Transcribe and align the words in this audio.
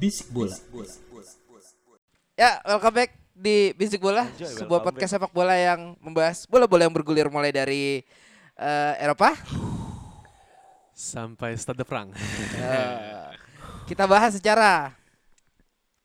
Bisik 0.00 0.32
bola. 0.32 0.56
Ya, 2.32 2.56
welcome 2.64 3.04
back 3.04 3.12
di 3.36 3.76
Bisik 3.76 4.00
Bola, 4.00 4.24
sebuah 4.32 4.80
podcast 4.80 5.12
sepak 5.12 5.28
bola 5.28 5.52
yang 5.52 5.92
membahas 6.00 6.48
bola-bola 6.48 6.88
yang 6.88 6.94
bergulir 6.96 7.28
mulai 7.28 7.52
dari 7.52 8.00
eh, 8.56 8.92
Eropa. 8.96 9.36
sampai 10.96 11.52
Stade 11.60 11.84
de 11.84 11.84
France. 11.84 12.16
Eh, 12.56 13.28
kita 13.92 14.08
bahas 14.08 14.40
secara 14.40 14.96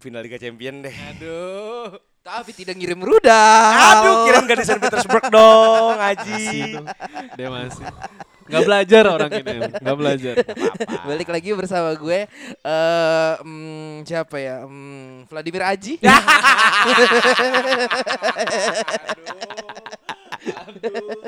final 0.03 0.27
Liga 0.27 0.43
Champion 0.43 0.83
deh. 0.83 0.95
Aduh. 1.15 1.95
tapi 2.19 2.51
tidak 2.51 2.75
ngirim 2.75 2.99
rudal. 2.99 3.71
Aduh, 3.95 4.27
kirain 4.27 4.43
gak 4.43 4.59
di 4.59 4.65
Saint 4.67 4.81
Petersburg 4.83 5.31
dong, 5.31 5.95
Masih 5.95 6.19
Aji. 6.19 6.51
Dia 7.39 7.47
masih. 7.47 7.85
Gak 8.45 8.61
belajar 8.61 9.03
orang 9.09 9.31
ini. 9.41 9.57
Gak 9.73 9.97
belajar. 9.97 10.35
Balik 11.01 11.29
lagi 11.33 11.49
bersama 11.57 11.89
gue 11.97 12.29
eh 12.61 13.33
hmm, 13.41 14.05
siapa 14.05 14.37
ya? 14.37 14.61
Hmm, 14.65 15.25
Vladimir 15.25 15.65
Aji. 15.65 15.97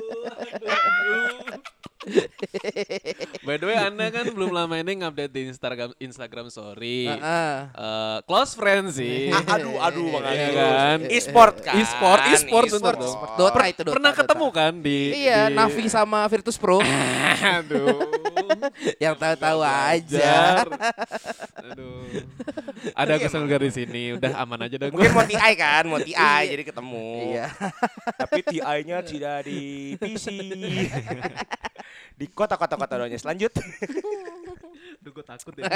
By 3.48 3.56
the 3.56 3.64
way, 3.64 3.80
Anda 3.80 4.12
kan 4.12 4.28
belum 4.28 4.52
lama 4.52 4.76
ini 4.76 5.00
ngupdate 5.00 5.32
di 5.32 5.48
Instagram 5.48 5.96
Instagram 5.98 6.46
story. 6.48 7.08
Heeh. 7.08 7.56
Eh, 7.72 8.18
close 8.22 8.52
friends 8.52 9.00
sih. 9.00 9.32
Ah, 9.38 9.56
aduh, 9.56 9.80
aduh, 9.80 10.08
Bang 10.12 10.26
Agus. 10.26 10.52
kan? 10.54 10.98
E-sport 11.08 11.56
kan? 11.62 11.76
E-sport, 11.78 12.20
e-sport 12.28 12.66
E-sport. 12.68 12.98
dong. 12.98 13.16
Dota 13.38 13.64
itu 13.66 13.82
Dota, 13.82 13.96
pernah 13.96 14.12
ketemu 14.12 14.48
kan 14.52 14.74
di 14.76 15.00
Iya, 15.16 15.48
di- 15.48 15.56
Navi 15.56 15.86
sama 15.88 16.28
Virtus 16.28 16.58
Pro 16.58 16.84
Aduh. 17.58 18.04
yang 19.04 19.16
tahu-tahu 19.16 19.60
aja. 19.64 20.64
Aduh. 21.62 22.26
Ada 22.94 23.20
Anggar 23.38 23.62
di 23.62 23.72
sini. 23.72 24.04
Udah 24.18 24.34
aman 24.42 24.66
aja 24.66 24.76
dah 24.80 24.88
Mungkin 24.90 25.14
mau 25.14 25.26
TI 25.26 25.54
kan, 25.58 25.84
mau 25.86 26.00
TI 26.02 26.42
jadi 26.50 26.64
ketemu. 26.66 27.08
Iya. 27.34 27.48
Tapi 28.22 28.40
TI-nya 28.44 28.98
tidak 29.06 29.38
di 29.46 29.94
PC. 30.00 30.26
di 32.18 32.26
kota-kota 32.34 32.76
kota 32.76 32.94
doanya. 32.98 33.20
Selanjut. 33.20 33.54
Aduh, 35.08 35.24
gue 35.24 35.24
takut 35.24 35.56
ya. 35.56 35.72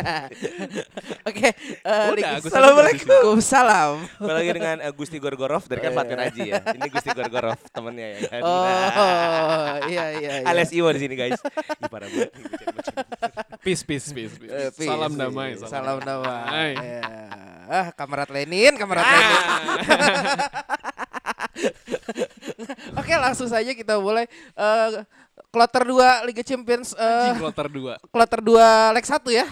Oke, 1.31 1.55
eh, 1.55 2.11
Udah, 2.11 2.35
Agus 2.35 2.51
Assalamualaikum. 2.51 3.39
Salam. 3.39 4.03
Apalagi 4.19 4.51
dengan 4.51 4.83
eh, 4.83 4.91
Gusti 4.91 5.23
Gorgorov 5.23 5.63
dari 5.71 5.79
kan 5.87 5.95
Fatin 5.95 6.19
Aji 6.19 6.51
ya. 6.51 6.59
Ini 6.59 6.91
Gusti 6.91 7.15
Gorgorov 7.15 7.55
temennya 7.71 8.07
ya 8.11 8.19
kan. 8.27 8.41
Oh, 8.43 9.87
iya 9.87 10.19
iya 10.19 10.43
iya. 10.43 10.51
Alias 10.51 10.75
Iwo 10.75 10.91
di 10.91 10.99
sini 11.07 11.15
guys. 11.15 11.39
Ih, 11.39 11.87
parah 11.87 12.11
banget. 12.11 12.27
Peace, 13.63 13.87
peace, 13.87 14.11
peace. 14.11 14.35
peace. 14.35 14.51
Eh, 14.51 14.67
peace, 14.75 14.91
Salam 14.91 15.15
peace. 15.15 15.23
damai. 15.23 15.55
Salam 15.63 16.03
damai. 16.03 16.75
damai. 16.75 16.75
Ya. 16.75 17.07
Ah, 17.71 17.87
kamerat 17.95 18.27
Lenin, 18.35 18.75
kamerat 18.75 19.07
Lenin. 19.07 19.39
Oke, 22.99 23.13
langsung 23.15 23.47
saja 23.47 23.71
kita 23.71 23.95
mulai 23.95 24.27
eh 24.59 25.07
kloter 25.51 25.83
2 25.83 26.27
Liga 26.31 26.43
Champions 26.47 26.95
eh 26.95 27.03
Anjing 27.03 27.43
kloter 27.43 27.67
2. 27.67 28.09
kloter 28.09 28.39
2 28.39 28.95
leg 28.95 29.05
1 29.05 29.39
ya. 29.39 29.47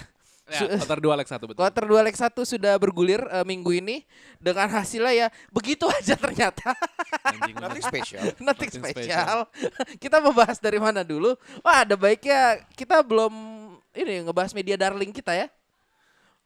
Ya, 0.50 0.66
kloter 0.66 0.98
2 0.98 1.14
leg 1.14 1.28
1 1.30 1.46
betul. 1.46 1.60
Kloter 1.62 1.86
2 1.86 2.08
leg 2.10 2.16
1 2.18 2.34
sudah 2.42 2.74
bergulir 2.82 3.22
eh, 3.30 3.46
minggu 3.46 3.70
ini 3.70 4.02
dengan 4.42 4.66
hasilnya 4.66 5.14
ya 5.14 5.28
begitu 5.54 5.86
aja 6.00 6.18
ternyata. 6.18 6.74
Nothing 7.62 7.86
special. 7.86 8.24
Nothing 8.42 8.72
spesial. 8.74 9.46
kita 10.02 10.18
membahas 10.18 10.58
dari 10.58 10.82
mana 10.82 11.06
dulu? 11.06 11.38
Wah, 11.62 11.86
ada 11.86 11.94
baiknya 11.94 12.66
kita 12.74 13.06
belum 13.06 13.30
ini 13.94 14.26
ngebahas 14.26 14.56
media 14.58 14.74
darling 14.80 15.14
kita 15.14 15.38
ya. 15.38 15.48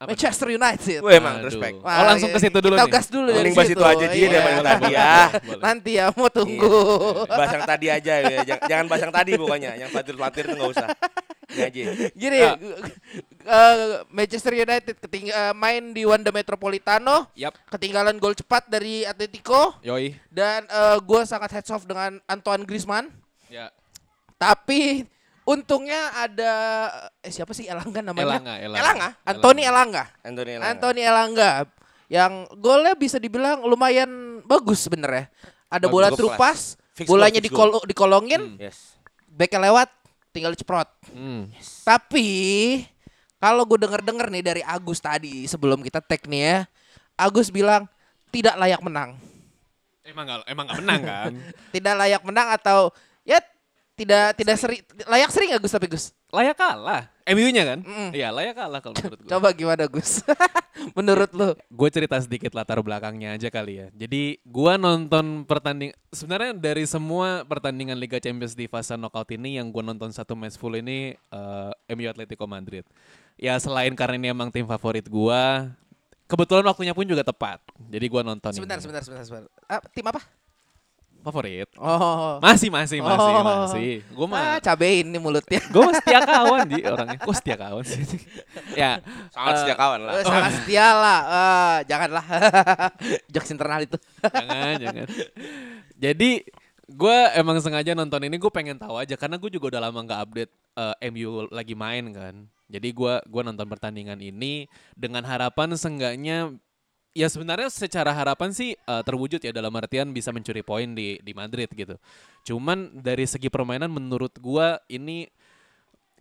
Apa 0.04 0.10
Manchester 0.12 0.48
United. 0.50 0.98
Wah, 1.00 1.12
emang 1.12 1.34
Aduh. 1.36 1.46
respect. 1.48 1.74
Wah, 1.80 1.94
Oh, 1.94 2.04
langsung 2.06 2.28
ke 2.28 2.38
situ 2.38 2.58
dulu 2.60 2.74
kita 2.74 2.84
nih. 2.84 2.92
gas 2.92 3.06
dulu 3.08 3.26
dari 3.26 3.36
Mending 3.40 3.54
bahas 3.54 3.66
situ. 3.66 3.74
itu 3.74 3.84
aja, 3.84 4.04
Ji, 4.04 4.16
Iya. 4.16 4.28
daripada 4.28 4.52
yang 4.52 4.66
tadi 4.66 4.86
ya. 4.90 5.12
Nanti 5.66 5.90
ya 5.94 6.06
mau 6.10 6.28
tunggu. 6.28 6.76
Bahas 7.26 7.50
yang 7.50 7.64
tadi 7.66 7.86
aja 7.88 8.14
ya. 8.20 8.38
Jangan, 8.62 8.84
bahas 8.86 9.02
yang 9.02 9.14
tadi 9.14 9.30
pokoknya. 9.34 9.70
Yang 9.76 9.90
fatir-fatir 9.90 10.42
tuh 10.46 10.54
nggak 10.54 10.70
usah. 10.70 10.88
Ini 11.46 11.60
aja. 11.62 11.80
Gini, 12.14 12.38
Ah. 12.40 12.56
eh, 13.44 13.76
Manchester 14.08 14.52
United 14.54 14.94
keting 14.98 15.28
eh, 15.28 15.52
main 15.52 15.92
di 15.92 16.02
Wanda 16.02 16.28
Metropolitano, 16.28 17.28
Yap. 17.34 17.52
ketinggalan 17.68 18.16
gol 18.16 18.32
cepat 18.32 18.64
dari 18.66 19.02
Atletico 19.02 19.76
Yoi. 19.80 20.16
dan 20.28 20.64
gue 21.00 21.22
sangat 21.24 21.52
heads 21.52 21.70
off 21.70 21.84
dengan 21.84 22.20
Antoine 22.24 22.62
Griezmann. 22.62 23.08
Ya. 23.46 23.68
Tapi 24.34 25.04
untungnya 25.44 26.12
ada 26.16 26.52
eh, 27.20 27.32
siapa 27.32 27.52
sih 27.52 27.68
Elangga 27.68 28.00
namanya? 28.00 28.40
Elanga, 28.40 28.54
Elanga. 28.60 28.80
Elanga? 28.80 29.08
Anthony 29.24 29.62
Elanga. 29.64 30.04
Anthony 30.24 30.50
Elanga. 30.56 30.68
Anthony 30.72 31.00
Elangga 31.04 31.50
yang 32.08 32.32
golnya 32.60 32.92
bisa 32.96 33.16
dibilang 33.16 33.64
lumayan 33.64 34.40
bagus 34.44 34.84
sebenarnya. 34.84 35.28
Ada 35.72 35.88
Bagus, 35.88 36.20
bola 36.20 36.52
Fix 36.94 37.10
bolanya 37.10 37.42
dikol- 37.42 37.82
dikolongin, 37.90 38.54
Yes. 38.54 38.94
backnya 39.26 39.66
lewat, 39.66 39.90
tinggal 40.30 40.54
diceprot. 40.54 40.86
Hmm. 41.10 41.50
Tapi 41.82 42.26
kalau 43.42 43.66
gue 43.66 43.82
denger-denger 43.82 44.30
nih 44.30 44.44
dari 44.46 44.62
Agus 44.62 45.02
tadi 45.02 45.50
sebelum 45.50 45.82
kita 45.82 45.98
tag 45.98 46.22
nih 46.30 46.42
ya, 46.46 46.58
Agus 47.18 47.50
bilang 47.50 47.90
tidak 48.30 48.54
layak 48.54 48.78
menang. 48.78 49.18
Emang 50.06 50.24
gak, 50.28 50.46
emang 50.46 50.64
gak 50.70 50.78
menang 50.84 51.00
kan? 51.02 51.32
Tidak 51.74 51.94
layak 51.96 52.22
menang 52.28 52.48
atau 52.52 52.92
ya 53.24 53.40
tidak 53.94 54.34
tidak 54.34 54.56
seri 54.58 54.82
layak 55.06 55.30
sering 55.30 55.54
gak 55.54 55.62
Gus 55.62 55.74
tapi 55.74 55.86
Gus? 55.86 56.10
layak 56.34 56.58
kalah. 56.58 57.06
MU-nya 57.30 57.62
kan? 57.62 57.78
Mm. 57.86 58.10
Iya, 58.10 58.28
layak 58.34 58.58
kalah 58.58 58.82
kalau 58.82 58.98
menurut 58.98 59.18
gue. 59.22 59.30
Coba 59.30 59.48
gimana 59.54 59.86
Gus? 59.86 60.18
Menurut 60.98 61.30
lu? 61.32 61.54
Gue 61.70 61.88
cerita 61.88 62.18
sedikit 62.18 62.50
latar 62.52 62.82
belakangnya 62.82 63.38
aja 63.38 63.48
kali 63.48 63.78
ya. 63.80 63.86
Jadi 63.94 64.42
gua 64.42 64.74
nonton 64.76 65.46
pertanding 65.46 65.94
sebenarnya 66.10 66.52
dari 66.52 66.84
semua 66.84 67.46
pertandingan 67.46 67.94
Liga 67.96 68.18
Champions 68.18 68.52
di 68.52 68.66
fase 68.66 68.98
knockout 68.98 69.30
ini 69.32 69.56
yang 69.56 69.70
gua 69.70 69.86
nonton 69.86 70.10
satu 70.10 70.34
match 70.36 70.58
full 70.58 70.74
ini 70.74 71.14
eh, 71.16 71.94
MU 71.94 72.04
Atletico 72.10 72.44
Madrid. 72.44 72.82
Ya 73.38 73.54
selain 73.56 73.94
karena 73.96 74.18
ini 74.18 74.28
emang 74.34 74.50
tim 74.52 74.66
favorit 74.66 75.06
gua, 75.08 75.70
kebetulan 76.26 76.66
waktunya 76.66 76.92
pun 76.92 77.06
juga 77.06 77.22
tepat. 77.24 77.62
Jadi 77.88 78.06
gua 78.10 78.20
nonton 78.26 78.50
Sebentar, 78.52 78.76
ini. 78.76 78.84
sebentar, 78.84 79.02
sebentar, 79.06 79.24
sebentar. 79.24 79.48
Ah, 79.70 79.80
tim 79.94 80.04
apa? 80.04 80.20
Favorit. 81.24 81.68
Oh. 81.80 82.36
Masih, 82.38 82.68
masih, 82.68 83.00
masih, 83.00 83.32
Oh. 83.32 83.42
masih. 83.64 84.04
Gue 84.12 84.26
Ah, 84.28 84.30
mah 84.30 84.44
cabein 84.60 85.08
nih 85.08 85.16
mulutnya. 85.16 85.60
gue 85.64 85.80
mah 85.80 85.94
setia 85.96 86.20
kawan 86.30 86.60
di 86.68 86.78
orangnya. 86.84 87.18
Kok 87.18 87.34
setia 87.34 87.56
kawan 87.56 87.82
sih? 87.82 88.04
ya, 88.80 89.00
Sangat 89.32 89.52
eh, 89.52 89.58
setia 89.64 89.76
kawan 89.76 90.00
lah. 90.04 90.12
Eh, 90.14 90.24
Sangat 90.28 90.52
setia 90.60 90.86
lah. 90.92 91.20
Ah, 91.24 91.76
janganlah. 91.88 92.24
Jokes 93.32 93.50
internal 93.50 93.80
itu. 93.80 93.96
jangan 94.20 94.74
jangan 94.76 95.06
jadi 95.94 96.30
gue 96.84 97.18
emang 97.32 97.56
sengaja 97.64 97.96
nonton 97.96 98.20
ini 98.20 98.36
gue 98.36 98.52
pengen 98.52 98.76
tahu 98.76 99.00
aja 99.00 99.16
karena 99.16 99.40
gue 99.40 99.48
juga 99.48 99.72
udah 99.72 99.88
lama 99.88 100.04
nggak 100.04 100.20
update 100.20 100.52
eh, 100.76 101.08
MU 101.08 101.48
lagi 101.48 101.72
main 101.72 102.12
kan 102.12 102.34
jadi 102.64 102.88
gue 102.90 103.14
gua 103.24 103.42
nonton 103.44 103.68
pertandingan 103.68 104.18
ini 104.18 104.66
dengan 104.92 105.24
harapan 105.24 105.72
seenggaknya 105.76 106.52
ya 107.14 107.30
sebenarnya 107.30 107.70
secara 107.70 108.10
harapan 108.10 108.50
sih 108.50 108.74
eh, 108.74 109.02
terwujud 109.06 109.38
ya 109.38 109.54
dalam 109.54 109.70
artian 109.78 110.10
bisa 110.10 110.34
mencuri 110.34 110.66
poin 110.66 110.92
di 110.92 111.22
di 111.22 111.32
Madrid 111.32 111.70
gitu 111.70 111.94
cuman 112.44 112.90
dari 113.00 113.24
segi 113.24 113.46
permainan 113.48 113.88
menurut 113.88 114.34
gue 114.36 114.68
ini 114.90 115.30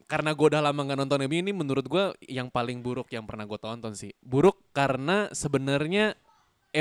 karena 0.06 0.38
gue 0.38 0.45
udah 0.54 0.62
lama 0.62 0.78
nggak 0.86 1.00
nonton 1.04 1.19
MU 1.25 1.38
ini 1.42 1.51
menurut 1.51 1.86
gue 1.90 2.13
yang 2.30 2.48
paling 2.54 2.86
buruk 2.86 3.10
yang 3.10 3.25
pernah 3.25 3.50
gue 3.50 3.57
tonton 3.57 3.98
sih 3.98 4.13
buruk 4.22 4.62
karena 4.69 5.34
sebenarnya 5.34 6.13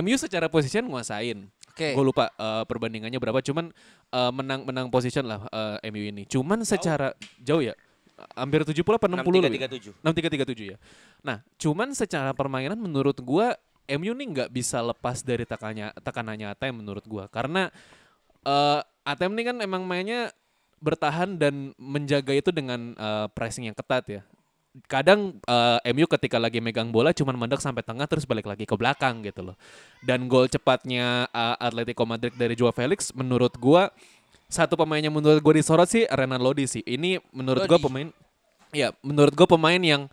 MU 0.04 0.16
secara 0.20 0.52
position 0.52 0.84
nguasain 0.92 1.48
Oke. 1.72 1.96
gue 1.96 2.04
lupa 2.04 2.28
eh, 2.36 2.64
perbandingannya 2.68 3.16
berapa 3.16 3.40
cuman 3.40 3.72
eh, 4.12 4.32
menang 4.36 4.68
menang 4.68 4.86
position 4.92 5.24
lah 5.24 5.48
eh, 5.48 5.88
MU 5.88 6.04
ini 6.04 6.28
cuman 6.28 6.60
secara 6.68 7.16
jauh 7.40 7.64
ya 7.64 7.72
hampir 8.36 8.62
70 8.62 8.78
apa 8.86 9.06
60 9.10 9.18
lebih? 9.42 9.58
6337. 9.66 9.98
6337 10.54 10.70
ya. 10.70 10.78
Nah, 11.26 11.42
cuman 11.58 11.90
secara 11.90 12.30
permainan 12.30 12.78
menurut 12.78 13.18
gua 13.18 13.58
MU 13.86 14.12
nih 14.14 14.26
nggak 14.30 14.50
bisa 14.54 14.78
lepas 14.80 15.22
dari 15.26 15.42
tekannya 15.42 15.90
tekanannya 16.00 16.54
ATM 16.54 16.84
menurut 16.84 17.04
gua 17.06 17.26
karena 17.26 17.68
eh 18.46 18.80
ATM 19.02 19.32
nih 19.34 19.44
kan 19.50 19.56
emang 19.62 19.82
mainnya 19.82 20.30
bertahan 20.82 21.38
dan 21.38 21.70
menjaga 21.78 22.34
itu 22.34 22.50
dengan 22.50 22.94
eh, 22.98 23.26
pressing 23.30 23.70
yang 23.70 23.76
ketat 23.78 24.04
ya. 24.10 24.22
Kadang 24.90 25.38
eh, 25.46 25.92
MU 25.94 26.10
ketika 26.10 26.42
lagi 26.42 26.58
megang 26.58 26.90
bola 26.90 27.14
cuman 27.14 27.38
mandek 27.38 27.62
sampai 27.62 27.86
tengah 27.86 28.10
terus 28.10 28.26
balik 28.26 28.50
lagi 28.50 28.66
ke 28.66 28.74
belakang 28.74 29.22
gitu 29.22 29.54
loh. 29.54 29.56
Dan 30.02 30.26
gol 30.26 30.50
cepatnya 30.50 31.30
eh, 31.30 31.56
Atletico 31.62 32.02
Madrid 32.02 32.34
dari 32.34 32.58
Joao 32.58 32.74
Felix 32.74 33.14
menurut 33.14 33.54
gua 33.58 33.94
satu 34.50 34.76
pemain 34.76 35.00
yang 35.00 35.14
menurut 35.14 35.38
gua 35.40 35.54
disorot 35.54 35.86
sih 35.86 36.04
Renan 36.10 36.42
Lodi 36.42 36.66
sih. 36.66 36.82
Ini 36.82 37.22
menurut 37.30 37.66
gua 37.70 37.78
pemain 37.78 38.10
ya 38.74 38.90
menurut 39.06 39.34
gua 39.38 39.46
pemain 39.46 39.78
yang 39.78 40.10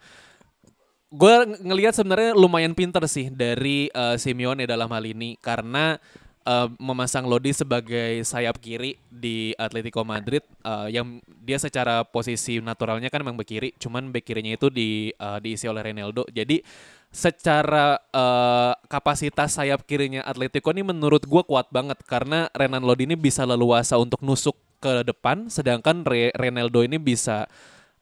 gue 1.09 1.35
ngelihat 1.65 1.97
sebenarnya 1.97 2.37
lumayan 2.37 2.77
pinter 2.77 3.01
sih 3.09 3.33
dari 3.33 3.89
eh, 3.89 4.15
Simeone 4.21 4.69
dalam 4.69 4.89
hal 4.93 5.03
ini 5.09 5.41
karena 5.41 5.97
eh, 6.45 6.67
memasang 6.77 7.25
Lodi 7.25 7.49
sebagai 7.49 8.21
sayap 8.21 8.61
kiri 8.61 9.01
di 9.09 9.57
Atletico 9.57 10.05
Madrid 10.05 10.45
eh, 10.61 10.93
yang 10.93 11.17
dia 11.25 11.57
secara 11.57 12.05
posisi 12.05 12.61
naturalnya 12.61 13.09
kan 13.09 13.25
memang 13.25 13.41
bek 13.41 13.49
kiri, 13.49 13.69
cuman 13.81 14.13
bek 14.13 14.21
kirinya 14.21 14.53
itu 14.53 14.69
di 14.69 15.09
eh, 15.09 15.39
diisi 15.41 15.65
oleh 15.65 15.81
Ronaldo. 15.81 16.29
Jadi 16.29 16.61
secara 17.09 17.97
eh, 17.97 18.73
kapasitas 18.85 19.57
sayap 19.57 19.89
kirinya 19.89 20.21
Atletico 20.29 20.69
ini 20.69 20.85
menurut 20.85 21.25
gue 21.25 21.41
kuat 21.41 21.73
banget 21.73 21.97
karena 22.05 22.53
Renan 22.53 22.85
Lodi 22.85 23.09
ini 23.09 23.17
bisa 23.17 23.49
leluasa 23.49 23.97
untuk 23.97 24.21
nusuk 24.21 24.53
ke 24.79 25.03
depan, 25.03 25.49
sedangkan 25.49 26.07
Re- 26.07 26.31
Ronaldo 26.37 26.85
ini 26.85 26.95
bisa 27.01 27.49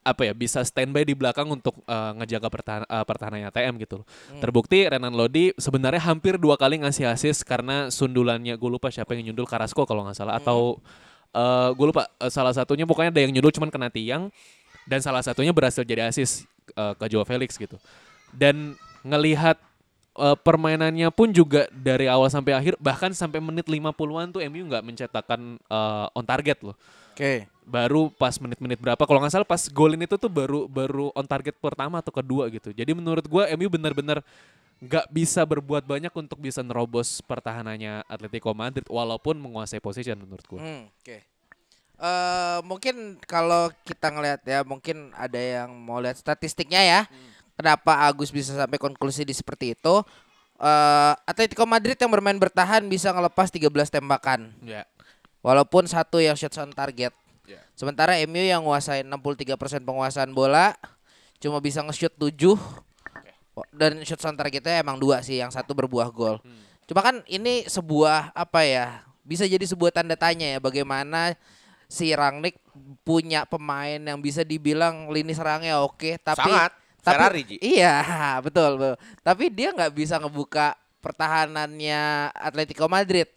apa 0.07 0.31
ya 0.31 0.33
bisa 0.33 0.63
standby 0.63 1.03
di 1.03 1.11
belakang 1.13 1.51
untuk 1.51 1.83
eh, 1.83 2.11
ngejaga 2.23 2.47
pertahan, 2.47 2.83
eh, 2.87 3.03
pertahanannya 3.03 3.51
TM 3.51 3.75
gitu 3.83 4.01
loh. 4.01 4.07
Terbukti 4.39 4.87
Renan 4.87 5.11
Lodi 5.11 5.51
sebenarnya 5.59 5.99
hampir 6.07 6.39
dua 6.39 6.55
kali 6.55 6.79
ngasih 6.79 7.11
assist 7.11 7.43
karena 7.43 7.91
sundulannya 7.91 8.55
gue 8.55 8.69
lupa 8.71 8.87
siapa 8.87 9.11
yang 9.19 9.31
nyundul 9.31 9.45
Carrasco 9.45 9.83
kalau 9.83 10.07
nggak 10.07 10.15
salah 10.15 10.39
atau 10.39 10.79
eh 11.35 11.69
gue 11.75 11.85
lupa 11.91 12.07
salah 12.31 12.55
satunya 12.55 12.87
pokoknya 12.87 13.11
ada 13.11 13.21
yang 13.21 13.35
nyundul 13.35 13.51
cuman 13.51 13.67
kena 13.67 13.91
tiang 13.91 14.31
dan 14.87 15.03
salah 15.03 15.19
satunya 15.19 15.51
berhasil 15.51 15.83
jadi 15.83 16.07
assist 16.07 16.47
eh, 16.73 16.93
ke 16.95 17.05
Joao 17.11 17.27
Felix 17.27 17.59
gitu. 17.59 17.75
Dan 18.31 18.79
ngelihat 19.03 19.59
eh, 20.15 20.37
permainannya 20.39 21.11
pun 21.11 21.35
juga 21.35 21.67
dari 21.75 22.07
awal 22.07 22.31
sampai 22.31 22.55
akhir 22.55 22.79
bahkan 22.79 23.11
sampai 23.11 23.43
menit 23.43 23.67
50-an 23.67 24.31
tuh 24.31 24.41
MU 24.47 24.63
nggak 24.71 24.83
mencetakkan 24.87 25.59
eh, 25.59 26.17
on 26.17 26.23
target 26.23 26.63
loh 26.63 26.79
Oke. 27.17 27.49
baru 27.65 28.13
pas 28.13 28.37
menit-menit 28.37 28.77
berapa 28.79 29.01
kalau 29.03 29.19
nggak 29.19 29.33
salah 29.33 29.49
pas 29.49 29.59
golin 29.73 29.99
itu 29.99 30.15
tuh 30.15 30.29
baru 30.31 30.69
baru 30.71 31.11
on 31.17 31.25
target 31.25 31.57
pertama 31.57 31.99
atau 31.99 32.13
kedua 32.15 32.47
gitu 32.47 32.71
jadi 32.71 32.95
menurut 32.95 33.25
gua 33.27 33.49
MU 33.57 33.67
benar-benar 33.67 34.23
nggak 34.77 35.09
bisa 35.09 35.41
berbuat 35.41 35.83
banyak 35.83 36.13
untuk 36.13 36.37
bisa 36.37 36.61
nerobos 36.61 37.19
pertahanannya 37.25 38.05
Atletico 38.07 38.53
Madrid 38.53 38.85
walaupun 38.87 39.35
menguasai 39.41 39.81
position 39.81 40.15
menurut 40.15 40.45
gua 40.47 40.61
Hmm, 40.61 40.87
Oke. 41.01 41.25
Eh 41.97 42.59
mungkin 42.61 43.17
kalau 43.25 43.73
kita 43.81 44.13
ngelihat 44.13 44.41
ya, 44.45 44.61
mungkin 44.61 45.09
ada 45.17 45.41
yang 45.41 45.73
mau 45.73 45.97
lihat 45.97 46.13
statistiknya 46.13 46.85
ya. 46.85 47.01
Kenapa 47.57 48.05
Agus 48.05 48.29
bisa 48.29 48.53
sampai 48.53 48.77
konklusi 48.77 49.25
di 49.25 49.33
seperti 49.33 49.73
itu? 49.73 49.95
Eh 50.61 51.13
Atletico 51.25 51.65
Madrid 51.65 51.97
yang 51.97 52.13
bermain 52.13 52.37
bertahan 52.37 52.85
bisa 52.85 53.09
ngelepas 53.09 53.49
13 53.49 53.89
tembakan. 53.89 54.53
ya 54.61 54.85
Walaupun 55.45 55.85
satu 55.85 56.17
yang 56.19 56.35
shots 56.35 56.57
on 56.59 56.73
target. 56.73 57.13
Ya. 57.47 57.63
Sementara 57.77 58.19
MU 58.27 58.43
yang 58.43 58.65
nguasain 58.67 59.07
63% 59.07 59.85
penguasaan 59.85 60.35
bola 60.35 60.75
cuma 61.37 61.61
bisa 61.61 61.85
nge-shoot 61.85 62.11
7 62.17 62.57
dan 63.73 64.01
shots 64.05 64.25
on 64.25 64.37
targetnya 64.37 64.81
emang 64.81 65.01
dua 65.01 65.23
sih, 65.25 65.41
yang 65.41 65.49
satu 65.49 65.73
berbuah 65.73 66.09
gol. 66.13 66.37
Cuma 66.85 67.01
kan 67.01 67.25
ini 67.25 67.65
sebuah 67.65 68.35
apa 68.35 68.61
ya? 68.63 69.01
Bisa 69.25 69.43
jadi 69.43 69.63
sebuah 69.63 69.91
tanda 69.91 70.15
tanya 70.15 70.47
ya 70.55 70.59
bagaimana 70.61 71.35
si 71.87 72.11
Rangnick 72.11 72.59
punya 73.03 73.47
pemain 73.47 73.99
yang 73.99 74.19
bisa 74.19 74.43
dibilang 74.43 75.11
lini 75.11 75.35
serangnya 75.35 75.83
oke, 75.83 76.19
tapi 76.19 76.51
Sangat. 76.51 76.71
tapi 77.03 77.15
Ferrari, 77.23 77.41
Ji. 77.43 77.55
iya 77.63 78.03
betul, 78.45 78.79
betul. 78.79 78.95
Tapi 79.23 79.45
dia 79.51 79.71
nggak 79.75 79.93
bisa 79.95 80.19
ngebuka 80.19 80.75
pertahanannya 80.99 82.31
Atletico 82.35 82.87
Madrid. 82.91 83.27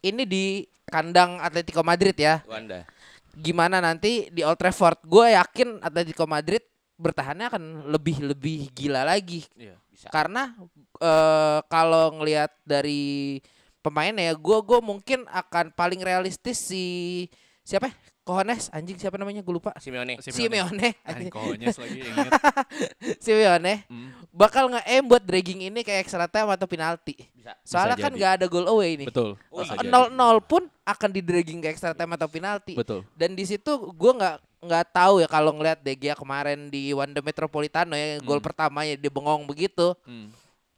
Ini 0.00 0.24
di 0.24 0.64
kandang 0.88 1.38
Atletico 1.38 1.84
Madrid 1.84 2.16
ya. 2.16 2.42
Wanda. 2.48 2.84
Gimana 3.36 3.78
nanti 3.78 4.26
di 4.32 4.42
Old 4.42 4.58
Trafford? 4.58 5.00
Gue 5.06 5.36
yakin 5.36 5.78
Atletico 5.84 6.26
Madrid 6.26 6.64
bertahannya 7.00 7.46
akan 7.48 7.64
lebih 7.88 8.20
lebih 8.20 8.68
gila 8.76 9.06
lagi. 9.06 9.46
Iya. 9.56 9.78
Karena 10.12 10.52
eh, 11.00 11.60
kalau 11.68 12.20
ngelihat 12.20 12.52
dari 12.64 13.40
pemain 13.80 14.12
ya, 14.12 14.32
gue 14.36 14.58
gue 14.64 14.80
mungkin 14.84 15.24
akan 15.28 15.72
paling 15.72 16.00
realistis 16.04 16.60
si 16.60 16.84
siapa? 17.64 17.92
Kohones 18.30 18.70
anjing 18.70 18.94
siapa 18.94 19.18
namanya 19.18 19.42
gue 19.42 19.50
lupa. 19.50 19.74
Simeone. 19.76 20.22
Simeone. 20.22 20.94
Anjing, 21.02 21.28
Kohonyes 21.28 21.74
lagi 21.74 21.98
inget 22.06 22.30
Simeone 23.18 23.74
Hmm, 23.84 24.14
bakal 24.30 24.70
nge-aim 24.70 25.02
buat 25.02 25.18
dragging 25.20 25.66
ini 25.66 25.80
kayak 25.80 26.06
extra 26.06 26.24
time 26.24 26.46
atau 26.48 26.64
penalti. 26.64 27.18
Bisa. 27.32 27.58
Soalnya 27.60 27.96
Bisa 27.96 28.04
kan 28.04 28.10
jadi. 28.10 28.18
nggak 28.20 28.32
ada 28.32 28.46
goal 28.46 28.66
away 28.68 28.94
nih. 28.96 29.06
betul 29.08 29.34
nol 29.84 30.06
nol 30.08 30.38
pun 30.38 30.62
akan 30.84 31.10
di 31.10 31.20
dragging 31.20 31.58
ke 31.58 31.68
extra 31.68 31.90
time 31.90 32.14
atau 32.14 32.26
penalti. 32.26 32.78
betul 32.78 33.02
Dan 33.12 33.34
di 33.34 33.42
situ 33.42 33.66
gue 33.90 34.12
nggak 34.14 34.36
nggak 34.60 34.84
tahu 34.90 35.18
ya 35.18 35.26
kalau 35.26 35.50
ngelihat 35.50 35.80
De 35.80 35.90
Gea 35.92 36.12
kemarin 36.12 36.68
di 36.68 36.92
Wanda 36.92 37.18
Metropolitano 37.18 37.96
ya 37.96 38.20
gol 38.20 38.38
Hmm. 38.38 38.46
pertamanya 38.46 38.94
dia 38.94 39.08
bengong 39.08 39.42
begitu 39.42 39.96
Hmm. 40.04 40.30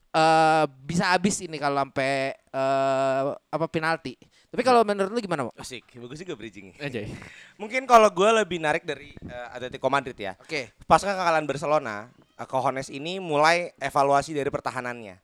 eh 0.08 0.64
bisa 0.81 1.10
habis 1.10 1.37
ini 1.38 1.56
kalau 1.56 1.82
sampai 1.82 2.32
eh 2.32 3.22
apa 3.46 3.66
penalti. 3.66 4.16
Tapi 4.52 4.69
kalau 4.69 4.84
menurut 4.84 5.08
lu 5.08 5.20
gimana, 5.25 5.49
Mo? 5.49 5.52
Asik, 5.56 5.96
bagus 5.96 6.20
juga 6.20 6.37
bridging. 6.37 6.76
Aja. 6.76 7.08
Mungkin 7.56 7.88
kalau 7.88 8.12
gue 8.12 8.28
lebih 8.44 8.60
narik 8.60 8.84
dari 8.84 9.16
eh, 9.16 9.49
Atletico 9.49 9.88
Madrid 9.88 10.12
ya. 10.12 10.37
Oke. 10.37 10.76
Pasca 10.84 11.16
kekalahan 11.16 11.49
Barcelona, 11.49 12.12
eh, 12.37 12.44
Cojones 12.44 12.93
ini 12.93 13.16
mulai 13.16 13.72
evaluasi 13.81 14.37
dari 14.37 14.52
pertahanannya. 14.52 15.16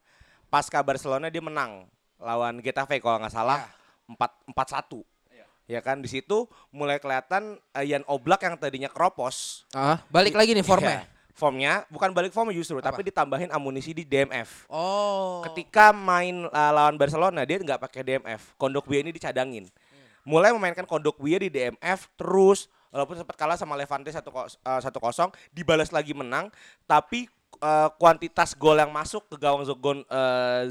Pasca 0.48 0.80
Barcelona 0.80 1.28
dia 1.28 1.44
menang 1.44 1.84
lawan 2.16 2.64
Getafe 2.64 3.04
kalau 3.04 3.20
nggak 3.20 3.36
salah 3.36 3.68
empat 4.08 4.32
empat 4.48 4.66
satu. 4.72 5.04
Ya 5.68 5.84
kan 5.84 6.00
di 6.00 6.08
situ 6.08 6.48
mulai 6.72 6.96
kelihatan 6.96 7.60
Jan 7.76 8.00
Oblak 8.08 8.40
yang 8.40 8.56
tadinya 8.56 8.88
keropos. 8.88 9.68
Ah, 9.76 10.00
balik 10.08 10.32
lagi 10.32 10.56
nih 10.56 10.64
formnya. 10.64 11.04
Iya, 11.04 11.17
formnya 11.38 11.86
bukan 11.86 12.10
balik 12.10 12.34
form 12.34 12.50
justru, 12.50 12.82
tapi 12.82 13.06
ditambahin 13.06 13.54
amunisi 13.54 13.94
di 13.94 14.02
DMF. 14.02 14.66
Oh. 14.66 15.38
Ketika 15.46 15.94
main 15.94 16.50
uh, 16.50 16.72
lawan 16.74 16.98
Barcelona 16.98 17.46
dia 17.46 17.62
nggak 17.62 17.78
pakai 17.78 18.02
DMF. 18.02 18.58
Kondok 18.58 18.90
ini 18.90 19.14
dicadangin. 19.14 19.70
Mulai 20.26 20.50
memainkan 20.50 20.82
Kondok 20.82 21.22
di 21.22 21.46
DMF 21.46 22.10
terus 22.18 22.66
walaupun 22.90 23.16
sempat 23.20 23.36
kalah 23.38 23.56
sama 23.56 23.76
Levante 23.76 24.08
1 24.08 24.24
kosong 24.96 25.30
dibalas 25.52 25.92
lagi 25.92 26.16
menang 26.16 26.48
tapi 26.88 27.28
uh, 27.58 27.88
kuantitas 27.94 28.54
gol 28.54 28.74
yang 28.74 28.88
masuk 28.88 29.26
ke 29.26 29.36
gawang 29.36 29.62
Zogon 29.62 30.02
uh, 30.06 30.64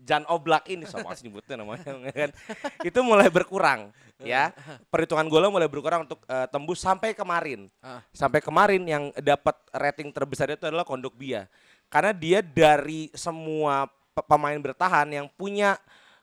Jan 0.00 0.24
Oblak 0.28 0.68
ini 0.68 0.84
sama 0.84 1.12
sih 1.12 1.26
nyebutnya 1.26 1.60
namanya 1.60 1.84
kan 2.24 2.30
itu 2.80 2.98
mulai 3.00 3.28
berkurang 3.28 3.90
ya 4.20 4.54
perhitungan 4.88 5.26
golnya 5.26 5.50
mulai 5.50 5.68
berkurang 5.68 6.06
untuk 6.06 6.22
uh, 6.24 6.46
tembus 6.46 6.80
sampai 6.80 7.12
kemarin 7.12 7.66
Ah. 7.80 8.00
sampai 8.10 8.40
kemarin 8.40 8.80
yang 8.84 9.04
dapat 9.18 9.52
rating 9.72 10.08
terbesar 10.08 10.48
itu 10.48 10.64
adalah 10.64 10.86
Kondok 10.86 11.12
Bia 11.12 11.50
karena 11.90 12.14
dia 12.14 12.40
dari 12.40 13.10
semua 13.12 13.84
pe- 14.12 14.24
pemain 14.24 14.56
bertahan 14.56 15.06
yang 15.10 15.26
punya 15.34 15.76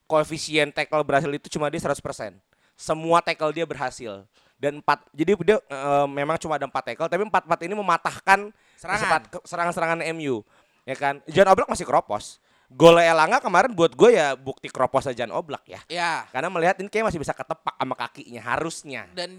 koefisien 0.05 0.71
tackle 0.71 1.03
berhasil 1.03 1.31
itu 1.31 1.47
cuma 1.47 1.71
dia 1.71 1.79
100%. 1.79 2.35
Semua 2.75 3.23
tackle 3.23 3.55
dia 3.55 3.63
berhasil. 3.63 4.27
Dan 4.61 4.77
empat 4.77 5.09
jadi 5.09 5.33
dia 5.41 5.57
eh, 5.57 6.05
memang 6.05 6.37
cuma 6.37 6.53
ada 6.53 6.69
empat 6.69 6.93
tackle 6.93 7.09
tapi 7.09 7.25
empat 7.25 7.49
empat 7.49 7.59
ini 7.65 7.73
mematahkan 7.73 8.39
Serangan. 8.77 9.21
ke- 9.25 9.45
serangan-serangan 9.49 9.99
MU. 10.13 10.45
Ya 10.85 10.93
kan? 10.93 11.17
Jan 11.25 11.49
Oblak 11.49 11.65
masih 11.65 11.89
keropos. 11.89 12.37
Gol 12.71 12.95
Elanga 13.01 13.43
kemarin 13.43 13.75
buat 13.75 13.91
gue 13.91 14.15
ya 14.15 14.31
bukti 14.37 14.71
keroposnya 14.71 15.11
Jan 15.11 15.33
Oblak 15.33 15.65
ya. 15.65 15.81
Ya. 15.89 16.29
Karena 16.29 16.47
melihat 16.47 16.77
ini 16.79 16.87
kayak 16.87 17.09
masih 17.11 17.19
bisa 17.19 17.33
ketepak 17.33 17.75
sama 17.75 17.95
kakinya 17.97 18.39
harusnya. 18.39 19.09
Dan 19.11 19.33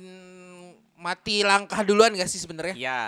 mati 1.02 1.42
langkah 1.42 1.82
duluan 1.82 2.14
gak 2.14 2.30
sih 2.30 2.38
sebenarnya? 2.38 2.74
Iya, 2.78 3.00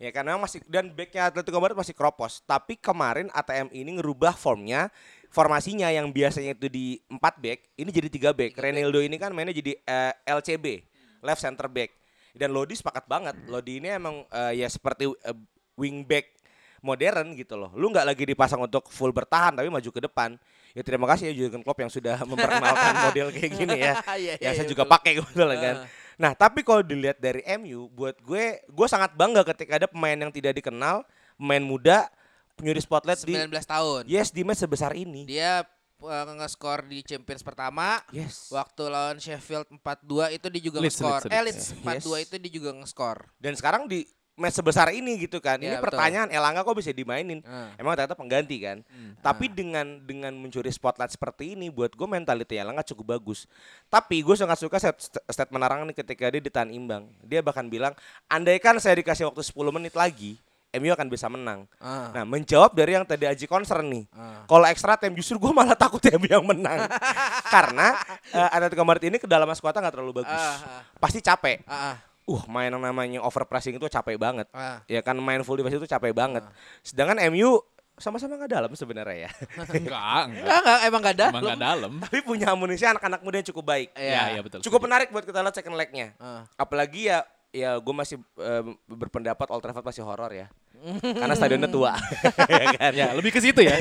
ya 0.00 0.10
karena 0.14 0.40
masih 0.40 0.64
dan 0.70 0.88
backnya 0.88 1.28
Atletico 1.28 1.60
Madrid 1.60 1.76
masih 1.76 1.92
keropos. 1.92 2.40
Tapi 2.46 2.80
kemarin 2.80 3.28
ATM 3.34 3.68
ini 3.74 4.00
ngerubah 4.00 4.32
formnya, 4.32 4.88
formasinya 5.28 5.92
yang 5.92 6.08
biasanya 6.08 6.56
itu 6.56 6.72
di 6.72 6.86
4 7.12 7.18
back, 7.42 7.58
ini 7.76 7.90
jadi 7.92 8.08
3 8.08 8.32
back. 8.32 8.56
Renaldo 8.56 9.04
ini 9.04 9.20
kan 9.20 9.36
mainnya 9.36 9.52
jadi 9.52 9.76
eh, 9.76 10.12
LCB, 10.24 10.64
left 11.22 11.40
center 11.40 11.70
back. 11.70 11.94
Dan 12.36 12.52
Lodi 12.52 12.76
sepakat 12.76 13.06
banget. 13.06 13.36
Lodi 13.48 13.78
ini 13.80 13.88
emang 13.88 14.26
eh, 14.28 14.60
ya 14.60 14.68
seperti 14.68 15.08
eh, 15.08 15.36
wing 15.78 16.04
back 16.04 16.42
modern 16.82 17.38
gitu 17.38 17.54
loh. 17.54 17.70
Lu 17.78 17.88
nggak 17.88 18.04
lagi 18.04 18.24
dipasang 18.26 18.60
untuk 18.60 18.90
full 18.90 19.14
bertahan 19.14 19.54
tapi 19.54 19.70
maju 19.70 19.88
ke 19.88 20.00
depan. 20.02 20.36
Ya 20.74 20.82
terima 20.82 21.06
kasih 21.06 21.30
ya 21.30 21.34
Jurgen 21.46 21.62
Klopp 21.62 21.80
yang 21.80 21.92
sudah 21.92 22.18
memperkenalkan 22.30 22.94
model 23.08 23.28
kayak 23.32 23.52
gini 23.54 23.78
ya. 23.78 23.94
Iya, 24.12 24.34
yang 24.42 24.52
saya 24.58 24.66
iya, 24.66 24.72
juga 24.72 24.84
pakai 24.84 25.22
gitu 25.22 25.42
loh 25.46 25.56
kan. 25.56 25.76
Ah. 25.86 25.88
Nah, 26.20 26.32
tapi 26.36 26.60
kalau 26.60 26.84
dilihat 26.84 27.16
dari 27.18 27.40
MU, 27.56 27.88
buat 27.88 28.14
gue, 28.20 28.60
gue 28.62 28.86
sangat 28.86 29.16
bangga 29.16 29.42
ketika 29.48 29.80
ada 29.80 29.88
pemain 29.88 30.14
yang 30.14 30.28
tidak 30.28 30.52
dikenal, 30.60 31.02
pemain 31.40 31.64
muda, 31.64 32.06
penyuri 32.54 32.78
spotlight 32.78 33.24
di 33.24 33.34
19 33.34 33.48
tahun. 33.64 34.02
yes 34.04 34.28
di 34.28 34.44
match 34.44 34.60
sebesar 34.62 34.92
ini. 34.92 35.24
Dia 35.24 35.64
uh, 36.02 36.34
nge-score 36.42 36.82
di 36.90 37.00
Champions 37.06 37.42
pertama. 37.46 38.02
Yes. 38.10 38.50
Waktu 38.50 38.82
lawan 38.90 39.18
Sheffield 39.22 39.70
4-2 39.80 40.36
itu 40.36 40.46
dia 40.50 40.62
juga 40.62 40.78
nge-score. 40.82 41.30
Eh 41.30 41.42
Leeds. 41.42 41.78
Leeds 41.80 42.06
4-2 42.06 42.18
Yes. 42.18 42.22
itu 42.28 42.34
dia 42.42 42.52
juga 42.52 42.70
nge-score. 42.76 43.20
Dan 43.38 43.52
sekarang 43.54 43.86
di 43.86 44.04
match 44.32 44.58
sebesar 44.58 44.88
ini 44.90 45.20
gitu 45.20 45.38
kan. 45.38 45.60
Iya, 45.60 45.68
ini 45.68 45.76
betul. 45.76 45.92
pertanyaan 45.92 46.28
Elanga 46.32 46.64
kok 46.64 46.72
bisa 46.72 46.88
dimainin? 46.90 47.44
Ah. 47.44 47.76
Emang 47.76 47.92
ternyata 47.92 48.16
pengganti 48.16 48.56
kan. 48.64 48.80
Hmm. 48.88 49.12
Tapi 49.20 49.52
dengan 49.52 50.00
dengan 50.02 50.32
mencuri 50.32 50.72
spotlight 50.72 51.12
seperti 51.12 51.52
ini 51.52 51.68
buat 51.68 51.92
gue 51.92 52.08
mentality 52.08 52.56
Elanga 52.56 52.80
cukup 52.82 53.18
bagus. 53.18 53.44
Tapi 53.92 54.24
gue 54.24 54.36
sangat 54.36 54.56
suka 54.56 54.80
set, 54.80 54.96
statement 55.28 55.62
Arang 55.62 55.84
nih 55.84 55.96
ketika 55.96 56.32
dia 56.32 56.40
ditahan 56.40 56.72
imbang. 56.72 57.12
Dia 57.22 57.44
bahkan 57.44 57.68
bilang, 57.68 57.92
"Andaikan 58.26 58.80
saya 58.80 58.96
dikasih 58.96 59.28
waktu 59.28 59.44
10 59.44 59.68
menit 59.68 59.92
lagi, 59.92 60.40
MU 60.76 60.90
akan 60.92 61.06
bisa 61.08 61.26
menang." 61.28 61.68
Ah. 61.76 62.12
Nah, 62.12 62.24
menjawab 62.24 62.72
dari 62.72 62.96
yang 62.96 63.04
tadi 63.04 63.28
Aji 63.28 63.44
concern 63.44 63.84
nih. 63.88 64.04
Ah. 64.12 64.44
Kalau 64.44 64.64
extra 64.68 64.96
time 64.96 65.16
justru 65.16 65.36
gue 65.36 65.52
malah 65.52 65.76
takut 65.84 66.00
MU 66.00 66.28
yang 66.28 66.44
menang. 66.44 66.88
Karena 67.54 67.96
uh, 68.32 68.54
Atletico 68.54 68.84
Madrid 68.84 69.12
ini 69.12 69.18
kedalaman 69.20 69.52
skuadnya 69.52 69.88
nggak 69.88 69.94
terlalu 69.94 70.24
bagus. 70.24 70.32
Ah, 70.34 70.56
ah. 70.56 70.80
Pasti 70.96 71.20
capek. 71.20 71.64
Ah, 71.68 71.94
ah, 71.94 71.96
Uh, 72.22 72.38
main 72.46 72.70
yang 72.70 72.78
namanya 72.78 73.18
over 73.18 73.42
pressing 73.42 73.74
itu 73.74 73.90
capek 73.90 74.14
banget. 74.14 74.46
ah. 74.54 74.78
Ya 74.86 75.02
kan 75.02 75.18
main 75.18 75.42
full 75.42 75.58
defense 75.58 75.82
itu 75.82 75.90
capek 75.90 76.14
banget. 76.14 76.46
Sedangkan 76.86 77.18
MU 77.34 77.58
sama-sama 77.98 78.38
nggak 78.38 78.50
dalam 78.50 78.70
sebenarnya 78.78 79.28
ya. 79.28 79.30
Enggak, 79.58 80.22
enggak. 80.30 80.42
Enggak, 80.42 80.58
enggak, 80.62 80.78
emang 80.86 81.00
gak 81.02 81.14
ada. 81.18 81.26
Emang 81.28 81.42
enggak 81.42 81.60
dalam. 81.60 81.92
Tapi 81.98 82.18
punya 82.22 82.46
amunisi 82.54 82.86
anak-anak 82.86 83.20
muda 83.26 83.42
yang 83.42 83.48
cukup 83.52 83.64
baik. 83.68 83.88
Iya, 83.98 84.38
iya 84.38 84.40
betul. 84.40 84.58
Cukup 84.62 84.80
menarik 84.86 85.10
buat 85.10 85.26
kita 85.26 85.42
lihat 85.42 85.54
second 85.54 85.76
leg-nya. 85.76 86.14
Ah. 86.18 86.46
Apalagi 86.56 87.10
ya 87.10 87.26
ya 87.52 87.76
gue 87.76 87.94
masih 87.94 88.16
eh, 88.40 88.62
berpendapat 88.88 89.46
Old 89.52 89.60
Trafford 89.60 89.84
masih 89.84 90.02
horor 90.02 90.32
ya. 90.32 90.48
Karena 90.98 91.36
stadionnya 91.38 91.70
tua. 91.70 91.94
ya 92.50 92.64
kan? 92.74 92.90
Ya, 92.90 93.14
lebih 93.14 93.30
ke 93.30 93.38
situ 93.38 93.62
ya. 93.62 93.76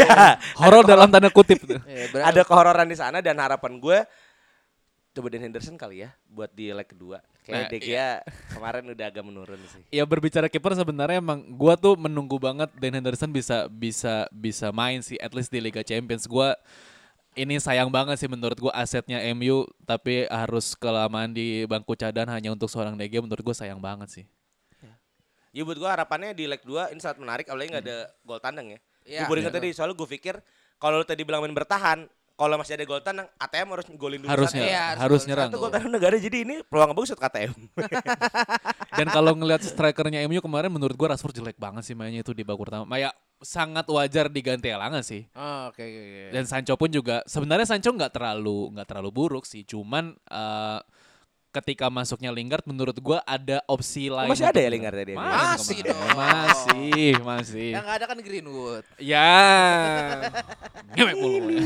Horor 0.59 0.85
dalam 0.85 1.09
tanda 1.09 1.33
kutip. 1.33 1.63
tuh. 1.65 1.81
Iya, 1.89 2.05
ber- 2.13 2.21
Ada 2.27 2.41
kehororan 2.45 2.85
di 2.85 2.93
sana 2.93 3.23
dan 3.25 3.39
harapan 3.41 3.81
gue 3.81 4.05
coba 5.11 5.27
Dan 5.27 5.43
Henderson 5.43 5.75
kali 5.75 6.07
ya 6.07 6.13
buat 6.29 6.51
di 6.53 6.71
leg 6.71 6.87
kedua. 6.87 7.19
Kayak 7.41 7.67
Nah, 7.67 7.79
Gea 7.81 8.09
kemarin 8.53 8.85
udah 8.93 9.05
agak 9.09 9.23
menurun 9.25 9.59
sih. 9.67 9.81
Ya 9.89 10.05
berbicara 10.05 10.45
kiper 10.45 10.77
sebenarnya 10.77 11.19
emang 11.19 11.41
gua 11.51 11.73
tuh 11.73 11.97
menunggu 11.97 12.37
banget 12.37 12.69
Dan 12.77 13.01
Henderson 13.01 13.33
bisa 13.33 13.65
bisa 13.67 14.29
bisa 14.29 14.69
main 14.69 15.01
sih 15.01 15.17
at 15.17 15.33
least 15.33 15.49
di 15.49 15.57
Liga 15.59 15.81
Champions. 15.81 16.29
Gua 16.29 16.53
ini 17.37 17.55
sayang 17.57 17.87
banget 17.87 18.19
sih 18.19 18.29
menurut 18.29 18.57
gua 18.59 18.73
asetnya 18.75 19.23
MU 19.31 19.63
tapi 19.87 20.27
harus 20.27 20.75
kelamaan 20.75 21.31
di 21.31 21.63
bangku 21.67 21.95
cadangan 21.95 22.35
hanya 22.35 22.51
untuk 22.51 22.67
seorang 22.67 22.99
DG 22.99 23.23
menurut 23.23 23.41
gua 23.41 23.55
sayang 23.55 23.79
banget 23.79 24.09
sih. 24.11 24.25
Ya 25.51 25.67
buat 25.67 25.75
gue 25.75 25.89
harapannya 25.89 26.31
di 26.31 26.47
leg 26.47 26.63
2 26.63 26.95
ini 26.95 27.03
sangat 27.03 27.19
menarik 27.19 27.43
apalagi 27.51 27.75
nggak 27.75 27.83
ada 27.83 28.07
gol 28.23 28.39
tandang 28.39 28.71
ya. 28.71 28.79
Iya, 29.03 29.27
gue 29.27 29.35
ingat 29.35 29.51
iya. 29.51 29.59
tadi 29.59 29.69
soalnya 29.75 29.99
gue 29.99 30.07
pikir 30.07 30.39
kalau 30.79 31.03
lu 31.03 31.05
tadi 31.05 31.21
bilang 31.27 31.43
main 31.43 31.53
bertahan, 31.53 32.07
kalau 32.39 32.55
masih 32.57 32.73
ada 32.73 32.87
gol 32.87 33.03
tandang, 33.03 33.27
ATM 33.37 33.67
harus 33.69 33.85
golin 33.99 34.17
dulu 34.23 34.31
Harusnya 34.31 34.63
satu. 34.63 34.71
harus 34.71 35.01
harus 35.03 35.21
nyerang. 35.27 35.49
Satu 35.51 35.59
gol 35.59 35.71
tandang 35.75 35.91
negara 35.93 36.15
jadi 36.17 36.37
ini 36.47 36.55
peluang 36.65 36.95
bagus 36.95 37.11
buat 37.13 37.21
KTM. 37.27 37.53
Dan 38.97 39.07
kalau 39.13 39.35
ngelihat 39.37 39.61
strikernya 39.61 40.23
MU 40.25 40.39
kemarin 40.39 40.71
menurut 40.71 40.95
gua 40.95 41.13
Rashford 41.13 41.35
jelek 41.35 41.59
banget 41.59 41.83
sih 41.83 41.93
mainnya 41.99 42.23
itu 42.23 42.31
di 42.31 42.41
babak 42.41 42.71
pertama. 42.71 42.87
Ya 42.95 43.11
sangat 43.41 43.85
wajar 43.89 44.29
diganti 44.29 44.69
Elanga 44.69 45.01
sih. 45.01 45.25
Oh, 45.33 45.69
oke 45.73 45.81
oke 45.81 45.99
oke. 45.99 46.21
Dan 46.33 46.43
Sancho 46.45 46.77
pun 46.77 46.89
juga 46.89 47.25
sebenarnya 47.25 47.67
Sancho 47.67 47.91
nggak 47.91 48.13
terlalu 48.13 48.73
nggak 48.77 48.87
terlalu 48.87 49.09
buruk 49.09 49.43
sih, 49.49 49.65
cuman 49.65 50.13
eh, 50.29 50.79
ketika 51.51 51.91
masuknya 51.91 52.31
Lingard 52.31 52.63
menurut 52.63 52.95
gua 53.03 53.19
ada 53.27 53.59
opsi 53.67 54.07
lain. 54.07 54.31
masih 54.31 54.47
ada 54.47 54.61
ya 54.61 54.69
Lingard 54.71 54.95
tadi? 54.95 55.13
Masih 55.19 55.79
dong. 55.83 55.99
Masih, 56.15 57.11
masih. 57.19 57.71
Yang 57.75 57.87
ada 57.91 58.03
kan 58.07 58.17
Greenwood. 58.23 58.85
Ya. 58.95 59.31
Ngewek 60.95 61.15
mulu. 61.19 61.59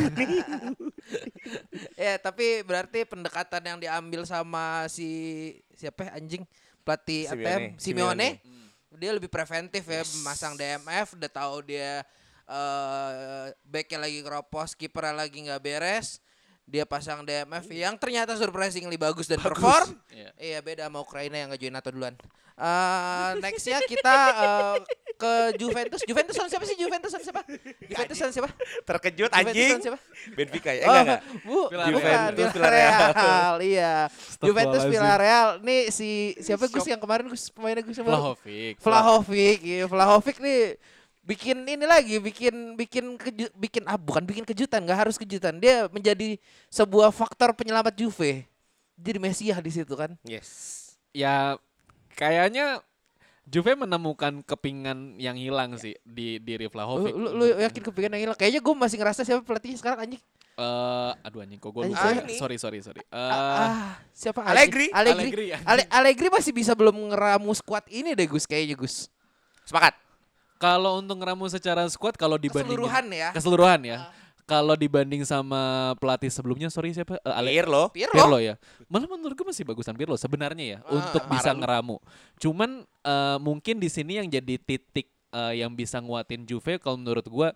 Ya, 1.94 2.18
tapi 2.18 2.66
berarti 2.66 3.06
pendekatan 3.06 3.62
yang 3.62 3.78
diambil 3.78 4.26
sama 4.26 4.90
si 4.90 5.54
siapa 5.78 6.10
ya, 6.10 6.12
anjing 6.18 6.44
pelatih 6.82 7.30
Simeone. 7.30 7.46
ATM 7.46 7.62
Simeone, 7.78 8.28
Simeone. 8.42 8.65
Dia 8.98 9.12
lebih 9.14 9.30
preventif 9.30 9.84
ya, 9.86 10.02
masang 10.24 10.56
DMF, 10.56 11.16
udah 11.16 11.32
tahu 11.32 11.68
dia 11.68 12.04
eh 12.46 13.50
backnya 13.66 14.06
lagi 14.06 14.20
keropos, 14.22 14.78
kipernya 14.78 15.18
lagi 15.18 15.42
nggak 15.50 15.62
beres, 15.66 16.22
dia 16.66 16.86
pasang 16.86 17.22
DMF 17.22 17.70
yang 17.70 17.94
ternyata 17.98 18.34
surprisingly 18.34 18.98
bagus 18.98 19.30
dan 19.30 19.38
perform. 19.38 19.94
Iya. 20.10 20.30
Iya 20.38 20.60
beda 20.66 20.90
sama 20.90 21.02
Ukraina 21.02 21.38
yang 21.38 21.50
ngejoin 21.54 21.74
NATO 21.74 21.90
duluan. 21.94 22.18
Eh 22.58 23.32
nextnya 23.42 23.82
kita 23.86 24.16
eh, 24.34 24.78
ke 25.16 25.34
Juventus. 25.58 26.02
Juventus 26.04 26.36
sama 26.36 26.48
siapa 26.52 26.66
sih? 26.68 26.76
Juventus 26.76 27.12
sama 27.12 27.24
siapa? 27.24 27.42
Juventus 27.82 28.18
sama 28.20 28.32
siapa? 28.32 28.50
Terkejut 28.84 29.30
Juventus 29.32 29.56
anjing. 29.56 29.80
siapa? 29.82 30.00
Benfica 30.36 30.72
ya? 30.72 30.84
Oh, 30.84 30.92
Enggak 30.92 31.04
enggak. 31.04 31.22
Bu, 31.44 31.60
Juventus, 31.72 32.50
Villarreal. 32.54 33.56
Iya. 33.64 33.94
Juventus. 34.44 34.84
Villarreal. 34.86 35.48
Nih 35.64 35.82
si 35.90 36.36
siapa 36.44 36.68
Gus 36.68 36.86
yang 36.86 37.00
kemarin 37.00 37.26
Gus 37.32 37.50
pemainnya 37.50 37.82
Gus 37.82 37.96
sama 37.98 38.14
Vlahovic. 38.14 38.76
Vlahovic. 38.84 39.60
Iya, 39.64 39.86
Vlahovic 39.88 40.38
nih 40.44 40.78
bikin 41.26 41.66
ini 41.66 41.86
lagi, 41.90 42.22
bikin 42.22 42.78
bikin 42.78 43.18
keju, 43.18 43.50
bikin 43.58 43.82
ah 43.90 43.98
bukan 43.98 44.22
bikin 44.22 44.46
kejutan, 44.46 44.86
nggak 44.86 45.10
harus 45.10 45.18
kejutan. 45.18 45.58
Dia 45.58 45.90
menjadi 45.90 46.38
sebuah 46.70 47.10
faktor 47.10 47.52
penyelamat 47.58 47.98
Juve. 47.98 48.46
Jadi 48.96 49.18
Mesiah 49.20 49.60
di 49.60 49.72
situ 49.74 49.92
kan. 49.98 50.14
Yes. 50.24 50.94
Ya 51.12 51.58
kayaknya 52.16 52.80
Juve 53.46 53.78
menemukan 53.78 54.42
kepingan 54.42 55.22
yang 55.22 55.38
hilang 55.38 55.78
sih 55.78 55.94
di 56.02 56.42
di 56.42 56.58
Lu, 56.58 56.66
Vlahovic. 56.66 57.14
lu, 57.14 57.30
lu 57.38 57.46
yakin 57.62 57.82
kepikiran 57.86 58.14
yang 58.18 58.24
hilang? 58.30 58.38
Kayaknya 58.38 58.62
gue 58.66 58.74
masih 58.74 58.98
ngerasa 58.98 59.22
siapa 59.22 59.46
pelatihnya 59.46 59.78
sekarang 59.78 60.00
anjing. 60.02 60.22
Eh, 60.56 61.12
aduh 61.22 61.46
anjing 61.46 61.60
kok 61.62 61.70
gue 61.70 61.84
lupa. 61.94 62.10
ini. 62.26 62.34
sorry 62.42 62.58
sorry 62.58 62.82
sorry. 62.82 63.06
Eh, 63.06 63.14
ah, 63.14 64.02
siapa 64.10 64.42
anjing? 64.42 64.56
Allegri. 64.56 64.88
Allegri. 64.90 65.46
Allegri, 65.62 65.86
Allegri 65.94 66.28
masih 66.34 66.52
bisa 66.58 66.74
belum 66.74 67.14
ngeramu 67.14 67.54
squad 67.54 67.86
ini 67.94 68.18
deh 68.18 68.26
Gus 68.26 68.50
kayaknya 68.50 68.76
Gus. 68.76 69.12
Sepakat. 69.62 69.94
kalau 70.56 71.04
untuk 71.04 71.20
ngeramu 71.20 71.46
secara 71.52 71.84
squad 71.92 72.16
kalau 72.16 72.40
dibanding 72.40 72.72
Keseluruhan 72.74 73.06
ya. 73.12 73.30
keseluruhan 73.36 73.80
ya. 73.84 73.98
Kalau 74.46 74.78
dibanding 74.78 75.26
sama 75.26 75.94
pelatih 75.98 76.30
sebelumnya, 76.30 76.70
sorry 76.70 76.94
siapa? 76.94 77.18
Eh, 77.18 77.34
Ale- 77.34 77.50
Pirlo. 77.52 77.90
Pirlo. 77.90 78.14
Pirlo 78.14 78.38
ya. 78.38 78.56
Malah 78.86 79.10
menurut 79.10 79.34
gue 79.34 79.48
masih 79.50 79.66
bagusan 79.66 79.98
Pirlo 79.98 80.14
sebenarnya 80.16 80.66
ya 80.66 80.80
Ah, 80.86 81.02
untuk 81.02 81.26
bisa 81.26 81.50
parah 81.50 81.54
lu. 81.54 81.60
ngeramu. 81.62 81.98
Cuman 82.38 82.70
eh, 82.86 83.38
mungkin 83.42 83.82
di 83.82 83.90
sini 83.90 84.22
yang 84.22 84.30
jadi 84.30 84.56
titik 84.56 85.10
eh, 85.34 85.54
yang 85.60 85.74
bisa 85.74 85.98
nguatin 85.98 86.46
Juve 86.46 86.78
kalau 86.78 86.96
menurut 86.96 87.26
gue 87.26 87.50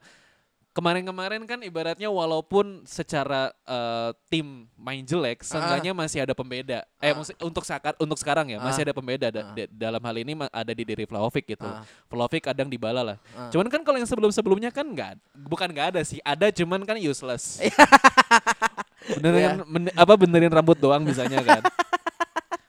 kemarin-kemarin 0.70 1.44
kan 1.44 1.60
ibaratnya 1.60 2.08
walaupun 2.08 2.84
secara 2.84 3.52
eh, 3.66 4.10
tim 4.28 4.70
main 4.74 5.02
jelek, 5.02 5.42
seenggaknya 5.42 5.92
masih 5.92 6.24
ada 6.24 6.32
pembeda. 6.32 6.86
Eh 6.98 7.12
Ah. 7.12 7.20
untuk 7.42 7.64
saat 7.64 7.82
untuk 7.98 8.16
sekarang 8.16 8.48
ya 8.48 8.58
masih 8.58 8.82
Ah. 8.82 8.86
ada 8.88 8.94
pembeda 8.94 9.28
da- 9.30 9.50
da- 9.52 9.70
dalam 9.70 10.00
hal 10.00 10.16
ini 10.16 10.34
ada 10.48 10.72
di 10.72 10.84
diri 10.84 11.04
Vlahovic 11.04 11.46
gitu. 11.48 11.66
Ah. 11.66 11.84
Vlahovic 12.08 12.46
kadang 12.46 12.68
dibala 12.68 13.02
lah. 13.04 13.18
Ah. 13.34 13.50
Cuman 13.50 13.68
kan 13.68 13.82
kalau 13.82 13.98
yang 13.98 14.08
sebelum-sebelumnya 14.08 14.70
kan 14.70 14.86
nggak 14.86 15.18
bukan 15.36 15.68
nggak 15.70 15.88
ada 15.94 16.02
sih, 16.02 16.22
ada 16.22 16.48
cuman 16.50 16.82
kan 16.84 16.96
useless. 16.98 17.60
benerin 19.10 19.64
men- 19.66 19.96
apa 19.96 20.14
benerin 20.16 20.52
rambut 20.52 20.78
doang 20.78 21.02
misalnya 21.02 21.42
kan. 21.42 21.62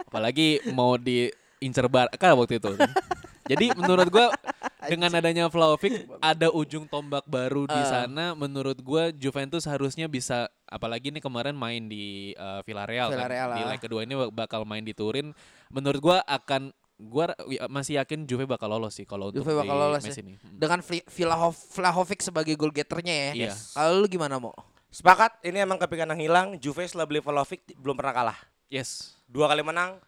Apalagi 0.06 0.58
mau 0.70 0.96
diincer 0.96 1.86
Barca 1.86 2.34
waktu 2.34 2.58
itu 2.58 2.74
kan. 2.74 2.90
Jadi 3.50 3.74
menurut 3.74 4.06
gua 4.06 4.30
dengan 4.92 5.10
adanya 5.10 5.50
Vlahovic 5.50 6.06
ada 6.22 6.48
ujung 6.50 6.86
tombak 6.86 7.26
baru 7.26 7.66
di 7.66 7.74
Ah. 7.74 8.06
sana 8.06 8.24
menurut 8.32 8.78
gua 8.78 9.10
Juventus 9.10 9.66
harusnya 9.66 10.06
bisa 10.06 10.46
apalagi 10.64 11.10
nih 11.10 11.18
kemarin 11.18 11.58
main 11.58 11.84
di 11.84 12.30
uh, 12.38 12.62
Villarreal, 12.62 13.10
Villarreal, 13.10 13.48
kan. 13.50 13.58
Di 13.58 13.62
ah. 13.62 13.68
leg 13.74 13.80
kedua 13.82 14.00
ini 14.06 14.14
bakal 14.30 14.62
main 14.62 14.86
di 14.86 14.94
Turin. 14.94 15.34
Menurut 15.68 15.98
gua 15.98 16.16
akan 16.22 16.70
gua 16.96 17.32
ya, 17.48 17.66
masih 17.66 17.98
yakin 17.98 18.22
Juve 18.22 18.46
bakal 18.46 18.70
lolos 18.70 18.94
sih 18.94 19.04
kalau 19.04 19.34
untuk 19.34 19.42
Juve 19.42 19.56
bakal 19.56 19.74
di 19.74 19.82
lolos 19.82 20.02
match 20.04 20.14
ya. 20.14 20.22
ini. 20.22 20.34
Hmm. 20.38 20.56
Dengan 20.56 20.78
Vlahov- 20.84 21.64
Vlahovic 21.74 22.20
sebagai 22.22 22.54
goal 22.54 22.70
getternya 22.70 23.34
ya. 23.34 23.50
Iya. 23.50 23.52
Kalau 23.74 24.04
lu 24.04 24.06
gimana 24.06 24.38
mau? 24.38 24.54
Sepakat. 24.90 25.38
Ini 25.40 25.64
emang 25.64 25.78
kepikiran 25.78 26.12
yang 26.12 26.22
hilang. 26.22 26.46
Juve 26.58 26.82
setelah 26.84 27.06
beli 27.06 27.18
Vlahovic 27.18 27.62
belum 27.78 27.94
pernah 27.94 28.14
kalah. 28.14 28.38
Yes. 28.68 29.14
Dua 29.26 29.46
kali 29.46 29.62
menang, 29.62 29.98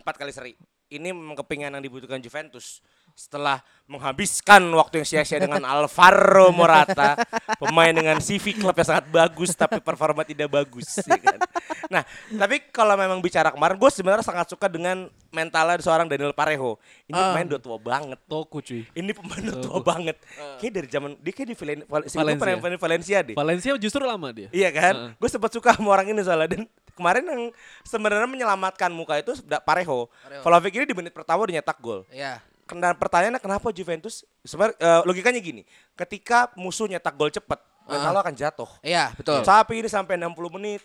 empat 0.00 0.14
kali 0.16 0.30
seri. 0.30 0.54
Ini 0.90 1.14
memang 1.14 1.38
kepingan 1.38 1.70
yang 1.70 1.80
dibutuhkan 1.80 2.18
Juventus. 2.18 2.82
Setelah 3.14 3.62
menghabiskan 3.86 4.58
waktu 4.74 5.02
yang 5.02 5.06
sia-sia 5.06 5.38
dengan 5.38 5.62
Alvaro 5.70 6.50
Morata, 6.50 7.14
pemain 7.58 7.90
dengan 7.90 8.18
CV 8.18 8.54
klub 8.54 8.72
yang 8.72 8.88
sangat 8.88 9.06
bagus 9.06 9.52
tapi 9.52 9.78
performa 9.78 10.22
tidak 10.22 10.50
bagus. 10.50 10.98
ya 11.00 11.14
kan? 11.14 11.38
Nah, 11.86 12.02
tapi 12.36 12.66
kalau 12.68 12.94
memang 12.94 13.18
bicara 13.18 13.50
kemarin, 13.50 13.76
gue 13.76 13.90
sebenarnya 13.92 14.22
sangat 14.22 14.46
suka 14.48 14.66
dengan 14.66 15.06
mentalnya 15.28 15.78
seorang 15.78 16.06
Daniel 16.06 16.30
Parejo. 16.32 16.78
Ini 17.04 17.14
Ah. 17.14 17.30
pemain 17.30 17.46
udah 17.46 17.60
tua 17.60 17.78
banget. 17.78 18.18
Toku 18.26 18.58
cuy. 18.58 18.82
Ini 18.90 19.10
pemain 19.12 19.42
udah 19.44 19.58
tua 19.60 19.78
banget. 19.80 20.16
Kayak 20.58 20.72
dari 20.72 20.88
zaman 20.88 21.10
dia 21.18 21.32
kayak 21.32 21.48
di 21.48 21.56
Valen- 21.56 21.86
Val- 21.86 22.06
Valencia. 22.08 22.58
main 22.58 22.78
Valencia 22.80 23.18
deh. 23.22 23.34
Valencia 23.34 23.70
justru 23.76 24.02
lama 24.02 24.30
dia. 24.30 24.50
Iya 24.50 24.70
kan? 24.70 24.94
Heeh. 24.96 25.10
Gue 25.14 25.28
sempat 25.28 25.50
suka 25.50 25.70
sama 25.70 25.90
orang 25.92 26.10
ini 26.10 26.18
soalnya 26.20 26.50
dan 26.50 26.62
kemarin 27.00 27.24
yang 27.24 27.42
sebenarnya 27.82 28.28
menyelamatkan 28.28 28.92
muka 28.92 29.16
itu 29.16 29.32
da- 29.42 29.58
Pareho. 29.58 30.12
Vlahovic 30.44 30.72
ini 30.74 30.84
di 30.84 30.92
menit 30.92 31.10
pertama 31.10 31.40
udah 31.40 31.56
nyetak 31.56 31.80
gol. 31.80 32.04
Iya. 32.12 32.44
Kena 32.62 32.92
pertanyaannya 32.92 33.40
kenapa 33.40 33.72
Juventus 33.72 34.22
sebenarnya 34.44 34.76
eh, 34.76 35.00
logikanya 35.02 35.40
gini, 35.40 35.64
ketika 35.96 36.52
musuh 36.54 36.86
nyetak 36.86 37.16
gol 37.16 37.26
cepat, 37.26 37.58
mental 37.82 38.12
lo 38.12 38.20
akan 38.20 38.30
jatuh. 38.32 38.70
Iya, 38.78 39.10
betul. 39.12 39.40
Tapi 39.40 39.80
ini 39.80 39.88
sampai 39.88 40.14
60 40.14 40.30
menit 40.54 40.84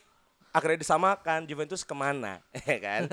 akhirnya 0.49 0.79
disamakan 0.79 1.43
Juventus 1.43 1.83
ke 1.83 1.91
mana, 1.91 2.39
ya 2.63 2.79
kan? 2.79 3.11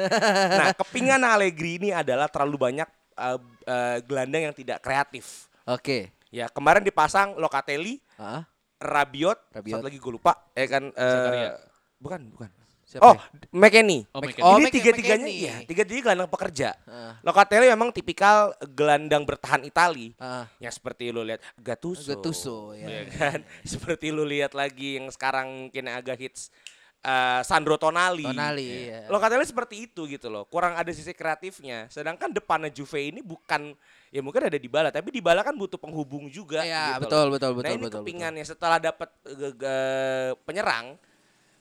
nah, 0.49 0.71
kepingan 0.73 1.19
Allegri 1.21 1.77
ini 1.77 1.91
adalah 1.91 2.31
terlalu 2.31 2.55
banyak 2.57 2.87
eh, 3.13 3.39
eh, 3.67 3.97
gelandang 4.03 4.43
yang 4.47 4.55
tidak 4.55 4.79
kreatif. 4.79 5.51
Oke. 5.67 6.15
Ya 6.31 6.49
kemarin 6.49 6.81
dipasang 6.81 7.37
Locatelli, 7.37 8.01
Heeh. 8.17 8.41
Rabiot, 8.79 9.37
Rabiot. 9.53 9.75
satu 9.75 9.85
lagi 9.85 9.99
gue 9.99 10.13
lupa, 10.13 10.33
ya 10.55 10.65
kan? 10.65 10.89
eh, 10.89 11.13
Zakaria. 11.13 11.51
bukan, 11.99 12.21
bukan. 12.33 12.49
Siapa 12.93 13.09
Oh, 13.09 13.17
ya? 13.17 13.25
McKennie. 13.57 14.05
Oh, 14.13 14.21
McKennie. 14.21 14.45
Oh, 14.45 14.61
ini 14.61 14.69
tiga-tiganya 14.69 15.25
iya, 15.25 15.55
tiga-tiga 15.65 16.13
gelandang 16.13 16.29
pekerja. 16.29 16.77
Heeh. 16.85 17.13
Locatelli 17.25 17.73
memang 17.73 17.89
tipikal 17.89 18.53
gelandang 18.69 19.25
bertahan 19.25 19.65
Itali. 19.65 20.13
Heeh. 20.13 20.45
Yang 20.61 20.77
seperti 20.77 21.09
lu 21.09 21.25
lihat 21.25 21.41
Gattuso. 21.57 22.13
Gattuso, 22.13 22.77
ya. 22.77 22.85
Iya 22.85 23.03
kan? 23.17 23.39
seperti 23.73 24.13
lu 24.13 24.29
lihat 24.29 24.53
lagi 24.53 25.01
yang 25.01 25.09
sekarang 25.09 25.73
mungkin 25.73 25.89
agak 25.89 26.21
hits 26.21 26.53
eh, 27.01 27.41
Sandro 27.49 27.81
Tonali. 27.81 28.29
Tonali, 28.29 28.93
iya. 28.93 29.09
Locatelli 29.09 29.49
seperti 29.49 29.89
itu 29.89 30.05
gitu 30.05 30.29
loh. 30.29 30.45
Kurang 30.45 30.77
ada 30.77 30.93
sisi 30.93 31.17
kreatifnya. 31.17 31.89
Sedangkan 31.89 32.29
depannya 32.29 32.69
Juve 32.69 33.09
ini 33.09 33.25
bukan 33.25 33.73
ya 34.13 34.21
mungkin 34.21 34.53
ada 34.53 34.61
Dybala, 34.61 34.93
tapi 34.93 35.09
Dybala 35.09 35.41
kan 35.41 35.57
butuh 35.57 35.81
penghubung 35.81 36.29
juga 36.29 36.61
Iya, 36.61 37.01
gitu 37.01 37.09
betul, 37.09 37.25
loh. 37.25 37.33
betul, 37.41 37.49
Nah, 37.49 37.57
betul, 37.57 37.73
ini 37.73 37.85
betul, 37.89 37.97
kepingannya 38.05 38.45
setelah 38.45 38.77
dapat 38.77 39.09
eh, 39.25 40.37
penyerang 40.45 41.01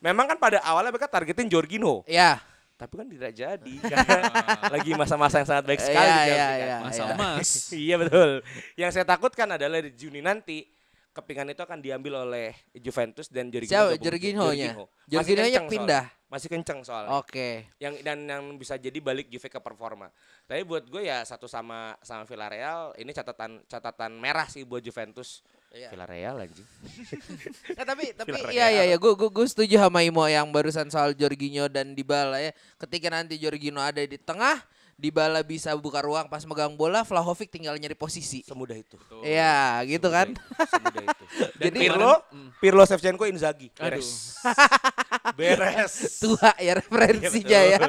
Memang 0.01 0.25
kan 0.25 0.37
pada 0.37 0.57
awalnya 0.65 0.89
mereka 0.89 1.05
targetin 1.05 1.45
Jorginho, 1.45 2.01
Ya. 2.09 2.41
tapi 2.73 2.97
kan 2.97 3.05
tidak 3.05 3.31
jadi 3.37 3.73
karena 3.85 4.21
lagi 4.73 4.91
masa-masa 4.97 5.37
yang 5.37 5.45
sangat 5.45 5.69
baik 5.69 5.77
sekali 5.77 6.01
Iya, 6.01 6.17
di 6.17 6.25
Chelsea 6.25 6.33
iya, 6.33 6.49
kan. 6.49 6.57
iya. 6.57 6.77
Masa 6.81 7.01
iya. 7.01 7.13
emas. 7.13 7.49
iya 7.85 7.95
betul. 8.01 8.29
Yang 8.73 8.91
saya 8.97 9.05
takutkan 9.05 9.47
adalah 9.53 9.77
di 9.85 9.93
Juni 9.93 10.19
nanti 10.25 10.65
kepingan 11.13 11.53
itu 11.53 11.61
akan 11.61 11.77
diambil 11.77 12.25
oleh 12.25 12.57
Juventus 12.73 13.29
dan 13.29 13.53
Jorginho. 13.53 13.69
Siapa? 13.69 14.01
Jorginho-nya? 14.01 14.71
Jorginho-nya 15.05 15.61
pindah? 15.69 16.05
soalnya. 16.09 16.20
Masih 16.31 16.47
kenceng 16.47 16.79
soalnya. 16.87 17.19
Oke. 17.19 17.67
Yang 17.75 18.07
dan 18.07 18.23
yang 18.23 18.55
bisa 18.55 18.79
jadi 18.79 18.95
balik 19.03 19.27
Juve 19.27 19.51
ke 19.51 19.59
performa. 19.59 20.07
Tapi 20.47 20.63
buat 20.63 20.87
gue 20.87 21.03
ya 21.11 21.19
satu 21.27 21.43
sama 21.43 21.99
sama 21.99 22.23
Villarreal 22.23 22.95
ini 22.95 23.11
catatan 23.11 23.59
catatan 23.67 24.15
merah 24.15 24.47
sih 24.47 24.63
buat 24.63 24.79
Juventus. 24.79 25.43
Iya. 25.75 25.91
Villarreal 25.91 26.39
anjing. 26.39 26.67
Nah, 27.75 27.85
tapi 27.87 28.15
tapi 28.15 28.31
iya 28.55 28.71
iya 28.71 28.83
iya 28.87 28.97
gue 28.99 29.11
gue 29.11 29.47
setuju 29.47 29.75
sama 29.75 30.03
Imo 30.07 30.23
yang 30.27 30.47
barusan 30.55 30.87
soal 30.87 31.11
Jorginho 31.11 31.67
dan 31.67 31.91
Dybala 31.91 32.39
ya. 32.39 32.55
Ketika 32.79 33.11
nanti 33.11 33.35
Jorginho 33.35 33.83
ada 33.83 33.99
di 33.99 34.15
tengah, 34.15 34.63
Dybala 35.01 35.41
bisa 35.41 35.73
buka 35.73 36.05
ruang 36.05 36.29
pas 36.29 36.45
megang 36.45 36.77
bola, 36.77 37.01
Vlahovic 37.01 37.49
tinggal 37.49 37.73
nyari 37.73 37.97
posisi. 37.97 38.45
Semudah 38.45 38.77
itu. 38.77 39.01
Iya, 39.25 39.81
gitu 39.89 40.13
kan. 40.13 40.29
Semudah 40.69 41.01
itu. 41.09 41.23
Dan 41.57 41.73
Jadi- 41.73 41.79
Pirlo, 41.81 42.13
Pirlo 42.61 42.83
Shevchenko 42.85 43.25
Inzaghi. 43.25 43.73
Beres. 43.73 44.37
Beres. 45.41 46.21
Tua 46.21 46.53
ya 46.61 46.77
referensinya 46.77 47.59
ya. 47.65 47.79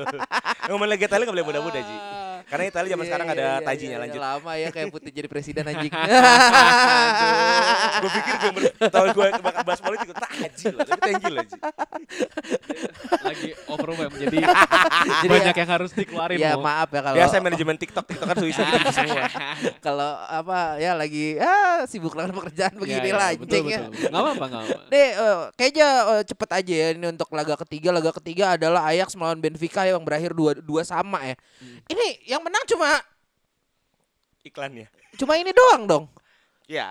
Ngomong 0.72 0.88
lagi 0.88 1.04
Italia 1.04 1.28
gak 1.28 1.36
boleh 1.36 1.44
muda-muda 1.44 1.80
Ji. 1.84 1.96
Karena 2.52 2.64
Italia 2.68 2.90
zaman 2.90 3.00
Iya, 3.00 3.08
sekarang 3.08 3.26
iya, 3.26 3.34
ada 3.34 3.46
iya, 3.48 3.64
tajinya 3.64 3.96
lanjut. 3.98 4.20
Lama 4.20 4.52
ya 4.54 4.68
kayak 4.68 4.86
putih 4.90 5.08
jadi 5.10 5.24
presiden 5.26 5.64
anjing. 5.72 5.92
gue 7.94 8.10
pikir 8.10 8.34
gue 8.36 8.50
tahu 8.84 9.04
gue 9.10 9.26
bakal 9.40 9.62
bahas 9.62 9.80
politik 9.80 10.06
gue 10.06 10.18
taji 10.18 10.64
loh, 10.68 10.80
tapi 10.84 11.10
you 11.14 11.30
loh. 11.30 11.44
Lagi 13.22 13.48
overwhelmed 13.66 14.16
jadi 14.18 14.36
Jadi 15.22 15.28
banyak 15.28 15.48
ya- 15.48 15.60
yang 15.62 15.70
harus 15.70 15.90
dikeluarin 15.92 16.36
ya 16.36 16.52
Mo. 16.54 16.62
maaf 16.62 16.88
ya 16.90 17.00
kalau 17.00 17.16
Biasa 17.16 17.34
manajemen 17.40 17.76
TikTok, 17.76 18.04
TikTok 18.04 18.26
kan 18.26 18.36
susah 18.36 18.64
gitu 18.68 18.90
semua. 18.92 19.24
kalau 19.86 20.10
apa 20.20 20.58
ya 20.76 20.92
lagi 20.92 21.38
ah 21.38 21.86
sibuk 21.86 22.12
dengan 22.12 22.34
pekerjaan 22.34 22.74
begini 22.76 23.00
Ya, 23.02 23.08
ya, 23.08 23.16
lah 23.16 23.28
betul, 23.32 23.40
anjing 23.40 23.64
ya. 23.64 23.78
betul, 23.78 23.90
betul. 23.90 24.10
Nggak 24.10 24.20
apa-apa, 24.22 24.44
nggak 24.44 24.62
apa. 24.62 24.78
Deh, 24.88 25.08
eh, 25.10 25.36
kayaknya 25.56 25.88
eh, 25.88 26.22
cepet 26.24 26.50
aja 26.52 26.74
ya 26.74 26.88
ini 26.92 27.06
untuk 27.08 27.28
laga 27.30 27.54
ketiga. 27.58 27.88
Laga 27.90 28.10
ketiga 28.14 28.44
adalah 28.52 28.82
Ajax 28.84 29.14
melawan 29.14 29.38
Benfica 29.38 29.82
yang 29.82 30.02
berakhir 30.02 30.32
dua 30.32 30.52
dua 30.54 30.82
sama 30.82 31.24
ya. 31.24 31.36
Hmm. 31.58 31.78
Ini 31.88 32.06
yang 32.28 32.41
menang 32.42 32.64
cuma 32.66 32.90
Iklannya. 34.42 34.86
cuma 35.14 35.38
ini 35.38 35.50
doang 35.50 35.82
dong. 35.86 36.04
Ya, 36.66 36.86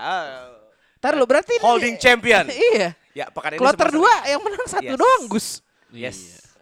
Ntar 1.02 1.18
lu 1.18 1.26
berarti 1.26 1.58
ini- 1.58 1.66
holding 1.66 1.96
champion. 1.98 2.46
iya. 2.72 2.94
Ya, 3.12 3.28
pekan 3.28 3.52
ini 3.52 3.60
Kloter 3.60 3.92
sempat 3.92 3.98
dua 3.98 4.14
yang 4.24 4.40
menang 4.40 4.66
satu 4.66 4.88
Yes. 4.88 4.96
doang 4.96 5.22
Gus. 5.28 5.48
Yes. 5.92 6.20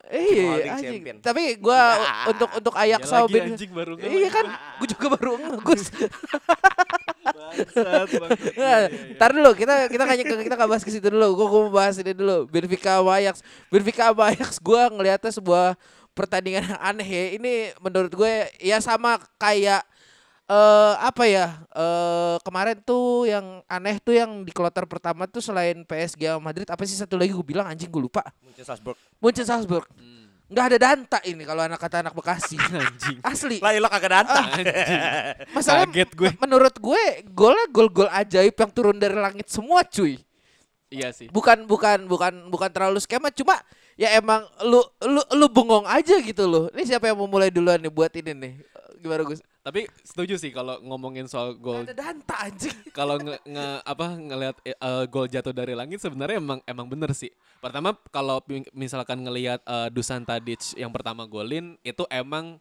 Iya, 0.10 0.74
anjing. 0.74 1.22
Tapi 1.22 1.62
gua 1.62 1.78
untuk 2.26 2.50
untuk 2.50 2.74
Ajax 2.74 3.06
Ya 3.06 3.22
Ben- 3.30 3.54
anjing 3.54 3.70
baru 3.70 3.94
Iya 3.94 4.30
kan, 4.34 4.46
gua 4.82 4.88
juga 4.90 5.06
baru 5.14 5.32
nge- 5.38 5.62
Gus. 5.62 5.84
Bangsat, 7.30 8.10
bangsat. 8.10 8.40
Iya, 8.50 8.58
Nah, 8.58 8.78
iya, 8.80 8.88
iya. 8.90 9.14
Ntar 9.14 9.30
dulu 9.38 9.52
kita 9.54 9.74
kita 9.86 10.04
kayaknya 10.04 10.26
kita 10.42 10.56
nggak 10.58 10.70
bahas 10.70 10.82
ke 10.82 10.90
situ 10.90 11.06
dulu. 11.06 11.28
Gua, 11.36 11.46
gua 11.46 11.60
mau 11.62 11.74
bahas 11.76 11.96
ini 11.98 12.12
dulu. 12.12 12.50
Benfica 12.50 12.98
sama 12.98 13.22
Ajax. 13.22 13.46
Benfica 13.70 14.10
sama 14.10 14.24
Ajax 14.34 14.58
gua 14.58 14.90
ngelihatnya 14.90 15.30
sebuah 15.30 15.78
pertandingan 16.20 16.68
yang 16.68 16.82
aneh 16.92 17.08
ya. 17.08 17.24
Ini 17.40 17.54
menurut 17.80 18.12
gue 18.12 18.52
ya 18.60 18.84
sama 18.84 19.16
kayak 19.40 19.88
eh 20.50 20.94
apa 21.00 21.24
ya? 21.30 21.48
eh 21.72 22.36
kemarin 22.44 22.76
tuh 22.84 23.30
yang 23.30 23.64
aneh 23.70 24.02
tuh 24.04 24.18
yang 24.18 24.44
di 24.44 24.52
kloter 24.52 24.84
pertama 24.84 25.24
tuh 25.30 25.40
selain 25.40 25.88
PSG 25.88 26.28
sama 26.36 26.52
Madrid 26.52 26.68
apa 26.68 26.84
sih 26.84 27.00
satu 27.00 27.16
lagi 27.16 27.32
gue 27.32 27.46
bilang 27.48 27.72
anjing 27.72 27.88
gue 27.88 28.04
lupa. 28.04 28.26
Munchen 28.44 28.66
Salzburg. 28.68 28.98
Munchen 29.24 29.48
Salzburg. 29.48 29.88
nggak 30.50 30.66
ada 30.66 30.78
Danta 30.82 31.20
ini 31.30 31.46
kalau 31.46 31.62
anak 31.62 31.78
kata 31.78 32.02
anak 32.02 32.18
Bekasi. 32.18 32.58
Anjing. 32.74 33.22
Asli. 33.22 33.62
Lah, 33.62 33.70
lo 33.78 33.86
kagak 33.86 34.10
datang. 34.18 34.50
Masalah 35.56 35.86
Kaget 35.86 36.10
gue. 36.18 36.30
menurut 36.42 36.74
gue 36.74 37.02
golnya 37.30 37.70
gol-gol 37.70 38.10
ajaib 38.10 38.58
yang 38.58 38.72
turun 38.74 38.98
dari 38.98 39.14
langit 39.14 39.46
semua 39.46 39.86
cuy. 39.86 40.18
Iya 40.90 41.14
sih. 41.14 41.30
bukan 41.30 41.70
bukan 41.70 42.10
bukan 42.10 42.50
bukan 42.50 42.70
terlalu 42.74 42.98
skema 42.98 43.30
cuma 43.30 43.62
ya 44.00 44.16
emang 44.16 44.48
lu 44.64 44.80
lu 45.04 45.22
lu 45.36 45.46
bengong 45.52 45.84
aja 45.84 46.16
gitu 46.24 46.48
loh. 46.48 46.72
Ini 46.72 46.96
siapa 46.96 47.12
yang 47.12 47.20
mau 47.20 47.28
mulai 47.28 47.52
duluan 47.52 47.84
nih 47.84 47.92
buat 47.92 48.16
ini 48.16 48.32
nih? 48.32 48.54
Gimana 49.04 49.28
Gus? 49.28 49.44
Tapi 49.60 49.92
setuju 50.08 50.40
sih 50.40 50.56
kalau 50.56 50.80
ngomongin 50.80 51.28
soal 51.28 51.52
gol 51.60 51.84
ada 51.84 51.92
danta 51.92 52.36
anjing. 52.48 52.74
Kalau 52.98 53.20
nge, 53.20 53.38
nge- 53.44 53.82
apa 53.84 54.06
ngelihat 54.16 54.56
eh, 54.64 54.76
eh, 54.76 55.04
gol 55.12 55.28
jatuh 55.28 55.52
dari 55.52 55.76
langit 55.76 56.00
sebenarnya 56.00 56.40
emang 56.40 56.60
emang 56.64 56.88
bener 56.88 57.12
sih. 57.12 57.30
Pertama 57.60 57.92
kalau 58.10 58.40
misalkan 58.72 59.20
ngelihat 59.20 59.60
eh, 59.68 59.88
Dusan 59.92 60.24
Tadic 60.24 60.64
yang 60.80 60.90
pertama 60.96 61.28
golin 61.28 61.76
itu 61.84 62.08
emang 62.08 62.58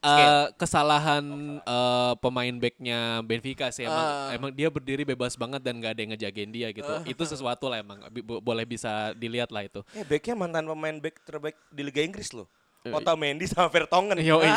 eh, 0.00 0.46
kesalahan 0.54 1.24
eh, 1.58 2.12
pemain 2.18 2.54
backnya 2.54 2.98
Benfica 3.20 3.68
sih 3.68 3.84
emang 3.84 4.00
Ah. 4.00 4.30
emang 4.30 4.50
dia 4.50 4.68
berdiri 4.68 5.02
bebas 5.04 5.34
banget 5.34 5.60
dan 5.60 5.78
gak 5.78 5.92
ada 5.92 6.00
yang 6.00 6.12
ngejagain 6.12 6.50
dia 6.50 6.68
gitu. 6.70 6.92
Itu 7.04 7.22
sesuatu 7.22 7.66
lah 7.66 7.78
emang 7.78 7.98
bo- 8.20 8.38
boleh 8.38 8.62
bisa 8.62 9.10
dilihat 9.12 9.48
lah 9.48 9.62
itu. 9.62 9.82
Eh, 9.92 10.02
backnya 10.02 10.34
mantan 10.34 10.64
pemain 10.64 10.96
back 10.96 11.20
terbaik 11.22 11.56
di 11.68 11.82
Liga 11.82 12.00
Inggris 12.00 12.30
loh. 12.30 12.46
Otamendi 12.88 13.44
sama 13.44 13.68
Vertonghen. 13.68 14.16
Yo, 14.18 14.40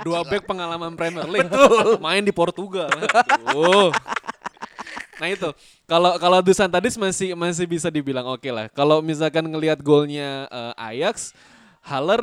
Dua 0.00 0.22
back 0.22 0.46
pengalaman 0.46 0.94
Premier 0.94 1.26
League. 1.26 1.50
Main 1.98 2.22
di 2.22 2.30
Portugal. 2.30 2.88
Aduh. 2.88 3.90
Nah 5.18 5.26
itu 5.26 5.50
kalau 5.84 6.14
kalau 6.16 6.38
Dusan 6.38 6.70
Tadic 6.70 6.94
masih 6.94 7.34
masih 7.34 7.66
bisa 7.66 7.90
dibilang 7.90 8.24
oke 8.24 8.46
lah. 8.48 8.70
Kalau 8.70 9.02
misalkan 9.02 9.42
ngelihat 9.44 9.82
golnya 9.82 10.46
eh, 10.46 10.72
Ajax, 10.94 11.34
Haller 11.82 12.22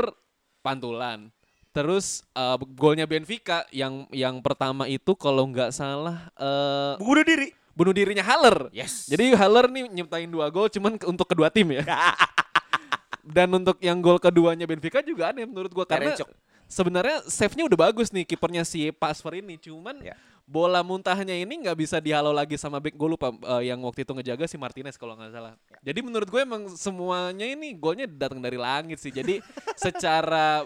pantulan. 0.66 1.30
Terus 1.70 2.26
eh, 2.34 2.58
golnya 2.74 3.06
Benfica 3.06 3.62
yang 3.70 4.10
yang 4.10 4.42
pertama 4.42 4.90
itu 4.90 5.14
kalau 5.14 5.46
nggak 5.46 5.70
salah 5.70 6.34
eh, 6.34 6.98
Bunuh 6.98 7.22
diri. 7.22 7.54
bunuh 7.76 7.92
dirinya 7.92 8.24
Haller. 8.24 8.72
Yes. 8.74 9.06
Jadi 9.06 9.36
Haller 9.36 9.68
nih 9.70 9.86
nyiptain 9.92 10.26
dua 10.26 10.50
gol 10.50 10.72
cuman 10.72 10.98
untuk 11.06 11.28
kedua 11.30 11.52
tim 11.54 11.70
ya. 11.76 11.84
Dan 13.26 13.50
untuk 13.52 13.78
yang 13.82 14.00
gol 14.00 14.18
keduanya 14.18 14.66
Benfica 14.66 15.02
juga 15.02 15.34
aneh 15.34 15.46
menurut 15.46 15.74
gua 15.74 15.86
karena 15.86 16.14
sebenarnya 16.66 17.26
save-nya 17.26 17.66
udah 17.66 17.90
bagus 17.90 18.14
nih 18.14 18.24
kipernya 18.24 18.62
si 18.62 18.90
Pasver 18.90 19.42
ini 19.42 19.58
cuman 19.58 19.98
Ya. 20.02 20.14
Bola 20.46 20.86
muntahnya 20.86 21.34
ini 21.34 21.66
nggak 21.66 21.74
bisa 21.74 21.98
dihalau 21.98 22.30
lagi 22.30 22.54
sama 22.54 22.78
back 22.78 22.94
gue 22.94 23.10
lupa 23.10 23.34
eh, 23.34 23.74
yang 23.74 23.82
waktu 23.82 24.06
itu 24.06 24.14
ngejaga 24.14 24.46
si 24.46 24.62
Martinez 24.62 24.96
kalau 24.96 25.18
nggak 25.18 25.34
salah. 25.34 25.58
Jadi 25.82 26.00
menurut 26.06 26.30
gue 26.30 26.42
emang 26.46 26.70
semuanya 26.78 27.46
ini 27.50 27.74
golnya 27.74 28.06
datang 28.06 28.40
dari 28.40 28.56
langit 28.56 29.02
sih. 29.02 29.10
Jadi 29.10 29.42
secara 29.84 30.62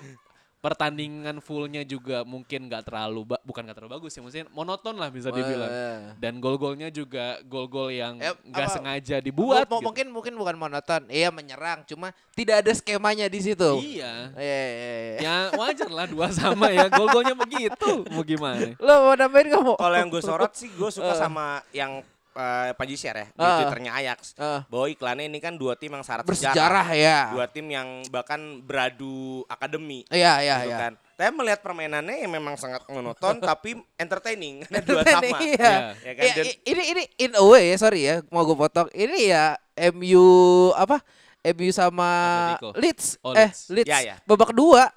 pertandingan 0.59 1.39
fullnya 1.39 1.81
juga 1.81 2.21
mungkin 2.21 2.67
nggak 2.67 2.83
terlalu 2.83 3.23
ba- 3.25 3.41
bukan 3.41 3.63
nggak 3.63 3.75
terlalu 3.75 3.93
bagus 3.95 4.11
ya 4.11 4.19
maksudnya 4.19 4.47
monoton 4.49 4.93
lah 4.93 5.07
bisa 5.07 5.31
dibilang. 5.31 5.71
Eh. 5.71 5.99
Dan 6.17 6.37
gol-golnya 6.37 6.87
juga 6.89 7.39
gol-gol 7.43 7.89
yang 7.89 8.19
Eh, 8.19 8.35
nggak 8.43 8.67
apa- 8.67 8.75
sengaja 8.75 9.17
dibuat. 9.17 9.63
Gitu. 9.63 9.79
mungkin 9.79 10.07
mungkin 10.09 10.33
bukan 10.35 10.55
monoton 10.55 11.07
iya 11.07 11.27
menyerang 11.29 11.83
cuma 11.85 12.11
tidak 12.33 12.61
ada 12.61 12.71
skemanya 12.71 13.25
di 13.25 13.39
situ 13.39 13.71
Iya. 13.79 14.35
Iya, 14.35 14.59
iya, 14.67 14.93
iya. 14.99 15.17
Ya 15.17 15.35
wajar 15.55 15.89
lah 15.89 16.05
dua 16.05 16.27
sama 16.29 16.67
ya 16.69 16.87
gol-golnya 16.89 17.33
begitu. 17.33 18.03
Mau 18.09 18.21
gimana? 18.21 18.75
lo 18.77 18.93
mau 19.01 19.15
nambahin 19.15 19.47
kamu 19.49 19.73
Kalau 19.73 19.95
yang 19.95 20.09
gue 20.09 20.21
sorot 20.21 20.51
sih 20.51 20.67
gue 20.69 20.89
suka 20.89 21.11
Eh. 21.11 21.17
sama 21.17 21.63
yang 21.71 22.03
uh, 22.31 22.71
Panji 22.73 22.93
share 22.93 23.17
ya 23.17 23.27
di 23.27 23.39
Ah. 23.39 23.57
twitternya 23.57 23.91
Ajax 23.93 24.19
Ah. 24.35 24.61
bahwa 24.65 24.85
iklannya 24.87 25.25
ini 25.25 25.37
kan 25.37 25.53
dua 25.53 25.73
tim 25.73 25.89
yang 25.89 26.01
syarat 26.01 26.23
Bersejarah 26.23 26.87
ya. 26.91 27.31
dua 27.31 27.45
tim 27.45 27.65
yang 27.65 27.87
bahkan 28.07 28.39
beradu 28.59 29.41
akademi 29.45 30.03
Iya, 30.07 30.33
iya, 30.39 30.55
gitu 30.59 30.69
iya. 30.69 30.77
kan. 30.79 30.93
Saya 31.13 31.29
melihat 31.29 31.59
permainannya 31.59 32.15
yang 32.17 32.31
memang 32.31 32.55
sangat 32.55 32.87
monoton 32.87 33.37
tapi 33.51 33.75
entertaining 33.95 34.63
karena 34.63 34.79
dua 34.87 35.01
Entertaining, 35.01 35.35
sama. 35.53 35.59
iya. 35.59 35.75
Ya 35.99 36.11
kan? 36.13 36.23
Ya, 36.23 36.33
Dan- 36.33 36.55
ini 36.65 36.83
ini 36.87 37.03
in 37.17 37.31
a 37.33 37.43
way 37.43 37.63
ya, 37.65 37.77
sorry 37.77 38.01
ya, 38.03 38.15
mau 38.27 38.41
gue 38.41 38.55
potong. 38.55 38.87
Ini 38.89 39.19
ya 39.27 39.45
MU 39.91 40.25
apa? 40.73 40.99
MU 41.41 41.71
sama 41.71 42.09
Atletico. 42.53 42.69
Leeds. 42.75 43.05
Oh, 43.21 43.31
eh, 43.31 43.47
Leeds. 43.47 43.59
Leeds. 43.69 43.89
Ya, 43.89 43.99
ya. 44.01 44.15
Babak 44.23 44.51
kedua 44.51 44.91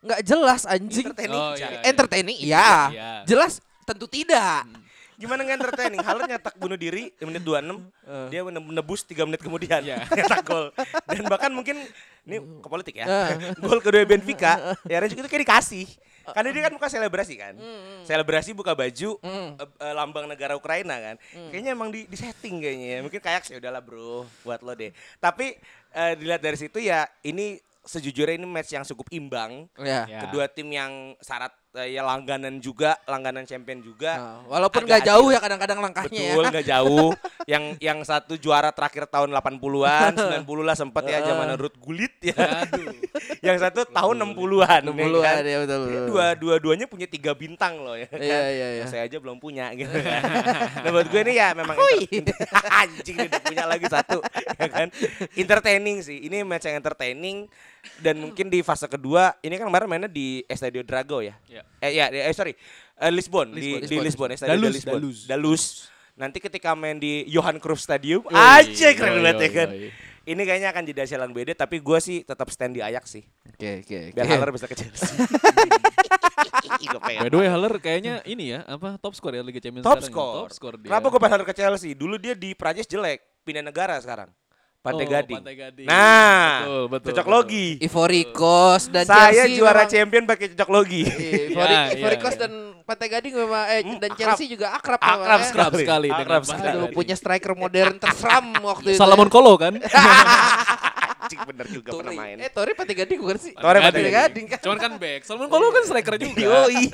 nggak 0.00 0.20
jelas 0.22 0.62
anjing. 0.64 1.06
entertaining. 1.06 1.40
Oh, 1.40 1.54
Cak. 1.54 1.64
iya. 1.64 1.80
Entertaining, 1.82 2.36
iya. 2.38 2.70
Iya. 2.90 3.10
Jelas 3.24 3.52
tentu 3.82 4.04
tidak. 4.04 4.66
Gimana 5.14 5.40
nggak 5.40 5.58
entertaining? 5.60 6.00
Haller 6.00 6.26
nyetak 6.26 6.54
bunuh 6.54 6.74
diri 6.74 7.10
di 7.10 7.24
menit 7.24 7.40
26, 7.40 7.78
dia 8.28 8.40
mene- 8.42 8.64
menebus 8.64 9.02
3 9.02 9.24
menit 9.24 9.40
kemudian 9.40 9.80
Iya. 9.80 10.02
nyetak 10.16 10.42
gol. 10.42 10.70
Dan 11.04 11.24
bahkan 11.26 11.50
mungkin 11.50 11.78
ini 12.24 12.36
ke 12.40 12.68
politik 12.68 12.94
ya. 12.96 13.06
Eh. 13.06 13.54
gol 13.56 13.78
kedua 13.78 14.02
Benfica, 14.02 14.58
ya 14.82 14.96
Renjuk 14.98 15.18
itu 15.18 15.28
kayak 15.28 15.42
dikasih. 15.44 15.86
Karena 16.24 16.56
dia 16.56 16.62
kan 16.64 16.72
buka 16.72 16.88
selebrasi 16.88 17.34
kan. 17.36 17.52
Hmm, 17.52 18.00
Selebrasi 18.00 18.56
buka 18.56 18.72
baju 18.72 19.20
eh, 19.20 19.52
eh, 19.60 19.92
lambang 19.92 20.24
negara 20.24 20.56
Ukraina 20.56 20.96
kan. 20.96 21.20
Hmm. 21.30 21.52
Kayaknya 21.52 21.70
emang 21.70 21.92
di, 21.92 22.08
di 22.08 22.16
setting 22.16 22.64
kayaknya 22.64 22.88
ya. 22.88 22.98
Mungkin 23.04 23.20
kayak 23.20 23.44
ya 23.44 23.60
udahlah 23.60 23.84
bro, 23.84 24.24
buat 24.40 24.64
lo 24.64 24.72
deh. 24.72 24.88
Tapi 25.20 25.52
eh, 25.92 26.12
dilihat 26.16 26.40
dari 26.40 26.56
situ 26.56 26.80
ya 26.80 27.04
ini 27.20 27.60
sejujurnya 27.84 28.40
ini 28.40 28.48
match 28.48 28.72
yang 28.72 28.88
cukup 28.88 29.12
imbang. 29.12 29.68
Ya. 29.76 30.08
Ya. 30.08 30.20
Kedua 30.24 30.48
tim 30.48 30.72
yang 30.72 31.12
syarat 31.20 31.52
eh, 31.74 31.98
ya 31.98 32.06
langganan 32.06 32.62
juga, 32.62 32.94
langganan 33.04 33.42
champion 33.42 33.82
juga. 33.82 34.14
Nah, 34.14 34.38
walaupun 34.46 34.86
nggak 34.86 35.02
jauh 35.10 35.28
ya 35.34 35.42
kadang-kadang 35.42 35.78
langkahnya 35.82 36.22
Betul, 36.30 36.44
ya. 36.46 36.50
nggak 36.54 36.66
jauh. 36.70 37.10
yang 37.52 37.64
yang 37.82 37.98
satu 38.06 38.38
juara 38.38 38.70
terakhir 38.70 39.10
tahun 39.10 39.34
80-an, 39.34 40.12
90 40.46 40.46
lah 40.68 40.76
sempat 40.78 41.02
ya 41.10 41.18
zaman 41.26 41.58
Ruth 41.58 41.78
Gullit 41.82 42.14
ya. 42.22 42.64
yang 43.46 43.58
satu 43.58 43.82
tahun 43.90 44.16
60-an. 44.22 44.82
60-an, 44.86 45.20
kan? 45.20 45.42
ya, 45.42 45.58
betul, 45.66 45.78
Ini 45.82 45.90
betul. 45.90 46.08
Dua 46.14 46.26
dua-duanya 46.38 46.86
punya 46.86 47.06
tiga 47.10 47.34
bintang 47.34 47.82
loh 47.82 47.98
ya 47.98 48.06
kan. 48.06 48.22
Iya, 48.22 48.40
iya, 48.54 48.68
iya. 48.80 48.84
Saya 48.86 49.10
aja 49.10 49.18
belum 49.18 49.42
punya 49.42 49.74
gitu 49.74 49.90
kan. 49.90 50.22
nah 50.84 50.90
buat 50.94 51.08
gue 51.10 51.20
ini 51.26 51.34
ya 51.42 51.52
memang 51.58 51.76
anjing 52.82 53.16
udah 53.18 53.40
punya 53.42 53.64
lagi 53.66 53.86
satu 53.90 54.22
ya 54.58 54.68
kan. 54.70 54.88
Entertaining 55.34 56.06
sih. 56.06 56.22
Ini 56.22 56.46
match 56.46 56.70
yang 56.70 56.78
entertaining 56.78 57.50
dan 58.00 58.16
mungkin 58.18 58.48
di 58.48 58.60
fase 58.60 58.84
kedua 58.86 59.36
ini 59.40 59.56
kan 59.56 59.68
kemarin 59.68 59.86
mainnya 59.86 60.10
di 60.10 60.40
Estadio 60.44 60.80
Drago 60.82 61.20
ya. 61.20 61.34
Iya. 61.46 61.62
Eh 61.78 61.92
ya, 61.94 62.06
eh 62.10 62.32
sorry. 62.32 62.52
Eh, 62.94 63.10
Lisbon, 63.10 63.50
di 63.50 63.82
Lisbon. 63.82 63.88
di 63.90 63.96
Lisbon, 64.00 64.28
Estadio 64.32 64.54
Dalus, 64.54 64.74
Lisbon. 64.78 64.92
Dalus. 64.98 65.18
Dalus. 65.26 65.64
Nanti 66.14 66.38
ketika 66.38 66.78
main 66.78 66.94
di 66.96 67.26
Johan 67.26 67.58
Cruyff 67.58 67.82
Stadium, 67.82 68.22
Yoi, 68.30 68.38
aja 68.38 68.88
keren 68.94 69.18
banget 69.18 69.34
ya 69.40 69.50
kan. 69.50 69.68
yoi. 69.74 69.90
Ini 70.24 70.40
kayaknya 70.40 70.72
akan 70.72 70.82
jadi 70.88 71.00
hasil 71.04 71.20
yang 71.20 71.34
beda, 71.36 71.52
tapi 71.52 71.84
gue 71.84 71.98
sih 72.00 72.24
tetap 72.24 72.48
stand 72.48 72.72
di 72.72 72.80
Ajax 72.80 73.12
sih. 73.12 73.24
Oke, 73.44 73.84
oke. 73.84 73.98
Biar 74.16 74.24
oke. 74.24 74.32
Haller 74.32 74.50
bisa 74.56 74.64
ke 74.64 74.72
Chelsea. 74.72 75.04
By 77.04 77.28
the 77.28 77.36
way 77.36 77.48
Haller 77.48 77.76
kayaknya 77.76 78.24
ini 78.24 78.56
ya 78.56 78.64
apa 78.64 78.96
top 78.96 79.12
score 79.12 79.36
ya 79.36 79.42
Liga 79.44 79.60
Champions 79.60 79.84
Top 79.84 80.00
sekarang 80.00 80.08
ya? 80.08 80.14
score. 80.14 80.34
Top 80.48 80.52
score 80.54 80.76
dia. 80.80 80.88
Kenapa 80.88 81.06
gue 81.12 81.20
pengen 81.20 81.32
Haller 81.36 81.46
ke 81.48 81.54
Chelsea? 81.54 81.90
Dulu 81.92 82.14
dia 82.16 82.32
di 82.32 82.56
Prancis 82.56 82.88
jelek, 82.88 83.20
pindah 83.44 83.60
negara 83.60 84.00
sekarang. 84.00 84.30
Pantai 84.84 85.08
Oh, 85.08 85.10
Gading. 85.10 85.36
Pantai 85.40 85.56
Gading. 85.56 85.86
Nah, 85.88 86.44
Betul, 86.60 86.82
betul, 86.86 87.06
cocok 87.08 87.24
betul. 87.24 87.36
logi. 87.40 87.68
Ivory 87.80 88.22
Coast 88.28 88.86
dan 88.92 89.04
Saya 89.04 89.32
Chelsea 89.32 89.56
juara 89.56 89.72
memang- 89.80 89.88
champion 89.88 90.24
pakai 90.28 90.46
cocok 90.52 90.68
logi. 90.68 91.02
Iya, 91.02 91.40
Ivory, 91.48 91.72
Ya, 91.80 91.82
Ivory 91.96 92.04
iya, 92.10 92.20
Coast 92.20 92.36
iya. 92.36 92.42
dan 92.44 92.52
Pantai 92.84 93.08
Gading 93.08 93.32
memang 93.34 93.64
eh 93.64 93.80
Hmm, 93.80 93.96
dan 93.96 94.10
akrab. 94.12 94.20
Chelsea 94.20 94.44
juga 94.44 94.66
akrab 94.70 95.00
Akrab 95.00 95.16
memang, 95.16 95.40
ya. 95.40 95.48
sekali. 95.48 95.64
Akrab 95.72 95.72
sekali 95.80 96.08
Akrab. 96.12 96.42
Aduh, 96.44 96.88
punya 96.92 97.16
striker 97.16 97.52
modern 97.54 97.96
terseram 97.96 98.44
waktu 98.60 98.88
itu. 98.92 99.00
Salomon 99.00 99.32
Kolo 99.32 99.56
kan? 99.56 99.72
Anjing 101.34 101.48
bener 101.50 101.66
juga 101.68 101.90
pernah 101.90 102.10
Tori. 102.10 102.16
main. 102.16 102.36
Eh, 102.38 102.50
Tori 102.50 102.72
Pantai 102.72 102.94
Gading 102.94 103.18
bukan 103.18 103.36
sih? 103.36 103.52
Tori 103.52 103.78
Pantai 103.78 104.00
Gading. 104.00 104.14
Gading 104.14 104.46
kan. 104.48 104.58
Cuman 104.62 104.78
kan 104.78 104.92
back. 104.94 105.20
Salomon 105.22 105.48
Kolo 105.48 105.66
kan 105.68 105.82
striker 105.82 106.14
juga. 106.16 106.38
Yoi. 106.40 106.84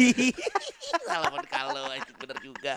Salaman 1.07 1.44
kalau 1.46 1.85
anjing 1.87 2.16
bener 2.16 2.38
juga. 2.40 2.74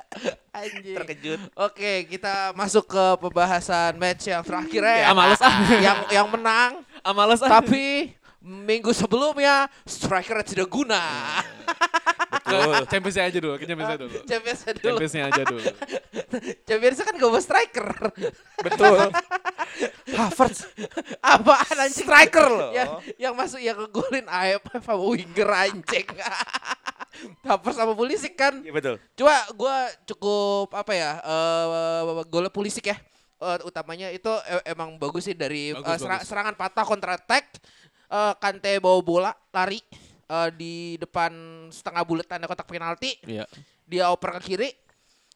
Anjing. 0.51 0.95
Terkejut. 0.95 1.39
Oke, 1.55 2.05
kita 2.05 2.51
masuk 2.53 2.85
ke 2.85 3.05
pembahasan 3.17 3.95
match 3.95 4.27
yang 4.27 4.43
terakhir 4.43 4.81
ya. 4.81 5.05
Ah, 5.05 5.15
males 5.15 5.41
ah. 5.41 5.55
yang 5.85 5.97
yang 6.11 6.27
menang 6.27 6.71
Ah, 6.99 7.11
males 7.11 7.39
ah. 7.39 7.49
tapi 7.51 8.15
minggu 8.39 8.91
sebelumnya 8.91 9.67
striker 9.83 10.39
tidak 10.43 10.67
guna. 10.67 10.99
Ke 12.55 12.87
Champions 12.93 13.17
aja 13.17 13.37
dulu, 13.37 13.53
ke 13.55 13.65
Champions 13.65 13.91
dulu. 13.95 14.17
Champions 14.31 14.59
dulu. 14.63 14.83
Championsnya 14.83 15.23
aja 15.27 15.41
dulu. 15.43 15.61
Champions 16.67 16.97
kan 16.99 17.13
gak 17.13 17.29
bawa 17.29 17.41
striker. 17.41 17.87
Betul. 18.59 18.97
Havertz 20.13 20.59
Apaan 21.19 21.77
anjing? 21.79 22.05
striker 22.05 22.45
loh. 22.45 22.69
yang 22.71 22.89
yang 23.17 23.33
masuk 23.33 23.57
yang 23.57 23.73
ngegolin 23.75 24.25
AFF 24.25 24.81
sama 24.81 25.01
winger 25.01 25.49
anjing. 25.49 26.07
Havertz 27.41 27.77
sama 27.77 27.93
Pulisic 27.93 28.33
kan. 28.33 28.61
Iya 28.61 28.71
betul. 28.71 28.95
Coba 29.15 29.35
gue 29.49 29.77
cukup 30.07 30.73
apa 30.73 30.91
ya 30.91 31.11
eh 31.19 31.99
golnya 32.27 32.49
Pulisic 32.49 32.85
ya. 32.85 32.97
Eh, 33.43 33.59
utamanya 33.67 34.07
itu 34.07 34.29
e- 34.47 34.65
emang 34.65 34.95
bagus 34.95 35.27
sih 35.27 35.35
dari 35.35 35.75
Bagus, 35.75 35.83
eh, 35.83 35.97
serang- 35.99 36.21
bagus. 36.23 36.27
serangan 36.31 36.55
patah 36.55 36.85
counter 36.85 37.11
attack. 37.11 37.45
Eh, 38.07 38.33
Kante 38.39 38.71
bawa 38.79 38.99
bola 39.01 39.31
lari 39.49 39.81
eh, 40.33 40.49
di 40.51 40.73
depan 40.97 41.29
setengah 41.69 42.01
bulat 42.01 42.25
tanda 42.25 42.49
kotak 42.49 42.65
penalti. 42.65 43.13
Iya. 43.23 43.45
Dia 43.85 44.09
oper 44.09 44.41
ke 44.41 44.49
kiri. 44.49 44.69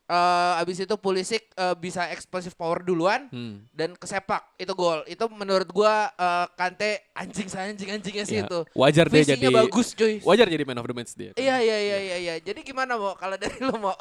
Eh, 0.08 0.62
abis 0.64 0.80
itu 0.80 0.96
Pulisic 0.96 1.52
eh, 1.52 1.76
bisa 1.76 2.08
explosive 2.08 2.56
power 2.56 2.80
duluan 2.80 3.28
Hmm. 3.28 3.68
dan 3.70 3.92
kesepak 3.92 4.56
itu 4.56 4.72
gol. 4.72 5.04
Itu 5.04 5.28
menurut 5.28 5.68
gua 5.68 6.08
eh, 6.10 6.48
Kante 6.56 7.12
anjing 7.12 7.52
anjing 7.52 7.90
anjingnya 7.92 8.24
sih 8.24 8.40
Iya. 8.40 8.48
itu. 8.48 8.60
Wajar 8.72 9.12
dia 9.12 9.20
Visinya 9.20 9.36
jadi 9.36 9.48
bagus 9.52 9.88
cuy. 9.92 10.24
Wajar 10.24 10.48
jadi 10.48 10.64
man 10.64 10.80
of 10.80 10.88
the 10.88 10.96
match 10.96 11.12
dia. 11.12 11.36
Iya 11.36 11.60
iya 11.60 11.78
iya 11.78 11.98
iya 12.00 12.18
iya. 12.18 12.36
Jadi 12.40 12.64
gimana 12.64 12.96
mau 12.96 13.20
kalau 13.20 13.36
dari 13.36 13.60
lu 13.60 13.76
mau? 13.76 14.00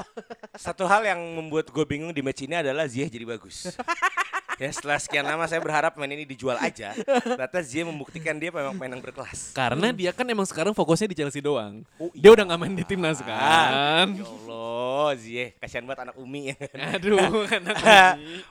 Satu 0.55 0.87
hal 0.87 1.03
yang 1.05 1.19
membuat 1.19 1.69
gue 1.69 1.83
bingung 1.83 2.15
di 2.15 2.23
match 2.23 2.39
ini 2.41 2.55
adalah 2.55 2.87
Ziyech 2.87 3.11
jadi 3.11 3.27
bagus. 3.27 3.67
ya 4.57 4.69
setelah 4.73 4.97
sekian 4.97 5.25
lama 5.25 5.45
saya 5.45 5.61
berharap 5.61 5.97
main 5.97 6.13
ini 6.13 6.25
dijual 6.25 6.57
aja. 6.57 6.97
Ternyata 6.97 7.61
Ziyech 7.61 7.87
membuktikan 7.87 8.37
dia 8.41 8.49
memang 8.49 8.73
main 8.77 8.89
yang 8.89 9.05
berkelas. 9.05 9.53
Karena 9.53 9.93
dia 9.93 10.11
kan 10.17 10.25
emang 10.29 10.49
sekarang 10.49 10.73
fokusnya 10.73 11.13
di 11.13 11.17
Chelsea 11.17 11.45
doang. 11.45 11.85
Oh, 12.01 12.09
Dia 12.17 12.33
udah 12.33 12.45
gak 12.49 12.61
main 12.61 12.73
di 12.73 12.85
timnas 12.85 13.21
kan. 13.21 14.09
Ya 14.17 14.25
Allah, 14.25 15.09
Ziyech 15.21 15.61
kasihan 15.61 15.85
banget 15.85 16.09
anak 16.09 16.17
Umi 16.17 16.53
ya. 16.53 16.57
Aduh, 16.97 17.45
anak 17.61 17.77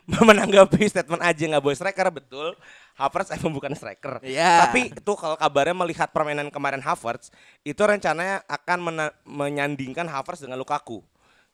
Menanggapi 0.06 0.86
statement 0.86 1.22
aja 1.26 1.44
nggak 1.46 1.64
boleh 1.64 1.78
striker 1.78 2.08
betul. 2.14 2.54
Havertz 2.96 3.36
emang 3.36 3.52
bukan 3.52 3.76
striker. 3.76 4.24
Iya. 4.24 4.72
Tapi 4.72 4.96
itu 4.96 5.14
kalau 5.20 5.36
kabarnya 5.36 5.76
melihat 5.76 6.08
permainan 6.16 6.48
kemarin 6.48 6.80
Havertz, 6.80 7.28
itu 7.68 7.82
rencananya 7.84 8.40
akan 8.48 8.80
mena- 8.80 9.16
menyandingkan 9.28 10.08
Havertz 10.08 10.48
dengan 10.48 10.56
Lukaku. 10.56 11.04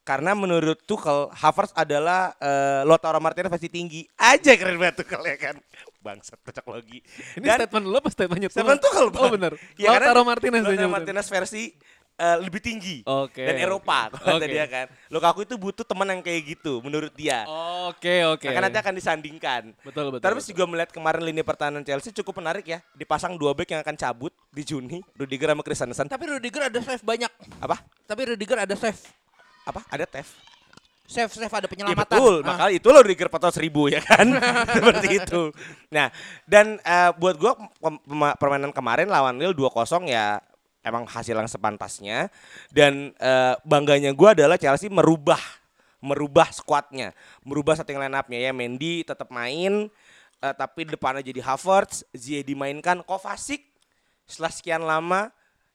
Karena 0.01 0.33
menurut 0.33 0.81
Tuchel, 0.81 1.29
Havertz 1.29 1.77
adalah 1.77 2.33
eh, 2.41 2.81
Lautaro 2.83 3.21
Martinez 3.21 3.53
versi 3.53 3.69
tinggi. 3.69 4.01
Aja 4.17 4.57
keren 4.57 4.81
banget 4.81 5.05
Tuchel 5.05 5.21
ya 5.21 5.37
kan. 5.37 5.55
Bangsat 6.01 6.41
cocok 6.41 6.65
logi. 6.73 7.05
Ini 7.37 7.45
statement 7.45 7.85
lu 7.85 7.95
apa 8.01 8.09
statementnya 8.09 8.49
tuh? 8.49 8.57
Statement 8.57 8.81
Tuchel, 8.81 9.07
Oh 9.07 9.13
Bang. 9.13 9.31
bener. 9.37 9.53
Ya, 9.77 9.93
karena 9.93 10.09
Lautaro 10.09 10.21
Martinez 10.25 10.65
Lautaro. 10.65 10.89
Martinez 10.89 11.27
versi 11.29 11.77
eh, 12.17 12.37
lebih 12.41 12.57
tinggi. 12.57 13.05
Oke. 13.05 13.45
Dan 13.45 13.61
Eropa 13.61 14.09
kata 14.17 14.41
Oke. 14.41 14.49
dia 14.49 14.65
kan. 14.65 14.89
Lukaku 15.13 15.45
itu 15.45 15.53
butuh 15.61 15.85
teman 15.85 16.09
yang 16.09 16.25
kayak 16.25 16.41
gitu 16.57 16.81
menurut 16.81 17.13
dia. 17.13 17.45
Oke, 17.85 18.25
oke. 18.25 18.49
Nah, 18.49 18.53
kan 18.57 18.61
nanti 18.65 18.79
akan 18.81 18.93
disandingkan. 18.97 19.61
Betul, 19.85 20.17
betul. 20.17 20.25
Terus 20.25 20.41
betul. 20.41 20.51
juga 20.57 20.63
melihat 20.65 20.89
kemarin 20.89 21.21
lini 21.21 21.45
pertahanan 21.45 21.85
Chelsea 21.85 22.09
cukup 22.09 22.41
menarik 22.41 22.65
ya. 22.65 22.81
Dipasang 22.97 23.37
dua 23.37 23.53
back 23.53 23.69
yang 23.69 23.85
akan 23.85 23.93
cabut 23.93 24.33
di 24.49 24.65
Juni, 24.65 25.05
Rudiger 25.13 25.53
sama 25.53 25.61
Christensen. 25.61 26.09
Tapi 26.09 26.23
Rudiger 26.25 26.73
ada 26.73 26.79
save 26.81 27.05
banyak. 27.05 27.29
Apa? 27.61 27.85
Tapi 28.09 28.33
Rudiger 28.33 28.65
ada 28.65 28.73
save. 28.73 29.20
Apa? 29.63 29.81
Ada 29.87 30.05
Tef. 30.05 30.29
Save 31.05 31.27
save 31.27 31.51
ada 31.51 31.67
Iya 31.67 31.71
penyelamatan. 31.75 32.07
betul, 32.07 32.35
Ah. 32.39 32.55
makanya 32.55 32.71
itu 32.71 32.87
loh 32.87 33.03
Rudiger 33.03 33.27
patah 33.27 33.51
seribu 33.51 33.91
ya 33.91 33.99
kan, 33.99 34.31
seperti 34.79 35.19
itu. 35.19 35.51
Nah, 35.91 36.07
dan 36.47 36.79
eh, 36.79 37.11
buat 37.19 37.35
gua 37.35 37.51
permainan 38.39 38.71
kemarin 38.71 39.11
lawan 39.11 39.35
Lille 39.35 39.51
2-0 39.51 40.07
ya 40.07 40.39
emang 40.81 41.03
hasil 41.03 41.35
yang 41.35 41.51
sepantasnya. 41.51 42.31
Dan 42.71 43.11
eh, 43.19 43.53
bangganya 43.67 44.15
gua 44.15 44.31
adalah 44.31 44.55
Chelsea 44.55 44.87
merubah, 44.87 45.41
merubah 45.99 46.47
skuadnya, 46.47 47.11
merubah 47.43 47.75
starting 47.75 47.99
line 47.99 48.15
up-nya 48.15 48.39
ya. 48.39 48.55
Mendy 48.55 49.03
tetap 49.03 49.27
main, 49.29 49.91
eh, 50.39 50.53
tapi 50.55 50.87
depannya 50.87 51.19
jadi 51.19 51.43
Havertz, 51.43 52.07
Ziyech 52.15 52.47
dimainkan, 52.47 53.03
Kovacic 53.03 53.67
setelah 54.23 54.47
sekian 54.49 54.87
lama 54.87 55.27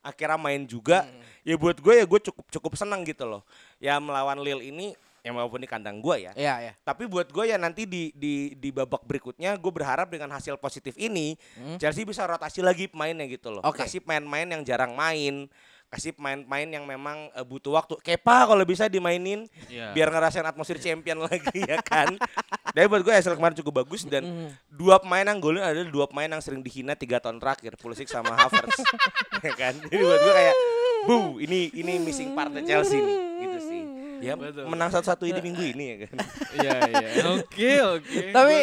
akhirnya 0.06 0.38
main 0.38 0.62
juga. 0.62 1.02
Ya 1.42 1.58
buat 1.58 1.74
gue 1.76 1.94
ya 1.94 2.06
gue 2.06 2.20
cukup 2.22 2.46
cukup 2.46 2.72
senang 2.74 3.02
gitu 3.02 3.26
loh. 3.26 3.42
Ya 3.76 3.98
melawan 3.98 4.38
Lille 4.38 4.62
ini 4.64 4.94
ya 5.20 5.34
walaupun 5.34 5.58
di 5.58 5.66
kandang 5.66 5.98
gue 5.98 6.30
ya. 6.30 6.32
Iya, 6.38 6.54
iya. 6.62 6.72
Tapi 6.80 7.10
buat 7.10 7.26
gue 7.26 7.50
ya 7.50 7.58
nanti 7.58 7.82
di 7.82 8.14
di 8.14 8.54
di 8.54 8.70
babak 8.70 9.02
berikutnya 9.02 9.58
gue 9.58 9.72
berharap 9.74 10.06
dengan 10.06 10.30
hasil 10.30 10.54
positif 10.56 10.94
ini 10.94 11.34
Chelsea 11.76 12.06
bisa 12.06 12.22
rotasi 12.22 12.62
lagi 12.62 12.86
pemainnya 12.86 13.26
gitu 13.26 13.50
loh. 13.50 13.62
Oke. 13.66 13.82
Kasih 13.82 13.98
pemain-pemain 14.00 14.46
yang 14.46 14.62
jarang 14.62 14.94
main. 14.94 15.50
kasih 15.86 16.18
pemain-pemain 16.18 16.66
yang 16.66 16.82
memang 16.82 17.30
eh, 17.30 17.46
butuh 17.46 17.70
waktu. 17.70 17.94
Kepa 18.02 18.50
kalau 18.50 18.66
bisa 18.66 18.90
dimainin 18.90 19.46
Iya. 19.70 19.94
biar 19.94 20.10
ngerasain 20.10 20.42
atmosfer 20.42 20.82
champion 20.82 21.22
lagi 21.30 21.62
ya 21.62 21.78
kan. 21.78 22.18
Tapi 22.76 22.86
buat 22.86 23.00
gue 23.00 23.08
Hasil 23.10 23.32
kemarin 23.32 23.56
cukup 23.56 23.80
bagus 23.80 24.04
dan 24.04 24.20
Hmm. 24.22 24.52
dua 24.68 25.00
pemain 25.00 25.24
yang 25.24 25.40
golin 25.40 25.64
adalah 25.64 25.88
dua 25.88 26.04
pemain 26.04 26.28
yang 26.28 26.38
sering 26.38 26.60
dihina 26.60 26.92
tiga 26.92 27.16
tahun 27.16 27.40
terakhir, 27.40 27.72
Pulisic 27.74 28.04
sama 28.04 28.36
Havertz. 28.36 28.76
ya 29.40 29.52
kan. 29.56 29.72
Jadi 29.80 29.96
buat 29.98 30.20
gue 30.20 30.34
kayak, 30.34 30.54
bu, 31.02 31.16
ini 31.40 31.72
ini 31.72 31.96
missing 31.96 32.30
partnya 32.30 32.60
Chelsea 32.62 33.00
nih, 33.00 33.16
gitu 33.40 33.58
sih. 33.64 33.82
Ya 34.16 34.32
Betul. 34.32 34.64
menang 34.66 34.88
satu-satu 34.88 35.24
ini 35.24 35.40
minggu 35.40 35.64
ini 35.66 35.84
ya 35.86 35.96
kan. 36.04 36.14
Iya, 36.56 36.72
iya. 36.86 37.08
Oke, 37.32 37.72
oke. 37.82 38.20
Tapi 38.30 38.56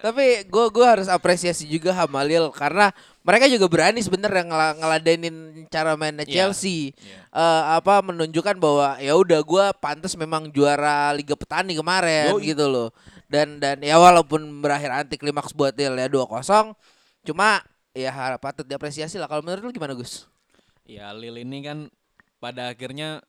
tapi 0.00 0.24
gue 0.44 0.64
gue 0.68 0.86
harus 0.86 1.06
apresiasi 1.06 1.66
juga 1.66 1.90
sama 1.90 2.22
Lille 2.22 2.50
karena 2.50 2.94
mereka 3.20 3.46
juga 3.46 3.66
berani 3.66 3.98
sebenarnya 3.98 4.42
ngela- 4.42 4.76
ngeladenin 4.76 5.36
cara 5.66 5.94
mainnya 5.94 6.22
Iya. 6.22 6.34
Chelsea. 6.46 6.94
Iya. 6.94 7.18
Eh, 7.30 7.62
apa 7.78 7.98
menunjukkan 8.00 8.54
bahwa 8.56 8.94
ya 8.98 9.14
udah 9.14 9.38
gue 9.38 9.64
pantas 9.78 10.14
memang 10.14 10.46
juara 10.48 11.10
Liga 11.10 11.34
Petani 11.34 11.74
kemarin 11.74 12.30
Yoi. 12.34 12.50
gitu 12.50 12.66
loh. 12.66 12.90
Dan 13.26 13.58
dan 13.58 13.82
ya 13.82 13.98
walaupun 13.98 14.62
berakhir 14.62 14.90
anti 14.94 15.18
klimaks 15.18 15.50
buat 15.50 15.74
Lille 15.74 15.98
ya 15.98 16.08
2-0 16.08 16.74
cuma 17.26 17.58
ya 17.90 18.14
harap 18.14 18.38
patut 18.38 18.62
diapresiasi 18.62 19.18
lah. 19.18 19.26
Kalau 19.26 19.42
menurut 19.42 19.66
lu 19.66 19.72
gimana 19.74 19.98
Gus? 19.98 20.30
Ya 20.86 21.10
Lille 21.10 21.42
ini 21.42 21.58
kan 21.66 21.78
pada 22.38 22.70
akhirnya 22.70 23.24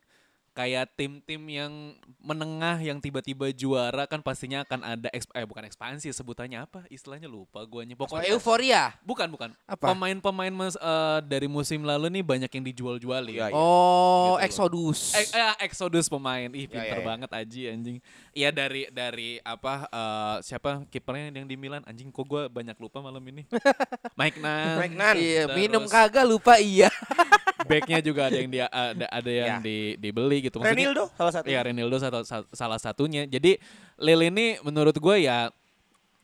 kayak 0.58 0.90
tim-tim 0.98 1.38
yang 1.46 1.94
menengah 2.18 2.82
yang 2.82 2.98
tiba-tiba 2.98 3.54
juara 3.54 4.10
kan 4.10 4.26
pastinya 4.26 4.66
akan 4.66 4.82
ada 4.82 5.08
eksp 5.14 5.30
eh 5.38 5.46
bukan 5.46 5.70
ekspansi 5.70 6.10
sebutannya 6.10 6.66
apa 6.66 6.82
istilahnya 6.90 7.30
lupa 7.30 7.62
guanya 7.62 7.94
pokoknya 7.94 8.26
euforia. 8.34 8.84
bukan 9.06 9.30
bukan 9.30 9.50
Apa? 9.70 9.94
pemain-pemain 9.94 10.50
mas 10.50 10.74
eh, 10.74 11.20
dari 11.30 11.46
musim 11.46 11.86
lalu 11.86 12.10
nih 12.10 12.24
banyak 12.26 12.50
yang 12.50 12.66
dijual-jualin 12.74 13.38
Iya, 13.38 13.54
iya. 13.54 13.56
Oh, 13.56 14.40
Gitu. 14.40 14.50
Exodus. 14.50 15.14
Eh, 15.14 15.26
eh, 15.30 15.54
Exodus 15.62 16.10
pemain, 16.10 16.50
ih 16.50 16.66
Ya, 16.66 16.72
pinter 16.72 16.98
ya, 16.98 17.04
ya. 17.04 17.06
banget 17.06 17.30
Aji 17.30 17.62
anjing. 17.70 17.98
Iya 18.34 18.50
dari 18.50 18.90
dari 18.90 19.30
apa 19.44 19.86
eh, 19.86 20.36
siapa 20.42 20.82
kipernya 20.90 21.30
yang 21.30 21.46
di 21.46 21.54
Milan 21.54 21.86
anjing 21.86 22.10
kok 22.10 22.26
gue 22.26 22.50
banyak 22.50 22.74
lupa 22.82 22.98
malam 22.98 23.22
ini. 23.30 23.46
Mike 24.20 24.42
Nan. 24.42 24.76
Mike 24.82 24.96
Nan. 24.98 25.16
Iya, 25.22 25.44
minum 25.54 25.86
kagak 25.86 26.26
lupa 26.26 26.58
iya. 26.58 26.90
Backnya 27.68 28.00
juga 28.00 28.22
ada 28.28 28.36
yang 28.36 28.50
dia 28.50 28.66
ada 28.68 29.06
ada 29.06 29.32
yang 29.32 29.48
Ya. 29.48 29.58
di 29.60 29.78
dibeli 29.96 30.42
gitu. 30.42 30.58
Maksudnya- 30.58 30.74
Renildo 30.74 31.04
salah 31.14 31.34
satu. 31.34 31.46
Iya 31.46 31.60
Renildo 31.62 31.98
satu, 31.98 32.20
sa- 32.24 32.50
salah 32.52 32.80
satunya. 32.80 33.24
Jadi 33.24 33.60
Lille 33.96 34.28
ini 34.28 34.46
menurut 34.62 34.96
gue 34.96 35.16
ya 35.20 35.52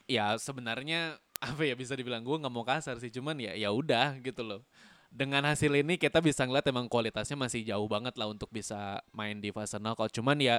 ya 0.06 0.36
sebenarnya 0.36 1.16
apa 1.40 1.62
ya 1.62 1.76
bisa 1.76 1.94
dibilang 1.94 2.22
gue 2.22 2.36
nggak 2.36 2.54
mau 2.54 2.64
kasar 2.64 2.96
sih 2.98 3.12
cuman 3.12 3.36
ya 3.36 3.52
ya 3.54 3.70
udah 3.70 4.16
gitu 4.20 4.42
loh. 4.42 4.64
Dengan 5.08 5.46
hasil 5.46 5.70
ini 5.70 5.96
kita 5.96 6.18
bisa 6.20 6.42
ngeliat 6.42 6.66
emang 6.66 6.90
kualitasnya 6.90 7.38
masih 7.38 7.62
jauh 7.62 7.86
banget 7.86 8.18
lah 8.18 8.26
untuk 8.26 8.50
bisa 8.50 8.98
main 9.12 9.38
di 9.38 9.54
fase 9.54 9.78
knockout. 9.78 10.10
Cuman 10.10 10.40
ya 10.40 10.58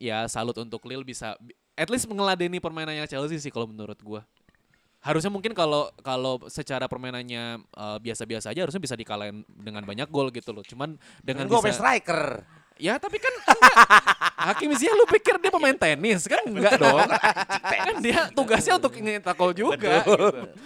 ya 0.00 0.24
salut 0.26 0.56
untuk 0.56 0.80
Lille 0.88 1.04
bisa 1.04 1.36
at 1.72 1.88
least 1.88 2.08
mengeladeni 2.08 2.56
permainannya 2.56 3.04
Chelsea 3.04 3.36
sih 3.36 3.52
kalau 3.52 3.68
menurut 3.68 3.96
gue. 3.96 4.22
Harusnya 5.02 5.34
mungkin 5.34 5.50
kalau 5.50 5.90
kalau 6.00 6.38
secara 6.46 6.86
permainannya 6.86 7.58
eh, 7.58 7.98
biasa-biasa 7.98 8.54
aja 8.54 8.62
harusnya 8.62 8.82
bisa 8.82 8.94
dikalahin 8.94 9.42
dengan 9.50 9.82
banyak 9.82 10.06
gol 10.06 10.30
gitu 10.30 10.54
loh. 10.54 10.62
Cuman 10.62 10.94
dengan 11.20 11.50
Gue 11.50 11.58
bisa 11.66 11.82
striker. 11.82 12.46
Ya 12.78 12.96
tapi 13.02 13.18
kan 13.18 13.30
enggak. 13.30 13.58
Hakim 14.50 14.70
Ziyech 14.74 14.94
lu 14.94 15.06
pikir 15.06 15.38
dia 15.38 15.50
pemain 15.54 15.76
tenis 15.76 16.26
kan 16.26 16.42
enggak 16.46 16.78
dong. 16.78 16.98
kan 17.86 17.94
dia 17.98 18.30
tugasnya 18.30 18.78
untuk 18.78 18.94
nyetak 18.98 19.34
gol 19.34 19.52
juga. 19.54 20.02
Gitu. 20.02 20.14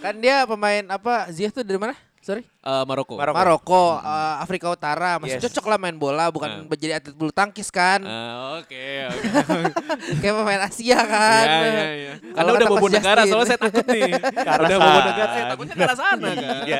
Kan 0.01 0.15
dia 0.21 0.45
pemain 0.45 0.85
apa? 0.93 1.29
Ziyech 1.33 1.53
tuh 1.53 1.65
dari 1.65 1.77
mana? 1.81 1.97
Sorry. 2.27 2.43
Eh, 2.43 2.83
Maroko. 2.83 3.15
Maroko. 3.15 3.37
Maroko, 3.39 3.83
eh, 4.03 4.35
Afrika 4.43 4.67
Utara 4.67 5.15
masih 5.15 5.39
Yes. 5.39 5.47
cocok 5.47 5.71
lah 5.71 5.77
main 5.79 5.95
bola, 5.95 6.27
bukan 6.27 6.49
Nah. 6.51 6.67
menjadi 6.67 6.99
atlet 6.99 7.15
bulu 7.15 7.31
tangkis 7.31 7.71
kan, 7.71 8.03
Ah, 8.03 8.59
Oke, 8.59 9.07
oke. 9.07 9.23
kayak 10.19 10.35
pemain 10.35 10.61
Asia 10.67 10.99
kan. 11.07 11.45
Iya, 11.47 11.63
iya, 11.63 11.87
iya. 11.95 12.13
Kalau 12.19 12.51
Karena 12.51 12.51
udah 12.51 12.67
bobo 12.67 12.87
negara, 12.91 13.21
soalnya 13.23 13.47
saya 13.47 13.59
takut 13.63 13.85
nih. 13.87 14.11
arah 14.51 14.65
udah 14.67 14.77
bobo 14.77 14.99
negara, 15.07 15.29
saya 15.31 15.45
takutnya 15.47 15.73
ke 15.73 15.83
arah 15.87 15.97
sana 15.97 16.27
kan. 16.27 16.55
Iya. 16.67 16.79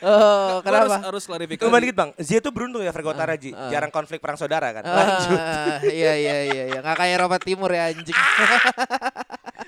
Oh, 0.00 0.64
kenapa? 0.64 0.80
Harus, 0.88 1.04
harus 1.12 1.22
klarifikasi. 1.28 1.64
Cuma 1.68 1.76
dikit 1.76 1.96
bang, 2.00 2.10
Zia 2.16 2.40
tuh 2.40 2.52
beruntung 2.56 2.80
ya 2.80 2.88
Afrika 2.88 3.12
Utara 3.12 3.36
Ji, 3.36 3.52
ah. 3.52 3.68
jarang 3.68 3.92
konflik 3.92 4.24
perang 4.24 4.40
saudara 4.40 4.72
kan. 4.72 4.80
Lanjut. 4.80 5.36
Ah, 5.36 5.76
iya 5.84 6.16
iya 6.16 6.36
iya 6.48 6.62
iya, 6.72 6.78
nggak 6.80 6.96
kayak 6.96 7.12
Eropa 7.12 7.36
Timur 7.36 7.68
ya 7.68 7.92
anjing. 7.92 8.16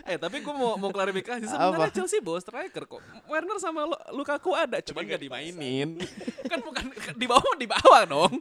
Eh 0.08 0.16
tapi 0.16 0.40
gue 0.40 0.54
mau 0.56 0.80
mau 0.80 0.88
klarifikasi 0.88 1.44
sebenarnya? 1.44 1.92
Chelsea 1.92 2.24
bawa 2.24 2.40
striker 2.40 2.88
kok. 2.88 3.04
Werner 3.28 3.58
sama 3.60 3.84
Lu- 3.84 4.04
Lukaku 4.16 4.56
ada, 4.56 4.80
cuman 4.80 5.04
gak 5.04 5.20
dimainin. 5.20 6.00
kan 6.48 6.64
bukan 6.64 6.84
di 7.12 7.26
bawah 7.28 7.54
di 7.60 7.68
bawah 7.68 8.02
dong. 8.08 8.32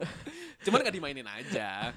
Cuman 0.63 0.79
gak 0.79 0.95
dimainin 0.95 1.27
aja. 1.27 1.91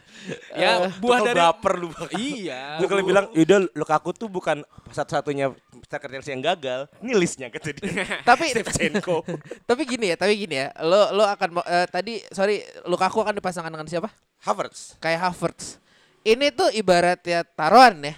Ya 0.52 0.90
buah 0.98 1.22
Tuh 1.22 1.26
dari 1.30 1.38
baper 1.38 1.74
lu. 1.78 1.88
Iya. 2.18 2.82
Gue 2.82 2.88
kalau 2.90 3.06
bilang, 3.06 3.30
udah 3.30 3.58
Lukaku 3.78 4.10
tuh 4.10 4.26
bukan 4.26 4.66
satu-satunya 4.90 5.54
striker 5.86 6.10
Chelsea 6.18 6.34
yang 6.34 6.42
gagal. 6.42 6.90
Ini 6.98 7.12
listnya 7.14 7.46
kata 7.46 7.70
dia. 7.70 8.04
tapi 8.30 8.50
Shevchenko. 8.50 9.22
tapi 9.70 9.82
gini 9.86 10.10
ya, 10.10 10.16
tapi 10.18 10.34
gini 10.34 10.66
ya, 10.66 10.74
lo 10.82 11.14
lo 11.14 11.24
akan 11.30 11.62
eh, 11.62 11.86
tadi 11.86 12.18
sorry 12.34 12.58
Lukaku 12.90 13.22
akan 13.22 13.38
dipasangkan 13.38 13.70
dengan 13.70 13.86
siapa? 13.86 14.10
Havertz. 14.42 14.98
Kayak 14.98 15.30
Havertz. 15.30 15.78
Ini 16.26 16.52
tuh 16.52 16.68
ibaratnya 16.74 17.46
taruhan 17.46 17.96
ya. 18.02 18.14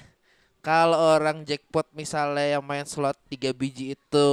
Kalau 0.63 1.19
orang 1.19 1.43
jackpot 1.43 1.91
misalnya 1.91 2.57
yang 2.59 2.63
main 2.63 2.87
slot 2.87 3.19
3 3.27 3.51
biji 3.51 3.99
itu 3.99 4.27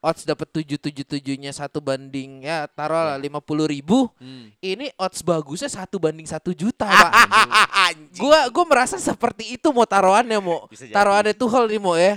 odds 0.00 0.24
dapat 0.24 0.48
tujuh 0.48 0.80
tujuh 0.80 1.04
tujuhnya 1.04 1.52
satu 1.52 1.76
banding 1.84 2.40
ya 2.40 2.64
taruh 2.72 3.12
lah 3.12 3.16
lima 3.20 3.38
puluh 3.40 3.68
ribu. 3.68 4.08
Hmm. 4.16 4.48
Ini 4.60 4.96
odds 4.96 5.20
bagusnya 5.20 5.68
satu 5.68 6.00
banding 6.00 6.24
satu 6.24 6.56
juta 6.56 6.88
pak. 6.88 7.12
gua 8.20 8.48
gua 8.48 8.64
merasa 8.64 8.96
seperti 8.96 9.60
itu 9.60 9.68
mau 9.72 9.84
taruhannya 9.84 10.40
mau 10.40 10.64
taruhannya 10.68 11.36
tuh 11.36 11.48
hal 11.52 11.68
nih 11.68 11.80
mau 11.80 11.96
ya. 12.00 12.16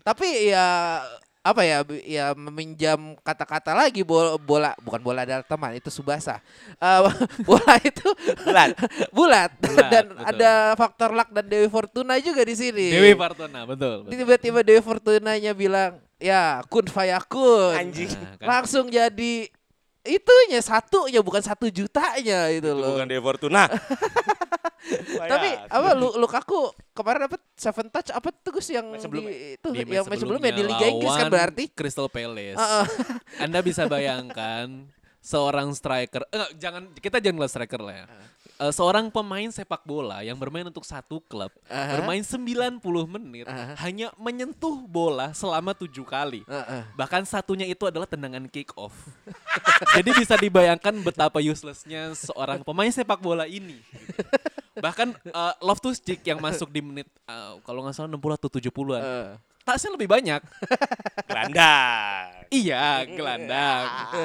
Tapi 0.00 0.52
ya 0.52 1.00
apa 1.38 1.62
ya 1.64 1.80
ya 2.04 2.26
meminjam 2.36 3.14
kata-kata 3.22 3.72
lagi 3.72 4.02
bola, 4.02 4.36
bola 4.36 4.74
bukan 4.82 5.00
bola 5.00 5.22
adalah 5.24 5.46
teman 5.46 5.72
itu 5.78 5.88
subasa 5.88 6.42
Eh, 6.76 7.00
bola 7.48 7.74
itu 7.80 8.08
Bulat. 8.44 8.70
bulat 9.16 9.50
Bulat, 9.56 9.88
dan 9.92 10.04
betul. 10.12 10.28
ada 10.28 10.50
faktor 10.74 11.10
luck 11.14 11.30
dan 11.32 11.46
Dewi 11.46 11.68
Fortuna 11.70 12.18
juga 12.20 12.42
di 12.44 12.54
sini 12.58 12.86
Dewi 12.92 13.14
Partona, 13.14 13.64
betul. 13.64 14.04
betul. 14.04 14.12
tiba-tiba 14.18 14.60
Dewi 14.66 14.82
Fortunanya 14.82 15.52
bilang 15.54 16.02
ya 16.18 16.60
kun 16.66 16.84
fayakun 16.90 17.78
Anjing. 17.78 18.10
Nah, 18.10 18.34
kan. 18.36 18.46
langsung 18.46 18.90
jadi 18.90 19.46
itunya 20.08 20.64
satunya 20.64 21.20
bukan 21.20 21.44
satu 21.44 21.68
jutanya 21.68 22.48
itu 22.48 22.64
Itu 22.64 22.72
loh 22.72 22.96
bukan 22.96 23.06
De 23.06 23.20
Fortuna. 23.20 23.68
tapi 25.28 25.48
apa 25.68 25.88
lu 25.92 26.16
Lukaku 26.16 26.72
kemarin 26.96 27.28
dapat 27.28 27.40
seven 27.52 27.92
touch 27.92 28.08
apa 28.08 28.32
tuh 28.32 28.56
Gus 28.56 28.72
yang 28.72 28.88
Match 28.88 29.04
di, 29.04 29.58
itu 29.58 29.68
Di 29.68 29.84
yang 29.84 30.06
match 30.08 30.22
sebelumnya 30.24 30.52
di 30.54 30.64
Liga 30.64 30.86
Inggris 30.88 31.12
kan 31.12 31.28
berarti 31.28 31.64
Crystal 31.76 32.08
Palace. 32.08 32.56
Heeh. 32.56 32.86
Anda 33.44 33.60
bisa 33.60 33.84
bayangkan 33.84 34.88
seorang 35.20 35.76
striker, 35.76 36.24
eh, 36.32 36.50
jangan 36.56 36.88
kita 36.96 37.20
jangan 37.20 37.36
ngeliat 37.36 37.52
striker 37.52 37.80
lah 37.84 37.94
ya. 38.00 38.06
Eh, 38.58 38.74
seorang 38.74 39.06
pemain 39.06 39.46
sepak 39.54 39.86
bola 39.86 40.18
yang 40.26 40.34
bermain 40.34 40.66
untuk 40.66 40.82
satu 40.82 41.22
klub, 41.30 41.54
Aha. 41.70 41.94
bermain 41.94 42.18
90 42.26 42.82
menit, 43.06 43.46
Aha. 43.46 43.78
hanya 43.86 44.10
menyentuh 44.18 44.82
bola 44.82 45.30
selama 45.30 45.70
tujuh 45.78 46.02
kali. 46.02 46.42
Heeh. 46.42 46.82
Bahkan 46.98 47.22
satunya 47.22 47.70
itu 47.70 47.86
adalah 47.86 48.10
tendangan 48.10 48.50
kick 48.50 48.74
off. 48.74 48.90
Jadi 49.94 50.10
bisa 50.10 50.34
dibayangkan 50.34 50.90
betapa 51.06 51.38
uselessnya 51.38 52.18
seorang 52.18 52.66
pemain 52.66 52.90
sepak 52.90 53.22
bola 53.22 53.46
ini. 53.46 53.78
gitu. 53.78 54.26
Bahkan 54.78 55.08
uh, 55.30 55.54
Loftus 55.60 55.98
Cheek 55.98 56.22
yang 56.22 56.38
masuk 56.38 56.70
di 56.70 56.80
menit 56.80 57.08
uh, 57.26 57.58
kalau 57.62 57.84
nggak 57.84 57.94
salah 57.94 58.10
60 58.10 58.38
atau 58.38 58.48
70-an. 58.48 59.02
Eh. 59.02 59.30
Tasnya 59.62 59.92
lebih 59.92 60.08
banyak. 60.08 60.40
Gelandang. 61.28 62.24
iya, 62.48 63.04
gelandang. 63.04 63.84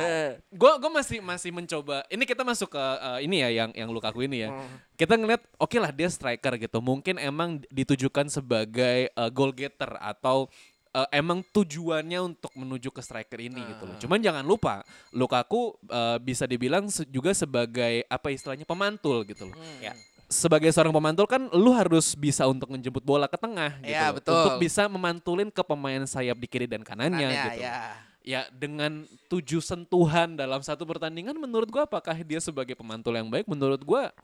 Gue 0.60 0.72
gue 0.80 0.92
masih 0.92 1.20
masih 1.20 1.52
mencoba. 1.52 2.08
Ini 2.08 2.24
kita 2.24 2.48
masuk 2.48 2.72
ke 2.72 2.80
uh, 2.80 3.20
ini 3.20 3.44
ya 3.44 3.50
yang 3.52 3.72
yang 3.76 3.90
Lukaku 3.92 4.24
ini 4.24 4.48
ya. 4.48 4.50
Kita 4.96 5.20
ngeliat 5.20 5.44
oke 5.60 5.76
lah 5.84 5.92
dia 5.92 6.08
striker 6.08 6.56
gitu. 6.56 6.80
Mungkin 6.80 7.20
emang 7.20 7.60
ditujukan 7.68 8.32
sebagai 8.32 9.12
uh, 9.20 9.28
goal 9.28 9.52
getter 9.52 10.00
atau 10.00 10.48
uh, 10.96 11.08
emang 11.12 11.44
tujuannya 11.52 12.20
untuk 12.24 12.56
menuju 12.56 12.94
ke 12.94 13.02
striker 13.04 13.44
ini 13.44 13.60
gitu 13.60 13.84
loh. 13.84 13.98
Cuman 14.00 14.24
jangan 14.24 14.46
lupa 14.48 14.88
Lukaku 15.12 15.76
uh, 15.92 16.16
bisa 16.24 16.48
dibilang 16.48 16.88
se- 16.88 17.10
juga 17.10 17.36
sebagai 17.36 18.08
apa 18.08 18.32
istilahnya 18.32 18.64
pemantul 18.64 19.28
gitu 19.28 19.52
loh. 19.52 19.58
Ya. 19.84 19.92
Sebagai 20.34 20.74
seorang 20.74 20.90
pemantul 20.90 21.30
kan 21.30 21.46
lu 21.54 21.70
harus 21.78 22.18
bisa 22.18 22.50
untuk 22.50 22.74
menjemput 22.74 23.06
bola 23.06 23.30
ke 23.30 23.38
tengah 23.38 23.78
gitu. 23.86 23.94
Ya, 23.94 24.10
betul. 24.10 24.34
Untuk 24.34 24.58
bisa 24.58 24.90
memantulin 24.90 25.54
ke 25.54 25.62
pemain 25.62 26.02
sayap 26.10 26.42
di 26.42 26.48
kiri 26.50 26.66
dan 26.66 26.82
kanannya 26.82 27.22
Kanannya, 27.22 27.46
gitu. 27.54 27.62
ya. 27.62 27.78
Ya 28.24 28.42
dengan 28.50 29.06
tujuh 29.30 29.62
sentuhan 29.62 30.34
dalam 30.34 30.64
satu 30.66 30.88
pertandingan 30.90 31.38
menurut 31.38 31.70
gua 31.70 31.84
apakah 31.86 32.18
dia 32.26 32.42
sebagai 32.42 32.74
pemantul 32.74 33.14
yang 33.14 33.28
baik 33.28 33.46
menurut 33.46 33.84
gua 33.84 34.16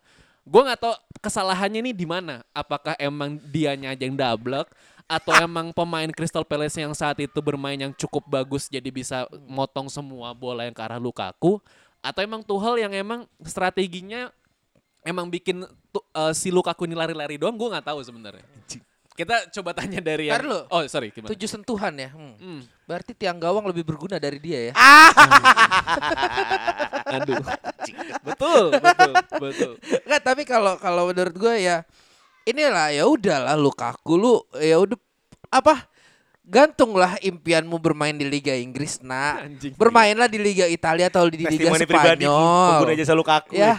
gua 0.47 0.71
nggak 0.71 0.79
tahu 0.81 0.95
kesalahannya 1.19 1.83
ini 1.83 1.91
di 1.91 2.07
mana 2.07 2.41
apakah 2.55 2.95
emang 2.95 3.35
dianya 3.51 3.91
aja 3.91 4.07
yang 4.07 4.15
double 4.15 4.63
atau 5.03 5.33
emang 5.41 5.75
pemain 5.75 6.07
Crystal 6.15 6.47
Palace 6.47 6.79
yang 6.79 6.95
saat 6.95 7.19
itu 7.19 7.39
bermain 7.43 7.75
yang 7.75 7.91
cukup 7.91 8.23
bagus 8.23 8.71
jadi 8.71 8.87
bisa 8.87 9.27
motong 9.51 9.91
semua 9.91 10.31
bola 10.31 10.63
yang 10.63 10.73
ke 10.73 10.79
arah 10.79 11.01
Lukaku 11.01 11.59
atau 11.99 12.19
emang 12.23 12.39
Tuchel 12.39 12.79
yang 12.79 12.95
emang 12.95 13.27
strateginya 13.43 14.31
emang 15.03 15.31
bikin 15.31 15.63
eh, 15.63 16.33
si 16.35 16.51
Lukaku 16.51 16.85
ini 16.85 16.95
lari-lari 16.95 17.39
doang 17.39 17.55
gue 17.55 17.69
nggak 17.69 17.87
tahu 17.87 17.99
sebenarnya. 18.03 18.43
Kita 19.19 19.51
coba 19.51 19.75
tanya 19.75 19.99
dari 19.99 20.31
yang 20.31 20.47
lu. 20.47 20.63
Oh, 20.71 20.79
sorry 20.87 21.11
gimana? 21.11 21.27
Tujuh 21.35 21.51
sentuhan 21.51 21.91
ya. 21.99 22.07
Hmm. 22.15 22.39
Hmm. 22.39 22.61
Berarti 22.87 23.11
tiang 23.11 23.35
gawang 23.35 23.67
lebih 23.67 23.83
berguna 23.83 24.15
dari 24.15 24.39
dia 24.39 24.71
ya. 24.71 24.73
Aduh. 27.19 27.43
betul, 28.23 28.63
betul, 28.79 29.13
betul. 29.43 29.71
Enggak, 30.07 30.21
tapi 30.23 30.47
kalau 30.47 30.79
kalau 30.79 31.11
menurut 31.11 31.35
gue 31.35 31.55
ya 31.59 31.83
inilah 32.47 32.95
ya 32.95 33.11
udahlah 33.11 33.59
Lukaku 33.59 34.15
lu 34.15 34.39
ya 34.55 34.79
udah 34.79 34.95
apa? 35.51 35.83
Gantunglah 36.49 37.13
impianmu 37.21 37.77
bermain 37.77 38.09
di 38.11 38.25
Liga 38.25 38.49
Inggris, 38.51 38.97
nak. 38.99 39.45
Anjing. 39.45 39.77
Bermainlah 39.77 40.25
di 40.25 40.41
Liga 40.41 40.65
Italia 40.65 41.05
atau 41.05 41.29
di 41.29 41.45
Liga 41.45 41.53
Testimoni 41.53 41.85
pribadi 41.85 42.25
pengguna 42.25 42.73
Spanyol. 42.81 42.97
jasa 42.97 43.13
Lukaku. 43.13 43.53
Ya, 43.53 43.73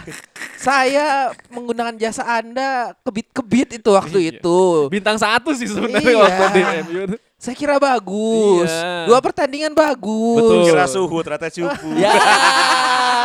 saya 0.55 1.05
menggunakan 1.51 1.99
jasa 1.99 2.23
Anda 2.23 2.95
kebit-kebit 3.03 3.75
itu 3.75 3.89
waktu 3.91 4.17
Iya. 4.23 4.31
itu. 4.39 4.59
Bintang 4.87 5.19
satu 5.19 5.51
sih 5.51 5.67
sebenarnya 5.67 6.15
Iya. 6.15 6.23
waktu 6.23 6.47
di 6.47 6.61
MU. 6.87 7.01
Saya 7.35 7.55
kira 7.59 7.75
bagus. 7.75 8.71
Iya. 8.71 9.11
Dua 9.11 9.19
pertandingan 9.19 9.75
bagus. 9.75 10.39
Betul. 10.39 10.63
Kira 10.63 10.85
suhu 10.87 11.17
ternyata 11.19 11.51
cupu. 11.51 11.91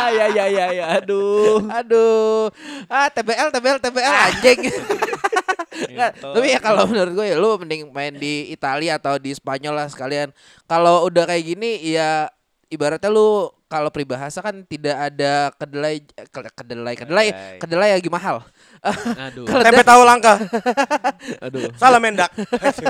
Ya, 0.07 0.23
ya, 0.23 0.27
ya, 0.31 0.45
ya, 0.47 0.65
ya, 0.71 0.85
aduh. 0.97 1.67
Aduh. 1.67 2.47
Ah, 2.87 3.11
TBL, 3.11 3.51
TBL, 3.51 3.77
TBL 3.77 4.07
anjing. 4.07 4.59
Nggak, 5.85 6.11
tapi 6.17 6.47
ya 6.47 6.59
kalau 6.59 6.83
menurut 6.85 7.13
gue 7.13 7.25
ya 7.27 7.35
lu 7.35 7.53
mending 7.57 7.89
main 7.89 8.11
di 8.11 8.49
Italia 8.49 8.97
atau 8.97 9.15
di 9.15 9.31
Spanyol 9.31 9.73
lah 9.75 9.87
sekalian. 9.87 10.33
Kalau 10.65 11.05
udah 11.05 11.23
kayak 11.23 11.43
gini 11.45 11.77
ya 11.83 12.27
ibaratnya 12.67 13.07
lu 13.07 13.47
kalau 13.67 13.91
peribahasa 13.91 14.39
kan 14.39 14.63
tidak 14.63 14.95
ada 14.95 15.51
kedelai 15.53 15.99
ke- 15.99 16.53
kedelai 16.55 16.95
kedelai 16.95 17.27
Kedelai. 17.59 17.89
lagi 17.99 18.07
mahal. 18.07 18.39
Aduh, 19.19 19.43
Tempe 19.67 19.83
tahu 19.83 20.07
langka. 20.07 20.39
aduh, 21.43 21.67
Salah 21.75 21.99
mendak. 21.99 22.31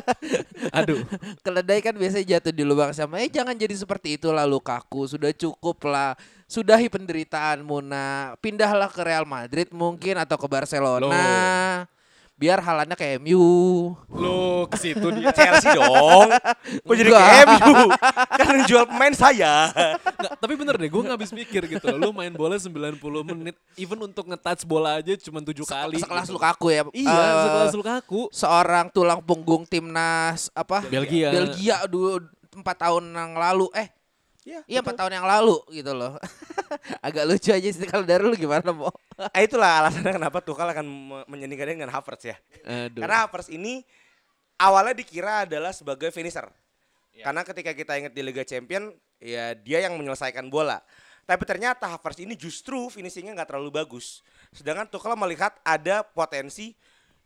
aduh. 0.78 1.02
Keledai 1.42 1.82
kan 1.82 1.98
biasanya 1.98 2.38
jatuh 2.38 2.54
di 2.54 2.62
lubang 2.62 2.94
sama. 2.94 3.18
Eh 3.22 3.30
jangan 3.30 3.58
jadi 3.58 3.74
seperti 3.74 4.22
itu 4.22 4.30
lah 4.30 4.46
Lukaku. 4.46 5.10
Sudah 5.10 5.34
cukup 5.34 5.82
lah. 5.90 6.14
Sudahi 6.46 6.94
penderitaanmu 6.94 7.82
nak. 7.82 8.38
Pindahlah 8.38 8.94
ke 8.94 9.02
Real 9.02 9.26
Madrid 9.26 9.74
mungkin 9.74 10.14
atau 10.16 10.38
ke 10.38 10.46
Barcelona. 10.46 11.90
Biar 12.38 12.62
halannya 12.62 12.94
ke 12.94 13.18
MU. 13.18 13.98
Lu 14.14 14.70
ke 14.70 14.78
situ 14.78 15.10
dia. 15.18 15.34
Chelsea 15.34 15.74
dong. 15.74 16.30
Kok 16.86 16.94
jadi 16.94 17.10
ke. 17.10 17.18
MU? 17.50 17.90
Kan 18.38 18.46
yang 18.54 18.66
jual 18.70 18.86
pemain 18.86 19.10
saya. 19.18 19.74
Nggak, 20.06 20.34
tapi 20.38 20.54
bener 20.54 20.78
deh, 20.78 20.86
gue 20.86 21.02
nggak 21.02 21.18
habis 21.18 21.34
mikir 21.34 21.66
gitu. 21.66 21.90
Lu 21.98 22.14
main 22.14 22.30
bola 22.30 22.62
90 22.62 23.02
menit, 23.34 23.58
even 23.74 23.98
untuk 24.06 24.30
nge-touch 24.30 24.70
bola 24.70 25.02
aja 25.02 25.18
cuma 25.18 25.42
tujuh 25.42 25.66
kali. 25.66 25.98
Sekelas 25.98 26.30
gitu. 26.30 26.38
Lukaku 26.38 26.68
ya. 26.70 26.86
Iya, 26.94 27.10
Eh, 27.10 27.34
sekelas 27.42 27.74
Lukaku. 27.74 28.22
Seorang 28.30 28.86
tulang 28.94 29.18
punggung 29.26 29.66
timnas 29.66 30.54
apa? 30.54 30.86
Belgia. 30.86 31.34
Belgia 31.34 31.82
dulu 31.90 32.22
empat 32.54 32.86
tahun 32.86 33.18
yang 33.18 33.34
lalu. 33.34 33.66
Eh 33.74 33.97
Iya, 34.48 34.60
Iya 34.64 34.80
empat 34.80 34.96
tahun 34.96 35.12
yang 35.20 35.28
lalu 35.28 35.60
gitu 35.76 35.92
loh. 35.92 36.16
Agak 37.06 37.28
lucu 37.28 37.52
aja 37.52 37.68
sih 37.68 37.84
kalau 37.84 38.08
dari 38.08 38.24
lu 38.24 38.32
gimana 38.40 38.72
mau? 38.72 38.88
Eh, 39.36 39.50
itulah 39.50 39.82
alasannya 39.82 40.14
kenapa 40.14 40.40
Tuchel 40.46 40.70
akan 40.78 40.86
me- 40.86 41.26
menyandingkannya 41.26 41.82
dengan 41.82 41.90
Havertz 41.92 42.30
ya. 42.32 42.38
Aduh. 42.64 43.02
Karena 43.02 43.26
Havertz 43.26 43.50
ini 43.50 43.82
awalnya 44.62 44.94
dikira 44.94 45.44
adalah 45.44 45.74
sebagai 45.74 46.14
finisher. 46.14 46.46
Karena 47.18 47.42
ketika 47.42 47.74
kita 47.74 47.98
ingat 47.98 48.14
di 48.14 48.22
Liga 48.22 48.46
Champion, 48.46 48.94
ya 49.18 49.58
dia 49.58 49.82
yang 49.82 49.98
menyelesaikan 49.98 50.54
bola. 50.54 50.78
Tapi 51.26 51.44
ternyata 51.50 51.90
Havertz 51.90 52.22
ini 52.22 52.38
justru 52.38 52.94
finishingnya 52.94 53.34
nggak 53.42 53.58
terlalu 53.58 53.74
bagus. 53.74 54.22
Sedangkan 54.54 54.86
Tuchel 54.86 55.18
melihat 55.18 55.58
ada 55.66 56.06
potensi 56.06 56.78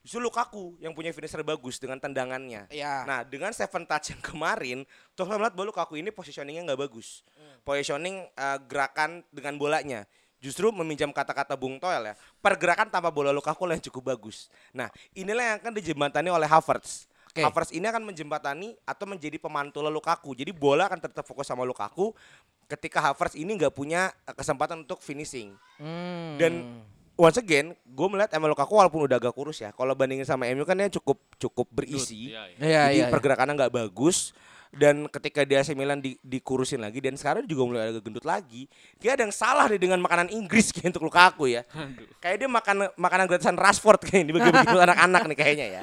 justru 0.02 0.18
Lukaku 0.18 0.78
yang 0.82 0.98
punya 0.98 1.14
finisher 1.14 1.46
bagus 1.46 1.78
dengan 1.78 2.02
tendangannya. 2.02 2.66
Iya. 2.74 3.06
Nah 3.06 3.22
dengan 3.22 3.54
seven 3.54 3.86
touch 3.86 4.14
yang 4.18 4.22
kemarin, 4.22 4.84
Tuchel 5.14 5.38
melihat 5.38 5.54
bahwa 5.54 5.68
Lukaku 5.70 6.02
ini 6.02 6.10
positioningnya 6.10 6.74
nggak 6.74 6.82
bagus. 6.90 7.22
Positioning 7.62 8.26
eh, 8.26 8.60
gerakan 8.66 9.22
dengan 9.30 9.56
bolanya. 9.62 10.10
Justru 10.42 10.74
meminjam 10.74 11.14
kata-kata 11.14 11.54
Bung 11.54 11.78
Toel 11.78 12.02
ya, 12.02 12.14
pergerakan 12.42 12.90
tanpa 12.90 13.14
bola 13.14 13.30
Lukaku 13.30 13.70
yang 13.70 13.78
cukup 13.78 14.10
bagus. 14.18 14.50
Nah 14.74 14.90
inilah 15.14 15.54
yang 15.54 15.58
akan 15.62 15.74
dijembatani 15.78 16.34
oleh 16.34 16.50
Havertz. 16.50 17.06
Oke. 17.30 17.46
Havertz 17.46 17.72
ini 17.72 17.86
akan 17.86 18.04
menjembatani 18.04 18.76
atau 18.84 19.06
menjadi 19.06 19.38
pemantul 19.38 19.86
Lukaku. 19.88 20.34
Jadi 20.34 20.50
bola 20.50 20.90
akan 20.90 20.98
tetap 20.98 21.24
fokus 21.24 21.46
sama 21.46 21.62
Lukaku 21.62 22.12
ketika 22.66 23.00
Havertz 23.06 23.38
ini 23.38 23.54
nggak 23.54 23.72
punya 23.72 24.10
eh, 24.26 24.34
kesempatan 24.34 24.82
untuk 24.82 24.98
finishing. 25.00 25.54
Hmm. 25.78 26.42
Dan 26.42 26.82
once 27.22 27.38
again, 27.38 27.78
gue 27.86 28.08
melihat 28.10 28.34
emang 28.34 28.50
Lukaku 28.50 28.74
walaupun 28.82 29.06
udah 29.06 29.22
agak 29.22 29.38
kurus 29.38 29.62
ya. 29.62 29.70
Kalau 29.70 29.94
bandingin 29.94 30.26
sama 30.26 30.50
MU 30.58 30.66
kan 30.66 30.74
dia 30.74 30.90
cukup 30.90 31.22
cukup 31.38 31.70
berisi. 31.70 32.34
Iya, 32.34 32.50
iya. 32.50 32.58
Iya, 32.58 32.82
Jadi 32.90 32.98
iya, 32.98 33.06
iya. 33.06 33.14
pergerakannya 33.14 33.54
nggak 33.54 33.74
bagus. 33.78 34.34
Dan 34.72 35.04
ketika 35.12 35.44
di 35.44 35.60
AC 35.60 35.76
Milan 35.76 36.00
di, 36.00 36.16
dikurusin 36.24 36.80
lagi 36.80 37.04
dan 37.04 37.20
sekarang 37.20 37.44
juga 37.44 37.68
mulai 37.68 37.92
agak 37.92 38.08
gendut 38.08 38.24
lagi. 38.26 38.72
Dia 38.98 39.20
ada 39.20 39.28
yang 39.28 39.36
salah 39.36 39.68
nih 39.68 39.78
dengan 39.78 40.00
makanan 40.02 40.32
Inggris 40.32 40.72
kayak 40.74 40.90
untuk 40.98 41.06
Lukaku 41.06 41.52
ya. 41.52 41.62
Kayak 42.24 42.36
dia 42.42 42.50
makan 42.50 42.90
makanan 42.98 43.26
gratisan 43.30 43.60
Rashford 43.60 44.02
kayak 44.02 44.26
dibagi-bagi 44.32 44.72
buat 44.72 44.84
anak-anak 44.90 45.22
nih 45.30 45.38
kayaknya 45.38 45.68
ya. 45.68 45.82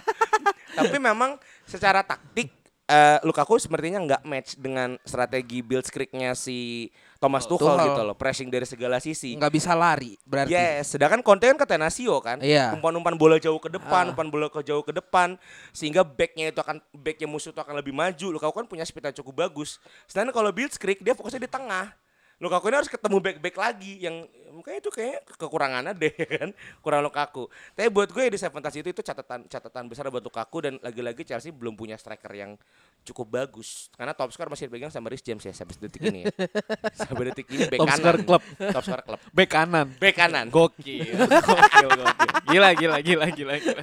Tapi 0.74 0.96
memang 0.98 1.37
secara 1.68 2.01
taktik 2.01 2.51
eh, 2.88 3.18
Lukaku 3.22 3.61
sepertinya 3.61 4.01
nggak 4.03 4.22
match 4.24 4.51
dengan 4.57 4.96
strategi 5.05 5.61
build 5.61 5.85
script-nya 5.85 6.33
si 6.33 6.88
Thomas 7.18 7.50
Tuchel, 7.50 7.66
Tuchel. 7.66 7.87
gitu 7.90 8.02
loh, 8.07 8.14
pressing 8.14 8.46
dari 8.46 8.62
segala 8.62 9.02
sisi. 9.02 9.35
nggak 9.35 9.50
bisa 9.50 9.74
lari 9.74 10.14
berarti. 10.22 10.54
Yes, 10.54 10.94
sedangkan 10.94 11.18
Conte 11.18 11.50
kan 11.50 11.59
ke 11.59 11.66
Tenasio 11.66 12.14
kan, 12.22 12.38
Iya. 12.38 12.70
umpan-umpan 12.72 13.18
bola 13.18 13.42
jauh 13.42 13.59
ke 13.59 13.66
depan, 13.66 14.07
Ah. 14.07 14.11
umpan 14.14 14.31
bola 14.31 14.46
ke 14.46 14.62
jauh 14.62 14.87
ke 14.87 14.94
depan, 14.94 15.35
sehingga 15.74 16.07
backnya 16.07 16.54
itu 16.54 16.61
akan 16.62 16.78
backnya 16.94 17.26
musuh 17.26 17.50
itu 17.50 17.59
akan 17.59 17.74
lebih 17.74 17.90
maju. 17.90 18.26
Lukaku 18.31 18.54
kan 18.54 18.66
punya 18.70 18.87
speed 18.87 19.02
yang 19.04 19.16
cukup 19.18 19.35
bagus. 19.44 19.83
Sedangkan 20.07 20.31
kalau 20.33 20.54
Blitzkrieg 20.54 21.02
dia 21.02 21.12
fokusnya 21.12 21.42
di 21.42 21.50
tengah. 21.50 21.90
Lukaku 22.38 22.70
ini 22.70 22.77
harus 22.79 22.87
ketemu 22.87 23.18
back-back 23.18 23.57
lagi 23.59 23.98
yang 23.98 24.22
mungkin 24.55 24.79
itu 24.79 24.94
kayak 24.94 25.27
kekurangannya 25.38 25.90
deh 25.90 26.14
kan, 26.38 26.51
kurang 26.79 27.03
Lukaku. 27.03 27.51
Tapi 27.74 27.90
buat 27.90 28.07
gue 28.11 28.31
di 28.31 28.38
Seven 28.38 28.62
itu 28.62 28.90
itu 28.90 29.03
catatan 29.03 29.42
catatan 29.46 29.90
besar 29.90 30.07
buat 30.07 30.22
Lukaku 30.22 30.62
dan 30.62 30.79
lagi-lagi 30.79 31.27
Chelsea 31.27 31.51
belum 31.51 31.74
punya 31.74 31.98
striker 31.98 32.31
yang 32.31 32.55
cukup 33.03 33.27
bagus. 33.42 33.90
Karena 33.98 34.14
top 34.14 34.31
score 34.31 34.55
masih 34.55 34.70
dipegang 34.70 34.90
sama 34.90 35.11
Rhys 35.11 35.22
James 35.22 35.42
ya 35.42 35.51
sampai 35.51 35.74
detik 35.83 35.98
ini 35.98 36.27
ya. 36.27 36.33
sampai 37.03 37.35
detik 37.35 37.46
ini 37.51 37.66
back 37.66 37.81
Top 37.83 37.88
kanan. 37.90 37.98
score 37.98 38.18
klub. 38.22 38.42
Top 38.70 38.85
score 38.87 39.03
klub. 39.03 39.20
Back 39.35 39.51
kanan. 39.51 39.87
Back 39.98 40.14
kanan. 40.14 40.46
Gokil. 40.46 41.11
Gokil, 41.51 41.88
gokil. 41.90 42.31
Gila, 42.48 42.68
gila, 42.79 42.96
gila, 43.03 43.27
gila, 43.35 43.55
gila. 43.59 43.83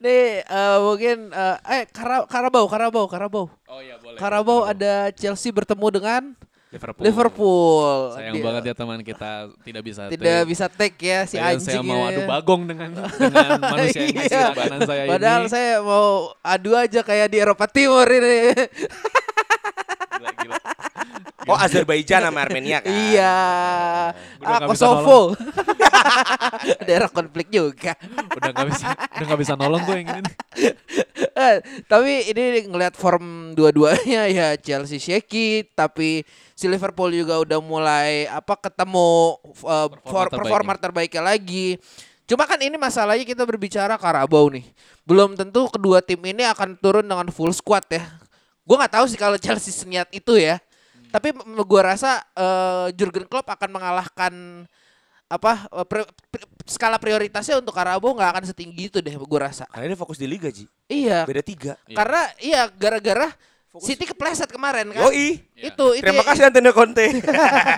Nih 0.00 0.40
eh, 0.42 0.76
mungkin 0.80 1.28
eh 1.28 1.56
eh 1.76 1.82
Kara- 1.92 2.24
Karabau, 2.24 2.64
Karabau, 2.72 3.04
Karabau. 3.04 3.44
Oh 3.68 3.80
iya, 3.84 4.00
boleh. 4.00 4.16
Karabau 4.16 4.64
ada 4.64 5.12
Chelsea 5.12 5.52
bertemu 5.52 5.88
dengan 5.92 6.22
Liverpool. 6.76 7.02
Liverpool. 7.02 7.92
Sayang 8.12 8.34
Di- 8.34 8.44
banget 8.44 8.62
ya 8.64 8.74
teman 8.74 8.98
kita 9.00 9.30
tidak 9.60 9.82
bisa 9.82 10.02
Tidak 10.06 10.20
take. 10.38 10.46
bisa 10.46 10.66
take 10.68 10.98
ya 11.00 11.20
si 11.24 11.34
saya, 11.34 11.50
anjing 11.50 11.66
saya 11.66 11.80
mau 11.80 11.98
ini. 11.98 12.08
adu 12.10 12.20
bagong 12.24 12.62
dengan 12.64 12.90
dengan 13.12 13.48
manusia 13.72 14.02
yang 14.02 14.16
Iya. 14.18 14.46
saya 14.82 15.04
Padahal 15.06 15.42
ini. 15.42 15.50
saya 15.50 15.72
mau 15.80 16.06
adu 16.38 16.70
aja 16.72 17.00
kayak 17.00 17.28
di 17.28 17.38
Eropa 17.38 17.66
Timur 17.66 18.06
ini. 18.06 18.52
Oh 21.46 21.54
Azerbaijan 21.54 22.20
sama 22.20 22.42
Armenia 22.42 22.82
kan? 22.82 22.90
iya. 22.90 23.36
Ah, 24.42 24.60
Kosovo. 24.66 25.34
Daerah 26.82 27.08
konflik 27.08 27.48
juga. 27.48 27.94
Udah 28.34 28.50
nggak 28.50 28.68
bisa, 28.68 28.86
udah 28.92 29.24
nggak 29.26 29.40
bisa 29.40 29.52
nolong 29.54 29.82
gue 29.84 29.96
yang 29.96 30.08
ini. 30.20 30.32
Eh, 31.36 31.56
tapi 31.84 32.32
ini 32.32 32.64
ngelihat 32.66 32.96
form 32.96 33.52
dua-duanya 33.52 34.24
ya 34.28 34.48
Chelsea 34.56 34.96
shaky 34.96 35.68
tapi 35.72 36.24
si 36.56 36.64
Liverpool 36.64 37.12
juga 37.12 37.36
udah 37.38 37.60
mulai 37.60 38.24
apa 38.26 38.56
ketemu 38.56 39.36
uh, 39.62 39.86
Performa 39.92 40.00
for- 40.02 40.26
terbaiknya. 40.26 40.32
performa 40.40 40.72
terbaiknya 40.76 41.22
lagi. 41.22 41.68
Cuma 42.26 42.42
kan 42.42 42.58
ini 42.58 42.74
masalahnya 42.74 43.22
kita 43.22 43.46
berbicara 43.46 43.94
Karabau 43.94 44.50
nih. 44.50 44.66
Belum 45.06 45.38
tentu 45.38 45.70
kedua 45.70 46.02
tim 46.02 46.18
ini 46.26 46.42
akan 46.42 46.74
turun 46.74 47.06
dengan 47.06 47.30
full 47.30 47.54
squad 47.54 47.86
ya. 47.86 48.02
Gue 48.66 48.74
nggak 48.74 48.98
tahu 48.98 49.06
sih 49.06 49.14
kalau 49.14 49.38
Chelsea 49.38 49.70
seniat 49.70 50.10
itu 50.10 50.34
ya. 50.34 50.58
Tapi 51.08 51.28
gua 51.62 51.82
rasa 51.92 52.22
eh, 52.32 52.86
Jurgen 52.94 53.24
Klopp 53.24 53.48
akan 53.48 53.70
mengalahkan 53.70 54.34
apa 55.26 55.66
eh, 55.66 55.86
pri- 55.86 56.10
pri- 56.28 56.48
skala 56.64 56.98
prioritasnya 56.98 57.58
untuk 57.58 57.74
Karabau 57.74 58.14
nggak 58.14 58.30
akan 58.30 58.44
setinggi 58.46 58.88
itu 58.88 58.98
deh 58.98 59.14
gua 59.16 59.48
rasa. 59.48 59.66
Karena 59.66 59.90
dia 59.90 59.98
fokus 59.98 60.16
di 60.16 60.26
Liga 60.26 60.48
Ji. 60.48 60.66
Iya, 60.86 61.26
Beda 61.26 61.42
tiga. 61.42 61.72
Iya. 61.84 61.96
karena 61.96 62.22
iya 62.38 62.60
gara-gara 62.70 63.28
City 63.76 64.08
kepleset 64.08 64.48
kemarin 64.48 64.88
kan. 64.88 65.04
Yoi. 65.04 65.36
Itu 65.52 65.92
itu 65.92 66.00
Terima 66.00 66.24
ya- 66.24 66.28
kasih 66.32 66.48
Antonio 66.48 66.72
Conte. 66.72 67.12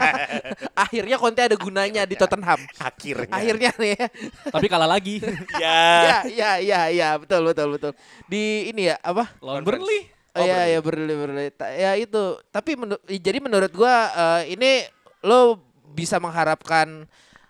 akhirnya 0.86 1.16
Conte 1.18 1.42
ada 1.42 1.59
gunanya 1.59 2.07
di 2.07 2.14
Tottenham. 2.14 2.61
Akhirnya. 2.78 3.34
Akhirnya 3.34 3.70
nih 3.74 3.90
ya. 3.98 4.07
Tapi 4.46 4.66
kalah 4.70 4.86
lagi. 4.86 5.18
Ya. 5.59 5.82
ya, 6.07 6.18
ya, 6.30 6.50
ya, 6.62 6.80
ya, 6.94 7.09
betul, 7.18 7.50
betul, 7.50 7.74
betul. 7.74 7.92
Di 8.30 8.70
ini 8.70 8.86
ya 8.86 8.96
apa? 9.03 9.26
Lawan. 9.42 9.66
Burnley. 9.66 10.07
Oh, 10.39 10.41
Oh, 10.41 10.47
ya, 10.47 10.55
Burnley. 10.55 10.70
ya 10.70 10.78
Burnley, 10.80 11.14
Burnley. 11.16 11.49
Ta- 11.51 11.70
Ya 11.70 11.93
itu. 11.95 12.22
Tapi 12.49 12.74
menu- 12.74 13.03
jadi 13.05 13.39
menurut 13.39 13.70
gua 13.70 13.95
eh, 14.09 14.55
ini 14.55 14.86
lo 15.20 15.59
bisa 15.89 16.16
mengharapkan 16.16 17.05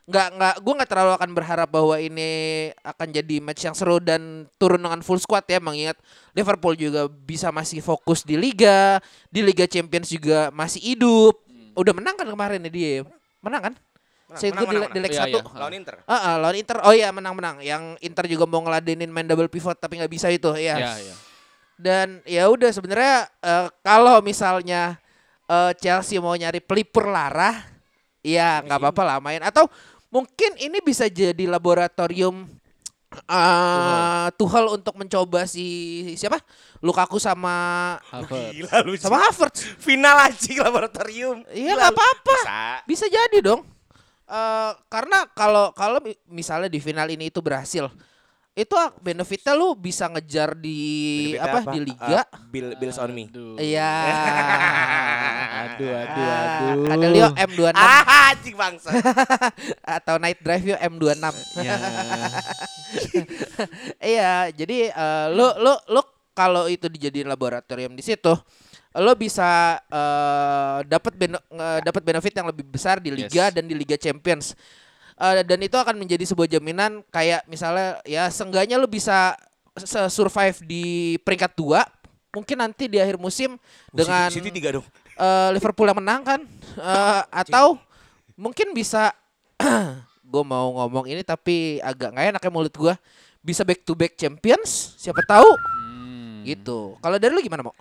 nggak 0.09 0.29
nggak 0.33 0.55
gue 0.59 0.73
nggak 0.73 0.89
terlalu 0.89 1.13
akan 1.13 1.31
berharap 1.37 1.69
bahwa 1.69 1.93
ini 2.01 2.31
akan 2.81 3.13
jadi 3.13 3.45
match 3.45 3.61
yang 3.63 3.77
seru 3.77 4.01
dan 4.01 4.49
turun 4.57 4.81
dengan 4.81 5.05
full 5.05 5.21
squad 5.21 5.45
ya 5.45 5.61
mengingat 5.61 6.01
Liverpool 6.33 6.73
juga 6.73 7.05
bisa 7.05 7.53
masih 7.53 7.85
fokus 7.85 8.25
di 8.25 8.33
liga 8.35 9.05
di 9.29 9.45
Liga 9.45 9.69
Champions 9.69 10.09
juga 10.09 10.49
masih 10.49 10.81
hidup 10.81 11.37
udah 11.77 11.93
menang 11.93 12.17
kan 12.17 12.25
kemarin 12.25 12.57
ya 12.59 12.71
dia 12.71 12.93
menang 13.39 13.63
kan 13.63 13.75
Menang, 14.29 14.41
Saya 14.41 14.51
menang, 14.51 14.65
di, 14.65 14.69
menang, 14.71 14.91
di 14.91 14.99
leg 14.99 15.09
Iya, 15.11 15.21
satu 15.23 15.39
iya. 15.41 15.57
Lawan 15.57 15.75
Inter. 15.75 15.95
Ah, 16.05 16.13
ah, 16.15 16.35
lawan 16.39 16.57
Inter 16.57 16.77
oh 16.79 16.93
iya 16.93 17.09
menang-menang 17.09 17.57
yang 17.61 17.83
Inter 17.99 18.25
juga 18.25 18.45
mau 18.45 18.61
ngeladenin 18.61 19.09
main 19.09 19.25
double 19.25 19.49
pivot 19.49 19.73
tapi 19.75 19.97
nggak 19.97 20.09
bisa 20.11 20.29
itu 20.29 20.49
ya 20.55 20.77
Ya, 20.79 20.93
ya. 20.97 21.15
Dan 21.79 22.21
ya 22.27 22.51
udah 22.51 22.69
sebenarnya 22.69 23.31
eh, 23.39 23.67
kalau 23.81 24.19
misalnya 24.21 24.99
eh, 25.47 25.73
Chelsea 25.79 26.19
mau 26.19 26.35
nyari 26.35 26.59
pelipur 26.59 27.07
lara, 27.07 27.55
ya 28.21 28.61
nggak 28.61 28.79
apa-apa 28.79 29.03
lah 29.07 29.19
main. 29.23 29.41
Atau 29.41 29.71
mungkin 30.11 30.59
ini 30.59 30.83
bisa 30.83 31.07
jadi 31.07 31.47
laboratorium 31.47 32.45
eh 33.09 34.27
Tuchel 34.37 34.69
untuk 34.69 34.93
mencoba 35.01 35.49
si 35.49 35.65
siapa 36.13 36.37
Lukaku 36.85 37.17
sama 37.17 37.97
Havertz. 38.13 38.53
Gila 38.53 38.77
lu. 38.85 38.93
sama 39.01 39.19
Havertz. 39.25 39.65
Final 39.81 40.29
anjing 40.29 40.61
laboratorium. 40.67 41.41
Iya 41.49 41.73
nggak 41.75 41.93
apa-apa, 41.97 42.37
Bisa. 42.37 42.61
bisa 42.85 43.07
jadi 43.09 43.39
dong. 43.41 43.65
Eh 44.29 44.73
karena 44.93 45.25
kalau 45.33 45.73
kalau 45.73 45.99
mi- 46.05 46.21
misalnya 46.29 46.69
di 46.69 46.79
final 46.79 47.09
ini 47.09 47.33
itu 47.33 47.41
berhasil, 47.41 47.89
itu 48.59 48.75
benefitnya 48.99 49.55
lu 49.55 49.73
bisa 49.73 50.11
ngejar 50.11 50.53
di 50.53 50.79
Benefitnya 51.31 51.63
apa, 51.63 51.71
di 51.71 51.81
liga. 51.81 52.19
Uh, 52.19 52.25
Bill 52.51 52.69
Bills 52.75 52.99
on 52.99 53.11
me. 53.11 53.31
Iya. 53.57 53.87
Aduh, 55.59 55.91
aduh, 55.91 56.23
aduh. 56.25 56.83
Ada 56.89 57.07
Leo 57.09 57.29
M26 57.35 57.75
Ah, 57.75 58.03
anjing 58.31 58.55
bangsa. 58.55 58.91
atau 59.99 60.15
Night 60.17 60.39
Drive 60.39 60.65
yo 60.65 60.77
M26. 60.77 61.35
Ya. 61.61 61.75
Iya, 64.01 64.33
jadi 64.53 64.91
eh, 64.91 65.27
lu 65.31 65.47
lu 65.59 65.75
lu 65.89 66.01
kalau 66.33 66.67
itu 66.67 66.87
dijadiin 66.87 67.27
laboratorium 67.27 67.93
di 67.93 68.03
situ, 68.03 68.31
lo 68.95 69.13
bisa 69.15 69.79
eh, 69.83 70.79
dapat 70.85 71.13
bene- 71.15 71.43
nge- 71.45 71.83
dapat 71.85 72.03
benefit 72.05 72.35
yang 72.35 72.49
lebih 72.49 72.65
besar 72.65 72.99
di 72.99 73.11
liga 73.13 73.51
Yes. 73.51 73.55
dan 73.55 73.65
di 73.65 73.75
Liga 73.75 73.95
Champions. 73.95 74.55
Eh, 75.19 75.43
dan 75.43 75.59
itu 75.59 75.75
akan 75.75 75.99
menjadi 75.99 76.23
sebuah 76.23 76.47
jaminan 76.49 77.03
kayak 77.11 77.43
misalnya 77.45 77.99
ya 78.07 78.31
seenggaknya 78.31 78.79
lo 78.79 78.87
bisa 78.87 79.35
survive 80.07 80.63
di 80.63 80.85
peringkat 81.23 81.55
dua 81.55 81.83
mungkin 82.31 82.55
nanti 82.55 82.87
di 82.87 82.99
akhir 82.99 83.19
musim 83.19 83.59
dengan 83.91 84.31
City, 84.31 84.47
City 84.47 84.63
tiga 84.63 84.79
dong. 84.79 84.87
eh, 85.19 85.49
Liverpool 85.51 85.87
yang 85.87 85.99
menang 85.99 86.23
kan 86.23 86.41
Eh, 86.79 87.23
atau 87.35 87.75
mungkin 88.35 88.71
bisa 88.71 89.11
gue 90.23 90.45
mau 90.47 90.71
ngomong 90.79 91.11
ini 91.11 91.27
tapi 91.27 91.83
agak 91.83 92.15
nggak 92.15 92.27
enak 92.37 92.43
ya 92.47 92.51
mulut 92.53 92.71
gue 92.71 92.95
bisa 93.41 93.67
back 93.67 93.83
to 93.83 93.99
back 93.99 94.15
champions 94.15 94.95
siapa 94.95 95.19
tahu 95.25 95.51
Hmm. 95.99 96.47
gitu 96.47 96.95
kalau 97.01 97.19
dari 97.19 97.35
lu 97.35 97.43
gimana 97.43 97.67
mau 97.67 97.75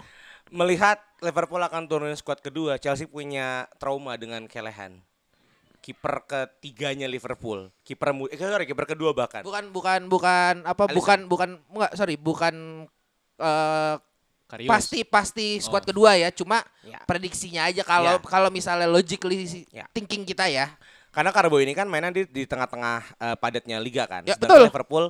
Melihat 0.48 0.98
Liverpool 1.20 1.60
akan 1.60 1.86
turunin 1.86 2.16
squad 2.16 2.40
kedua, 2.40 2.80
Chelsea 2.80 3.04
punya 3.04 3.68
trauma 3.76 4.16
dengan 4.16 4.48
Kelehan. 4.48 5.04
Kiper 5.80 6.16
ketiganya 6.24 7.06
Liverpool, 7.06 7.72
kiper 7.82 8.12
mu- 8.12 8.28
eh, 8.28 8.36
sorry, 8.36 8.66
kiper 8.66 8.84
kedua 8.86 9.12
bahkan. 9.12 9.40
bukan 9.40 9.72
bukan 9.72 10.00
bukan 10.08 10.56
apa 10.62 10.84
Alisson. 10.84 10.96
bukan 10.96 11.20
bukan 11.26 11.50
enggak 11.70 11.92
sorry 11.94 12.16
bukan 12.16 12.56
eh, 13.38 13.96
Karius. 14.46 14.68
pasti 14.68 15.00
pasti 15.04 15.48
squad 15.58 15.84
Oh. 15.84 15.88
kedua 15.88 16.16
ya 16.16 16.32
cuma 16.32 16.64
Ya. 16.82 17.00
prediksinya 17.04 17.68
aja 17.68 17.84
kalau 17.84 18.16
Ya. 18.16 18.22
kalau 18.22 18.50
misalnya 18.50 18.86
logically 18.86 19.44
Ya. 19.70 19.88
thinking 19.92 20.24
kita 20.24 20.48
ya 20.48 20.76
Karena 21.08 21.34
Karbo 21.34 21.58
ini 21.58 21.74
kan 21.74 21.90
mainnya 21.90 22.14
di, 22.14 22.24
di 22.26 22.46
tengah-tengah 22.46 22.98
eh, 23.18 23.36
padatnya 23.36 23.82
liga 23.82 24.06
kan. 24.06 24.22
Ya, 24.22 24.38
Sedangkan 24.38 24.54
betul. 24.54 24.68
Liverpool 24.70 25.06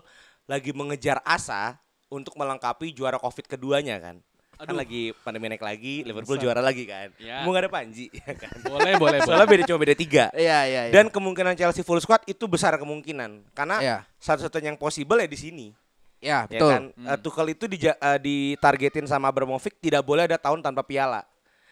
lagi 0.45 0.71
mengejar 0.71 1.19
asa 1.21 1.75
untuk 2.07 2.31
melengkapi 2.33 2.91
juara 2.91 3.19
Covid 3.19 3.43
keduanya 3.43 3.99
kan. 3.99 4.15
Kan 4.57 4.65
Aduh. 4.67 4.77
lagi 4.77 5.13
pandemi 5.21 5.47
naik 5.47 5.61
lagi, 5.61 6.01
Liverpool 6.01 6.33
Bangsat. 6.33 6.43
juara 6.43 6.59
lagi 6.59 6.83
kan. 6.83 7.13
Ya. 7.15 7.45
Mau 7.45 7.51
gak 7.51 7.61
ada 7.61 7.71
Panji 7.71 8.09
ya 8.17 8.33
kan. 8.33 8.49
Boleh, 8.59 8.97
boleh, 8.97 9.19
boleh. 9.19 9.19
Soalnya 9.21 9.45
beda 9.47 9.63
cuma 9.63 9.79
beda 9.79 9.93
tiga. 9.93 10.25
iya 10.33 10.65
iya 10.65 10.81
iya. 10.89 10.91
Dan 10.91 11.07
kemungkinan 11.07 11.53
Chelsea 11.53 11.81
full 11.81 11.97
squad 11.97 12.25
itu 12.25 12.41
besar 12.43 12.73
kemungkinan 12.75 13.53
karena 13.53 13.77
Iya. 13.77 13.97
satu-satunya 14.17 14.73
yang 14.73 14.77
possible 14.77 15.15
ya 15.15 15.25
di 15.25 15.37
sini. 15.37 15.67
ya 16.17 16.49
Ya 16.49 16.49
betul 16.49 16.69
kan? 16.71 16.83
Eh, 16.89 17.17
Tuchel 17.21 17.47
itu 17.51 17.65
dija- 17.67 17.93
eh, 17.95 18.17
ditargetin 18.17 19.05
sama 19.05 19.29
Abramovich 19.29 19.77
tidak 19.77 20.01
boleh 20.01 20.25
ada 20.25 20.35
tahun 20.35 20.59
tanpa 20.59 20.81
piala. 20.81 21.21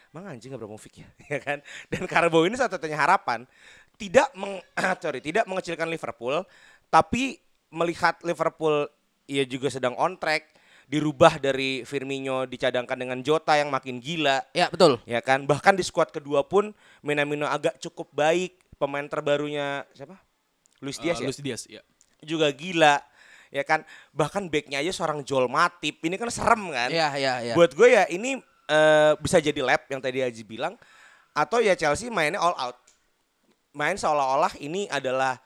Emang 0.07 0.29
anjing 0.29 0.53
Abramovich 0.53 0.95
ya, 0.95 1.09
ya 1.27 1.39
kan? 1.39 1.57
Dan 1.87 2.05
Karbo 2.05 2.45
ini 2.45 2.53
satu-satunya 2.53 2.93
harapan 2.95 3.49
tidak 3.95 4.29
meng 4.31 4.61
sorry, 5.01 5.19
tidak 5.19 5.43
mengecilkan 5.43 5.89
Liverpool, 5.89 6.45
tapi 6.87 7.41
melihat 7.67 8.21
Liverpool 8.21 8.85
ia 9.25 9.41
juga 9.41 9.67
sedang 9.67 9.97
on 9.97 10.13
track, 10.13 10.45
dirubah 10.85 11.41
dari 11.41 11.81
Firmino 11.81 12.45
dicadangkan 12.45 12.93
dengan 12.95 13.19
Jota 13.19 13.57
yang 13.57 13.69
makin 13.69 13.97
gila, 13.97 14.41
ya 14.53 14.69
betul 14.69 15.01
ya 15.03 15.17
kan? 15.19 15.43
Bahkan 15.43 15.73
di 15.73 15.83
skuad 15.83 16.13
kedua 16.13 16.45
pun 16.45 16.69
Minamino 17.01 17.45
agak 17.45 17.81
cukup 17.81 18.13
baik, 18.13 18.57
pemain 18.77 19.05
terbarunya 19.05 19.81
siapa? 19.91 20.17
Luis 20.79 20.97
Diaz 20.97 21.17
Eh, 21.17 21.25
ya? 21.25 21.27
Luis 21.27 21.41
Diaz, 21.41 21.61
ya. 21.65 21.81
juga 22.21 22.49
gila 22.49 22.97
ya 23.53 23.61
kan 23.61 23.85
bahkan 24.09 24.49
backnya 24.49 24.81
aja 24.81 24.89
seorang 24.91 25.21
Joel 25.21 25.45
Matip 25.45 26.01
ini 26.01 26.17
kan 26.17 26.27
serem 26.27 26.73
kan 26.73 26.89
Iya 26.89 27.07
iya 27.15 27.33
iya. 27.39 27.53
buat 27.53 27.71
gue 27.71 27.87
ya 27.87 28.03
ini 28.09 28.41
eh, 28.65 29.13
bisa 29.21 29.37
jadi 29.37 29.61
lab 29.61 29.85
yang 29.87 30.01
tadi 30.01 30.25
Aji 30.25 30.41
bilang 30.41 30.73
atau 31.31 31.61
ya 31.61 31.77
Chelsea 31.77 32.09
mainnya 32.09 32.41
all 32.41 32.57
out 32.57 32.77
main 33.71 33.93
seolah-olah 33.93 34.57
ini 34.57 34.89
adalah 34.89 35.37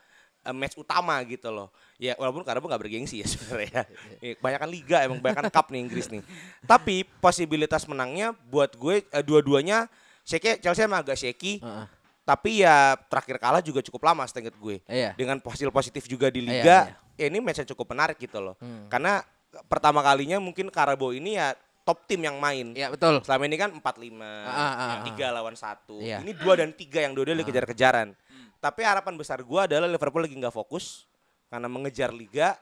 eh, 0.41 0.55
match 0.55 0.79
utama 0.79 1.19
gitu 1.27 1.51
loh 1.51 1.69
ya 1.99 2.15
walaupun 2.15 2.47
karena 2.47 2.63
nggak 2.63 2.79
bergengsi 2.79 3.19
ya 3.19 3.27
sebenarnya 3.35 3.83
ya, 4.17 4.33
kebanyakan 4.39 4.69
liga 4.71 4.97
emang 5.03 5.19
kebanyakan 5.19 5.51
cup 5.51 5.67
nih 5.67 5.79
Inggris 5.83 6.07
nih 6.07 6.23
tapi 6.63 7.03
posibilitas 7.19 7.83
menangnya 7.85 8.31
buat 8.47 8.71
gue 8.73 9.03
eh, 9.03 9.21
dua-duanya 9.21 9.91
shaky 10.23 10.63
Chelsea 10.63 10.87
emang 10.87 11.03
agak 11.03 11.19
shaky 11.19 11.59
Heeh. 11.59 11.85
tapi 12.23 12.63
ya 12.63 12.95
terakhir 13.11 13.35
kalah 13.35 13.59
juga 13.59 13.83
cukup 13.83 14.07
lama 14.07 14.23
seinget 14.25 14.55
gue 14.55 14.79
Iya. 14.87 15.11
dengan 15.19 15.43
hasil 15.43 15.67
positif 15.69 16.07
juga 16.07 16.31
di 16.31 16.39
Iya, 16.39 16.47
liga 16.47 16.77
iya. 16.87 16.95
ya 17.19 17.25
ini 17.27 17.43
match 17.43 17.59
yang 17.59 17.69
cukup 17.75 17.91
menarik 17.91 18.15
gitu 18.15 18.39
loh 18.39 18.55
Hmm. 18.63 18.87
karena 18.87 19.19
pertama 19.67 19.99
kalinya 19.99 20.39
mungkin 20.39 20.71
Karabo 20.71 21.11
ini 21.11 21.35
ya 21.35 21.51
top 21.83 22.05
tim 22.07 22.21
yang 22.23 22.39
main 22.39 22.71
Iya 22.71 22.93
betul. 22.93 23.19
selama 23.25 23.43
ini 23.43 23.57
kan 23.57 23.73
4-5 23.73 23.81
ah, 24.23 24.55
ah. 24.55 24.97
tiga 25.03 25.33
lawan 25.33 25.57
satu 25.57 25.99
Iya. 25.99 26.23
ini 26.23 26.31
dua 26.31 26.55
dan 26.55 26.71
tiga 26.71 27.03
yang 27.03 27.11
dua-dua 27.11 27.43
kejar-kejaran 27.43 28.15
tapi 28.63 28.87
harapan 28.87 29.19
besar 29.19 29.41
gua 29.41 29.67
adalah 29.67 29.89
Liverpool 29.89 30.23
lagi 30.23 30.37
nggak 30.37 30.53
fokus 30.53 31.08
karena 31.49 31.67
mengejar 31.67 32.09
liga 32.09 32.55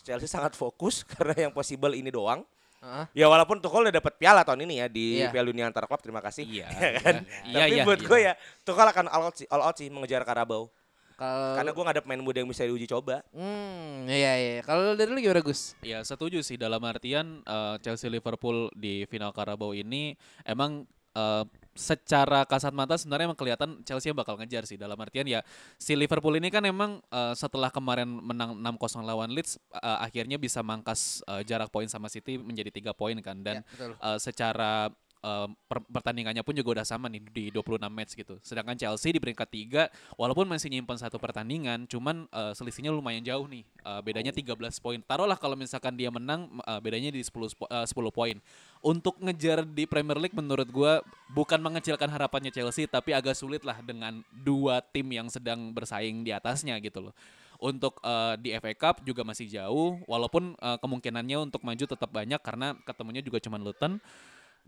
Chelsea 0.00 0.26
sangat 0.26 0.54
fokus 0.54 1.02
karena 1.12 1.48
yang 1.48 1.52
possible 1.52 1.92
ini 1.92 2.08
doang 2.08 2.46
Heeh. 2.78 3.04
Ya 3.10 3.26
walaupun 3.26 3.58
Tuchel 3.58 3.90
udah 3.90 3.96
dapat 3.98 4.14
piala 4.14 4.46
tahun 4.46 4.62
ini 4.62 4.78
ya 4.78 4.86
di 4.86 5.18
Iya. 5.18 5.34
Piala 5.34 5.50
Dunia 5.50 5.66
antar 5.66 5.82
klub 5.90 5.98
terima 5.98 6.22
kasih. 6.22 6.46
Iya, 6.46 6.70
Ya 6.78 6.90
kan? 7.02 7.14
iya, 7.42 7.58
Tapi 7.58 7.74
iya, 7.74 7.82
buat 7.82 7.98
iya. 7.98 8.06
gue 8.06 8.18
ya 8.22 8.32
Tuchel 8.62 8.86
akan 8.86 9.06
all 9.10 9.24
out 9.26 9.34
sih, 9.34 9.46
all 9.50 9.62
out 9.66 9.74
sih 9.74 9.90
mengejar 9.90 10.22
Karabau. 10.22 10.70
Kalau 11.18 11.58
Karena 11.58 11.74
gue 11.74 11.82
nggak 11.82 11.96
ada 11.98 12.04
pemain 12.06 12.22
muda 12.22 12.38
yang 12.38 12.46
bisa 12.46 12.62
diuji 12.62 12.86
coba. 12.86 13.26
Hmm, 13.34 14.06
iya 14.06 14.38
iya. 14.38 14.62
Kalau 14.62 14.94
dari 14.94 15.10
lu 15.10 15.18
gimana 15.18 15.42
Gus? 15.42 15.74
Ya 15.82 15.98
setuju 16.06 16.38
sih 16.38 16.54
dalam 16.54 16.78
artian 16.86 17.42
eh, 17.42 17.74
Chelsea 17.82 18.06
Liverpool 18.06 18.70
di 18.70 19.02
final 19.10 19.34
Carabao 19.34 19.74
ini 19.74 20.14
emang 20.46 20.86
eh, 21.18 21.42
secara 21.78 22.42
kasat 22.42 22.74
mata 22.74 22.98
sebenarnya 22.98 23.30
emang 23.30 23.38
kelihatan 23.38 23.70
Chelsea 23.86 24.10
bakal 24.10 24.34
ngejar 24.34 24.66
sih 24.66 24.74
dalam 24.74 24.98
artian 24.98 25.22
ya 25.24 25.46
si 25.78 25.94
Liverpool 25.94 26.34
ini 26.34 26.50
kan 26.50 26.66
emang 26.66 26.98
eh, 27.06 27.34
setelah 27.34 27.70
kemarin 27.70 28.10
menang 28.10 28.58
6-0 28.58 29.06
lawan 29.06 29.30
Leeds 29.30 29.62
eh, 29.70 29.98
akhirnya 30.02 30.36
bisa 30.36 30.58
mangkas 30.60 31.22
eh, 31.24 31.46
jarak 31.46 31.70
poin 31.70 31.86
sama 31.86 32.10
City 32.10 32.34
menjadi 32.34 32.74
tiga 32.74 32.90
poin 32.90 33.14
kan 33.22 33.38
dan 33.38 33.54
Ya, 33.58 33.62
betul. 33.62 33.92
eh, 33.94 34.18
secara 34.18 34.90
eh, 35.22 35.48
per- 35.66 35.86
pertandingannya 35.88 36.42
pun 36.46 36.54
juga 36.54 36.80
udah 36.80 36.86
sama 36.86 37.06
nih 37.10 37.22
di 37.30 37.44
26 37.50 37.90
match 37.90 38.12
gitu. 38.14 38.34
Sedangkan 38.42 38.78
Chelsea 38.78 39.10
di 39.14 39.20
peringkat 39.20 39.48
3 39.48 39.82
walaupun 40.16 40.46
masih 40.46 40.70
nyimpen 40.70 40.98
satu 40.98 41.18
pertandingan 41.18 41.84
cuman 41.90 42.26
eh, 42.30 42.52
selisihnya 42.54 42.94
lumayan 42.94 43.22
jauh 43.22 43.46
nih. 43.46 43.62
Eh, 43.66 44.00
bedanya 44.02 44.30
13 44.30 44.78
poin. 44.78 44.98
Taruhlah 45.02 45.38
kalau 45.38 45.58
misalkan 45.58 45.94
dia 45.94 46.08
menang 46.08 46.48
eh, 46.62 46.80
bedanya 46.80 47.10
di 47.10 47.22
10 47.22 47.50
spo- 47.50 47.70
eh, 47.70 47.86
10 47.86 48.10
poin. 48.14 48.36
Untuk 48.78 49.18
ngejar 49.18 49.66
di 49.66 49.84
Premier 49.90 50.18
League 50.22 50.36
menurut 50.38 50.68
gua 50.70 51.02
bukan 51.34 51.58
mengecilkan 51.58 52.06
harapannya 52.06 52.54
Chelsea 52.54 52.86
tapi 52.86 53.10
agak 53.10 53.34
sulit 53.34 53.66
lah 53.66 53.78
dengan 53.82 54.22
dua 54.30 54.78
tim 54.80 55.10
yang 55.10 55.26
sedang 55.26 55.74
bersaing 55.74 56.22
di 56.22 56.30
atasnya 56.30 56.78
gitu 56.78 57.10
loh. 57.10 57.14
Untuk 57.58 57.98
eh, 58.06 58.34
di 58.38 58.54
FA 58.54 58.70
Cup 58.78 59.02
juga 59.02 59.26
masih 59.26 59.50
jauh 59.50 59.98
walaupun 60.06 60.54
eh, 60.54 60.78
kemungkinannya 60.78 61.50
untuk 61.50 61.66
maju 61.66 61.84
tetap 61.90 62.06
banyak 62.06 62.38
karena 62.38 62.78
ketemunya 62.86 63.18
juga 63.18 63.42
cuman 63.42 63.60
Luton 63.66 63.98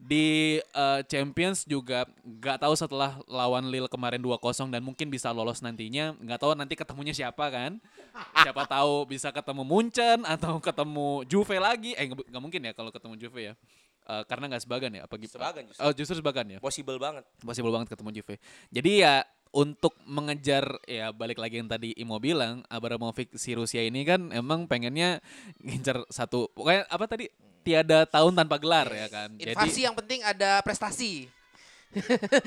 di 0.01 0.57
eh, 0.57 1.01
Champions 1.05 1.69
juga 1.69 2.09
nggak 2.25 2.65
tahu 2.65 2.73
setelah 2.73 3.21
lawan 3.29 3.69
Lille 3.69 3.85
kemarin 3.85 4.17
2-0 4.17 4.73
dan 4.73 4.81
mungkin 4.81 5.13
bisa 5.13 5.29
lolos 5.29 5.61
nantinya. 5.61 6.17
Nggak 6.17 6.41
tahu 6.41 6.57
nanti 6.57 6.73
ketemunya 6.73 7.13
siapa 7.13 7.53
kan. 7.53 7.77
Siapa 8.41 8.65
tahu 8.65 9.05
bisa 9.05 9.29
ketemu 9.29 9.61
Munchen 9.61 10.25
atau 10.25 10.57
ketemu 10.57 11.29
Juve 11.29 11.61
lagi. 11.61 11.93
Eh 12.01 12.09
nggak 12.09 12.43
mungkin 12.43 12.65
ya 12.65 12.73
kalau 12.73 12.89
ketemu 12.89 13.21
Juve 13.21 13.53
ya. 13.53 13.55
Eh, 14.09 14.23
karena 14.25 14.49
nggak 14.49 14.63
sebagan 14.65 14.91
ya 14.97 15.03
apa 15.05 15.15
gitu 15.21 15.37
Sebagan 15.37 15.63
justru. 15.69 15.85
oh 15.85 15.93
justru 15.93 16.15
sebagan 16.17 16.47
ya? 16.49 16.59
Possible 16.65 16.97
banget. 16.97 17.25
possible 17.45 17.71
banget 17.71 17.93
ketemu 17.93 18.11
Juve. 18.17 18.35
Jadi 18.73 19.05
ya 19.05 19.21
untuk 19.51 19.99
mengejar 20.07 20.65
ya 20.87 21.11
balik 21.11 21.43
lagi 21.43 21.59
yang 21.59 21.67
tadi 21.67 21.91
Imo 21.99 22.23
bilang 22.23 22.63
Abramovich 22.71 23.35
si 23.35 23.53
Rusia 23.59 23.83
ini 23.83 24.07
kan 24.07 24.31
emang 24.31 24.71
pengennya 24.71 25.19
ngincer 25.59 26.07
satu 26.07 26.47
pokoknya 26.55 26.87
apa 26.87 27.05
tadi 27.11 27.27
tiada 27.61 28.09
tahun 28.09 28.33
tanpa 28.35 28.57
gelar 28.57 28.89
ya 28.91 29.07
kan. 29.09 29.29
Invasi 29.37 29.87
yang 29.87 29.95
penting 29.97 30.21
ada 30.25 30.61
prestasi. 30.65 31.29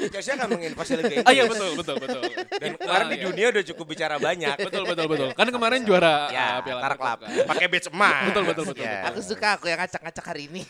Chelsea 0.07 0.31
akan 0.39 0.55
menginvasi 0.55 0.95
Liga 0.95 1.19
Inggris. 1.19 1.27
Ah 1.27 1.33
iya 1.35 1.43
betul 1.51 1.75
betul 1.75 1.95
betul. 1.99 2.21
Dan 2.63 2.79
kemarin 2.79 3.05
di 3.11 3.17
iya. 3.19 3.25
dunia 3.27 3.45
udah 3.51 3.63
cukup 3.75 3.85
bicara 3.91 4.15
banyak. 4.15 4.55
betul 4.55 4.83
betul 4.87 5.05
betul. 5.11 5.29
Kan 5.35 5.47
kemarin 5.51 5.79
juara 5.83 6.31
Ya, 6.31 6.47
uh, 6.47 6.57
Piala 6.63 6.79
Tar 6.79 6.95
Club 6.95 7.03
Club. 7.03 7.19
kan. 7.27 7.47
Pakai 7.51 7.65
badge 7.67 7.87
emas. 7.91 8.23
Betul, 8.31 8.43
betul, 8.47 8.63
betul, 8.71 8.83
Ya. 8.87 9.03
Aku 9.11 9.19
suka 9.19 9.59
aku 9.59 9.65
yang 9.67 9.79
ngacak-ngacak 9.83 10.25
hari 10.31 10.47
ini. 10.47 10.63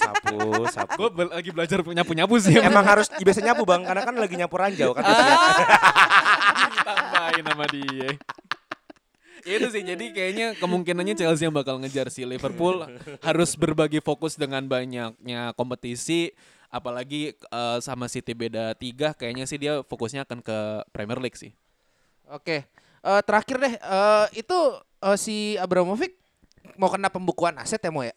sapu, 0.00 0.64
sapu. 0.72 0.96
Gue 0.96 1.10
be- 1.12 1.28
lagi 1.28 1.50
belajar 1.52 1.78
nyapu-nyapu 1.84 2.34
sih. 2.40 2.56
Emang 2.56 2.84
harus 2.88 3.12
biasa 3.20 3.40
nyapu 3.44 3.68
bang, 3.68 3.84
karena 3.84 4.00
kan 4.00 4.14
lagi 4.16 4.34
nyapu 4.40 4.54
ranjau 4.56 4.90
kan. 4.96 5.04
tambahin 6.80 7.44
sama 7.44 7.66
dia. 7.68 8.08
Ya 9.50 9.58
itu 9.58 9.68
sih, 9.74 9.82
jadi 9.82 10.04
kayaknya 10.14 10.46
kemungkinannya 10.62 11.18
Chelsea 11.18 11.50
yang 11.50 11.54
bakal 11.54 11.82
ngejar 11.82 12.06
si 12.06 12.22
Liverpool 12.22 12.86
harus 13.18 13.50
berbagi 13.58 13.98
fokus 13.98 14.38
dengan 14.38 14.62
banyaknya 14.70 15.50
kompetisi, 15.58 16.30
apalagi 16.70 17.34
eh, 17.34 17.78
sama 17.82 18.06
City 18.06 18.30
beda 18.30 18.78
tiga, 18.78 19.10
kayaknya 19.10 19.50
sih 19.50 19.58
dia 19.58 19.82
fokusnya 19.82 20.22
akan 20.22 20.38
ke 20.38 20.58
Premier 20.94 21.18
League 21.18 21.34
sih. 21.34 21.50
Oke. 22.30 22.70
Eh, 23.00 23.22
terakhir 23.26 23.56
deh 23.58 23.74
eh, 23.74 24.26
itu 24.38 24.58
eh, 25.02 25.16
si 25.18 25.58
Abramovich 25.58 26.14
mau 26.78 26.92
kena 26.92 27.10
pembukuan 27.10 27.58
aset 27.58 27.82
ya 27.82 27.90
mau 27.90 28.06
ya? 28.06 28.14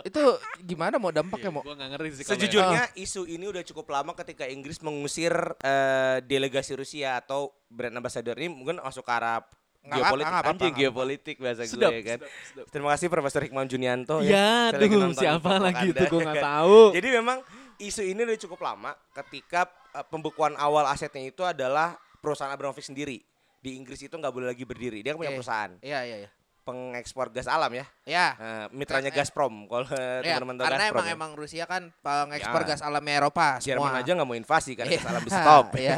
Itu 0.00 0.40
gimana 0.64 0.96
mau 0.96 1.12
dampaknya 1.12 1.52
mau? 1.52 1.62
Gue 1.64 1.76
gak 1.76 1.90
ngerti 1.92 2.08
sih 2.20 2.24
Sejujurnya 2.24 2.88
isu 2.96 3.28
ini 3.28 3.44
udah 3.48 3.60
cukup 3.64 3.92
lama 3.92 4.16
ketika 4.16 4.48
Inggris 4.48 4.80
mengusir 4.80 5.32
eh, 5.60 6.24
delegasi 6.24 6.76
Rusia 6.76 7.20
atau 7.20 7.52
brand 7.68 7.96
ambassador 7.96 8.36
ini 8.36 8.52
mungkin 8.52 8.80
masuk 8.80 9.04
ke 9.04 9.12
arah 9.12 9.44
geopolitik 9.82 10.28
nggak 10.28 10.44
anjing 10.44 10.60
apa-apa. 10.68 10.78
geopolitik 10.78 11.36
bahasa 11.38 11.62
Sedap, 11.64 11.90
gue 11.90 11.96
ya 11.96 12.02
kan. 12.04 12.18
sedap, 12.20 12.32
sedap. 12.44 12.64
Terima 12.68 12.88
kasih 12.92 13.06
Profesor 13.08 13.40
Hikmam 13.40 13.66
Junianto 13.66 14.16
Ya, 14.20 14.70
aduh, 14.70 14.86
nonton 14.86 15.16
siapa 15.16 15.56
lagi 15.56 15.86
itu 15.88 16.02
gue 16.02 16.20
ya 16.20 16.24
nggak 16.26 16.36
kan. 16.36 16.48
tahu. 16.52 16.80
Jadi 16.92 17.08
memang 17.10 17.38
isu 17.76 18.02
ini 18.04 18.20
udah 18.22 18.38
cukup 18.38 18.60
lama 18.60 18.92
ketika 19.14 19.64
eh, 19.92 20.04
pembukuan 20.06 20.52
awal 20.54 20.84
asetnya 20.84 21.24
itu 21.24 21.40
adalah 21.40 21.92
perusahaan 22.18 22.50
Abramovich 22.50 22.84
sendiri. 22.84 23.24
Di 23.56 23.76
Inggris 23.76 24.00
itu 24.00 24.12
nggak 24.12 24.30
boleh 24.30 24.48
lagi 24.48 24.64
berdiri. 24.64 25.00
Dia 25.00 25.12
punya 25.12 25.32
Oke. 25.32 25.40
perusahaan 25.40 25.72
Iya 25.80 26.00
iya 26.02 26.16
iya. 26.24 26.30
Pengekspor 26.60 27.30
gas 27.30 27.44
alam 27.44 27.70
ya. 27.70 27.84
Ya. 28.04 28.26
Eh, 28.34 28.66
mitranya 28.70 29.08
Eh, 29.08 29.14
eh. 29.14 29.18
Gazprom. 29.18 29.66
Kalau 29.66 29.86
Ya, 30.20 30.36
teman-teman 30.38 30.54
tahu 30.56 30.66
karena 30.66 30.78
Gazprom. 30.78 30.94
emang 30.94 31.06
ya. 31.06 31.14
emang 31.14 31.30
Rusia 31.34 31.64
kan 31.64 31.82
pengekspor 31.98 32.62
Ya. 32.62 32.68
gas 32.68 32.80
alamnya 32.80 33.14
Eropa 33.18 33.46
Jerman 33.58 33.88
semua. 33.88 34.00
aja 34.00 34.10
nggak 34.12 34.28
mau 34.28 34.34
invasi 34.34 34.72
kan 34.74 34.84
Iya. 34.84 34.96
gas 34.96 35.06
alam 35.06 35.22
di 35.22 35.30
stop. 35.30 35.64
Iya. 35.80 35.96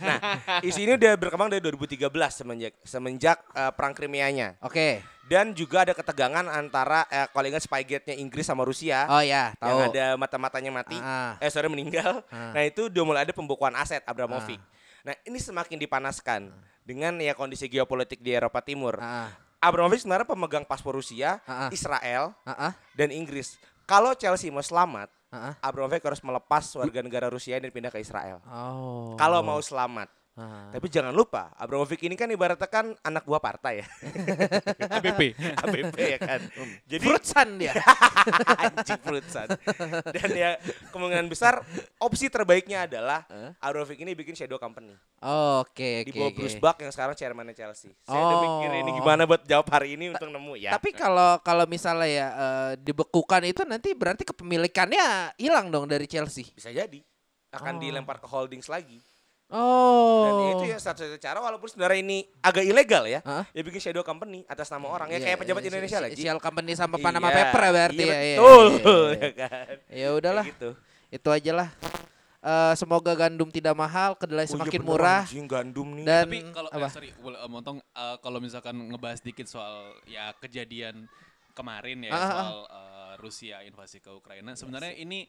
Nah, 0.00 0.18
isu 0.60 0.80
ini 0.80 0.92
udah 0.94 1.12
berkembang 1.14 1.48
dari 1.48 1.60
2013 1.60 2.08
semenjak 2.34 2.72
semenjak 2.82 3.38
eh, 3.52 3.70
perang 3.70 3.92
Krimianya. 3.92 4.56
Oke. 4.60 5.04
Dan 5.24 5.52
juga 5.52 5.84
ada 5.84 5.92
ketegangan 5.92 6.48
antara 6.48 7.04
eh, 7.06 7.28
kalau 7.28 7.44
ingat 7.44 7.60
Spygate-nya 7.60 8.16
Inggris 8.16 8.42
sama 8.42 8.64
Rusia. 8.64 9.04
Oh 9.06 9.20
ya, 9.20 9.52
tahu. 9.54 9.68
yang 9.68 9.80
ada 9.86 10.06
mata-matanya 10.16 10.72
mati. 10.72 10.96
Ah. 10.96 11.36
Eh 11.36 11.48
sorry 11.48 11.68
meninggal. 11.68 12.24
Ah. 12.28 12.56
Nah 12.56 12.64
itu 12.64 12.88
udah 12.88 13.02
mulai 13.04 13.22
ada 13.22 13.32
pembukuan 13.32 13.72
aset 13.74 14.00
Abramovich. 14.02 14.56
Nah 15.04 15.12
ini 15.22 15.36
semakin 15.36 15.76
dipanaskan 15.76 16.48
dengan 16.80 17.20
ya 17.20 17.32
kondisi 17.32 17.68
geopolitik 17.68 18.18
di 18.18 18.32
Eropa 18.32 18.64
Timur. 18.64 18.96
Ah, 18.96 19.28
Abramovich 19.58 20.06
sebenarnya 20.06 20.26
pemegang 20.26 20.62
paspor 20.62 20.94
Rusia, 20.94 21.42
ah. 21.46 21.66
Israel, 21.74 22.30
ah, 22.46 22.74
dan 22.94 23.10
Inggris. 23.10 23.58
Kalau 23.88 24.14
Chelsea 24.14 24.54
mau 24.54 24.62
selamat, 24.62 25.10
ah. 25.34 25.58
Abramovich 25.58 26.02
harus 26.02 26.22
melepas 26.22 26.62
warga 26.78 27.00
negara 27.02 27.26
Rusia 27.26 27.58
dan 27.58 27.74
pindah 27.74 27.90
ke 27.90 27.98
Israel. 27.98 28.38
Oh. 28.46 29.18
Kalau 29.18 29.42
mau 29.42 29.58
selamat. 29.58 30.17
Ah. 30.38 30.70
Tapi 30.70 30.86
jangan 30.86 31.10
lupa, 31.10 31.50
Abramovich 31.58 31.98
ini 31.98 32.14
kan 32.14 32.30
ibaratnya 32.30 32.70
kan 32.70 32.94
anak 33.02 33.26
buah 33.26 33.42
partai 33.42 33.82
ya. 33.82 33.86
ABP. 35.02 35.34
ABP 35.34 35.96
ya 36.14 36.18
kan. 36.22 36.40
Jadi 36.86 37.02
Frutsan 37.02 37.58
dia. 37.58 37.74
anjing 38.62 39.02
Frutsan. 39.02 39.50
Dan 40.14 40.30
ya 40.30 40.54
kemungkinan 40.94 41.26
besar 41.26 41.58
opsi 41.98 42.30
terbaiknya 42.30 42.86
adalah? 42.86 43.26
Abramovich 43.58 43.98
ini 43.98 44.14
bikin 44.14 44.38
shadow 44.38 44.62
company. 44.62 44.94
Oke, 45.58 46.06
Di 46.06 46.14
oke. 46.14 46.14
bawah 46.14 46.30
oke. 46.30 46.38
Bruce 46.38 46.58
Buck 46.58 46.78
yang 46.78 46.94
sekarang 46.94 47.18
chairmannya 47.18 47.58
Chelsea. 47.58 47.90
Saya 48.06 48.22
udah 48.22 48.36
Oh. 48.38 48.42
mikir 48.62 48.70
ini 48.78 48.90
gimana 48.94 49.26
buat 49.26 49.42
jawab 49.42 49.66
hari 49.68 49.98
ini 49.98 50.14
untuk 50.14 50.30
nemu 50.30 50.54
ya. 50.54 50.70
Tapi 50.78 50.94
kalau 50.94 51.42
kalau 51.42 51.66
misalnya 51.66 52.06
ya 52.06 52.26
eh, 52.30 52.72
dibekukan 52.78 53.42
itu 53.42 53.66
nanti 53.66 53.90
berarti 53.90 54.22
kepemilikannya 54.22 55.34
hilang 55.34 55.68
dong 55.68 55.90
dari 55.90 56.06
Chelsea. 56.06 56.46
bisa 56.54 56.70
jadi 56.70 57.02
akan 57.50 57.74
Oh. 57.74 57.80
dilempar 57.82 58.22
ke 58.22 58.30
holdings 58.30 58.70
lagi. 58.70 59.02
Oh. 59.48 60.22
Dan 60.22 60.32
itu 60.54 60.64
ya 60.66 60.78
satu-satunya 60.78 61.16
cara 61.18 61.38
walaupun 61.38 61.64
sebenarnya 61.66 62.00
ini 62.00 62.18
agak 62.38 62.62
ilegal 62.62 63.04
ya. 63.04 63.20
Hah? 63.22 63.48
Ya 63.48 63.62
bikin 63.62 63.80
shadow 63.80 64.02
company 64.02 64.44
atas 64.44 64.68
nama 64.68 64.84
orang 64.86 65.08
ya 65.08 65.16
Iya, 65.16 65.24
kayak 65.24 65.38
pejabat 65.40 65.62
iya, 65.62 65.68
Indonesia 65.68 65.98
si- 65.98 66.04
lagi. 66.04 66.14
Sial 66.18 66.38
company 66.38 66.72
sama 66.72 66.96
Panama 66.96 67.28
Iya, 67.28 67.36
Paper 67.42 67.60
ya 67.60 67.70
berarti 67.70 68.02
iya, 68.02 68.12
ya. 68.12 68.20
iya, 68.20 68.36
Betul 68.36 68.66
iya, 68.68 68.76
iya. 68.76 69.16
ya 69.16 69.30
kan. 69.34 69.74
Ya 69.88 70.08
udahlah, 70.12 70.44
gitu. 70.44 70.70
itu 71.08 71.28
aja 71.28 71.52
lah. 71.54 71.68
Eh, 72.38 72.74
semoga 72.74 73.12
gandum 73.12 73.48
tidak 73.48 73.74
mahal, 73.74 74.14
kedelai 74.14 74.44
Oh 74.44 74.46
iya 74.46 74.54
semakin 74.54 74.78
bener, 74.78 74.90
murah 74.94 75.22
anjing, 75.24 75.46
gandum 75.46 75.88
nih. 75.90 76.04
dan 76.04 76.24
Tapi 76.24 76.38
kalau 76.52 76.68
eh, 76.70 76.90
sorry, 76.92 77.10
boleh 77.18 77.38
eh, 77.40 77.50
motong 77.50 77.76
eh, 77.82 78.16
kalau 78.20 78.38
misalkan 78.38 78.76
ngebahas 78.78 79.18
dikit 79.18 79.44
soal 79.44 79.74
ya 80.04 80.30
kejadian 80.36 81.08
kemarin 81.50 81.98
ya 82.00 82.10
Ah, 82.10 82.14
ah, 82.14 82.22
ah. 82.22 82.28
soal 82.30 82.58
eh, 82.62 83.12
Rusia 83.18 83.56
invasi 83.64 83.98
ke 83.98 84.12
Ukraina, 84.12 84.54
sebenarnya 84.54 84.94
ini 84.94 85.26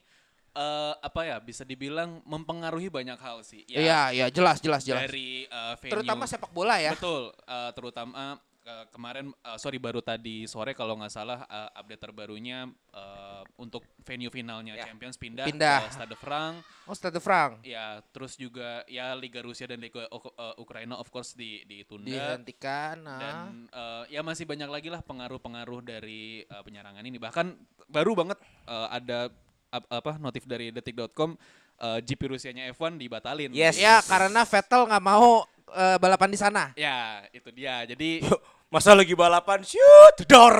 eh, 0.51 0.93
apa 0.99 1.21
ya 1.23 1.37
bisa 1.37 1.61
dibilang 1.61 2.21
mempengaruhi 2.23 2.89
banyak 2.89 3.17
hal 3.17 3.41
sih. 3.41 3.63
Ya, 3.65 3.79
Iya, 3.79 4.01
iya, 4.11 4.27
jelas, 4.29 4.59
jelas, 4.59 4.81
jelas. 4.83 5.07
Dari 5.07 5.45
eh, 5.45 5.73
venue. 5.77 5.93
Terutama 5.97 6.23
sepak 6.25 6.51
bola 6.51 6.77
ya. 6.77 6.93
Betul, 6.93 7.29
eh, 7.33 7.71
terutama 7.73 8.37
eh, 8.63 8.85
kemarin 8.89 9.33
eh, 9.33 9.57
sorry 9.57 9.77
baru 9.77 9.99
tadi 9.99 10.45
sore 10.45 10.73
kalau 10.73 10.93
nggak 10.95 11.09
salah 11.09 11.41
eh, 11.43 11.69
update 11.75 12.01
terbarunya 12.01 12.65
eh, 12.93 13.41
untuk 13.57 13.81
venue 14.01 14.29
finalnya 14.29 14.73
Ya. 14.75 14.85
Champions 14.87 15.17
pindah, 15.17 15.45
Pindah. 15.45 15.89
ke 15.89 15.93
Stade 15.93 16.17
Frank. 16.17 16.55
Oh, 16.85 16.93
Stade 16.93 17.21
Frank 17.21 17.61
Ya, 17.61 18.01
terus 18.09 18.33
juga 18.33 18.81
ya 18.85 19.13
Liga 19.13 19.41
Rusia 19.41 19.65
dan 19.65 19.77
Liga 19.77 20.05
eh, 20.05 20.55
Ukraina 20.57 20.97
of 20.97 21.09
course 21.09 21.33
di 21.33 21.61
ditunda 21.65 22.09
dihentikan. 22.09 23.01
Nah. 23.01 23.19
dan 23.19 23.45
eh, 23.69 24.03
ya 24.17 24.21
masih 24.21 24.45
banyak 24.45 24.69
lagi 24.69 24.89
lah 24.89 25.01
pengaruh-pengaruh 25.01 25.81
dari 25.81 26.41
eh, 26.41 26.61
penyerangan 26.61 27.01
ini. 27.01 27.17
Bahkan 27.17 27.47
baru 27.87 28.13
banget 28.13 28.37
eh, 28.65 28.87
ada 28.91 29.29
apa 29.69 30.17
notif 30.17 30.49
dari 30.49 30.73
detik.com 30.73 31.37
eh, 31.79 31.99
GP 32.03 32.35
Rusianya 32.35 32.69
F1 32.73 32.97
dibatalin. 32.97 33.53
Yes. 33.53 33.77
Ya, 33.77 34.01
karena 34.05 34.45
Vettel 34.45 34.89
nggak 34.89 35.03
mau 35.03 35.45
eh, 35.73 35.97
balapan 36.01 36.29
di 36.33 36.39
sana. 36.41 36.63
Ya, 36.73 37.23
itu 37.33 37.49
dia. 37.53 37.85
Jadi 37.85 38.21
Masa 38.69 38.93
lagi 38.93 39.17
balapan 39.17 39.65
shoot 39.65 40.29
dor. 40.29 40.53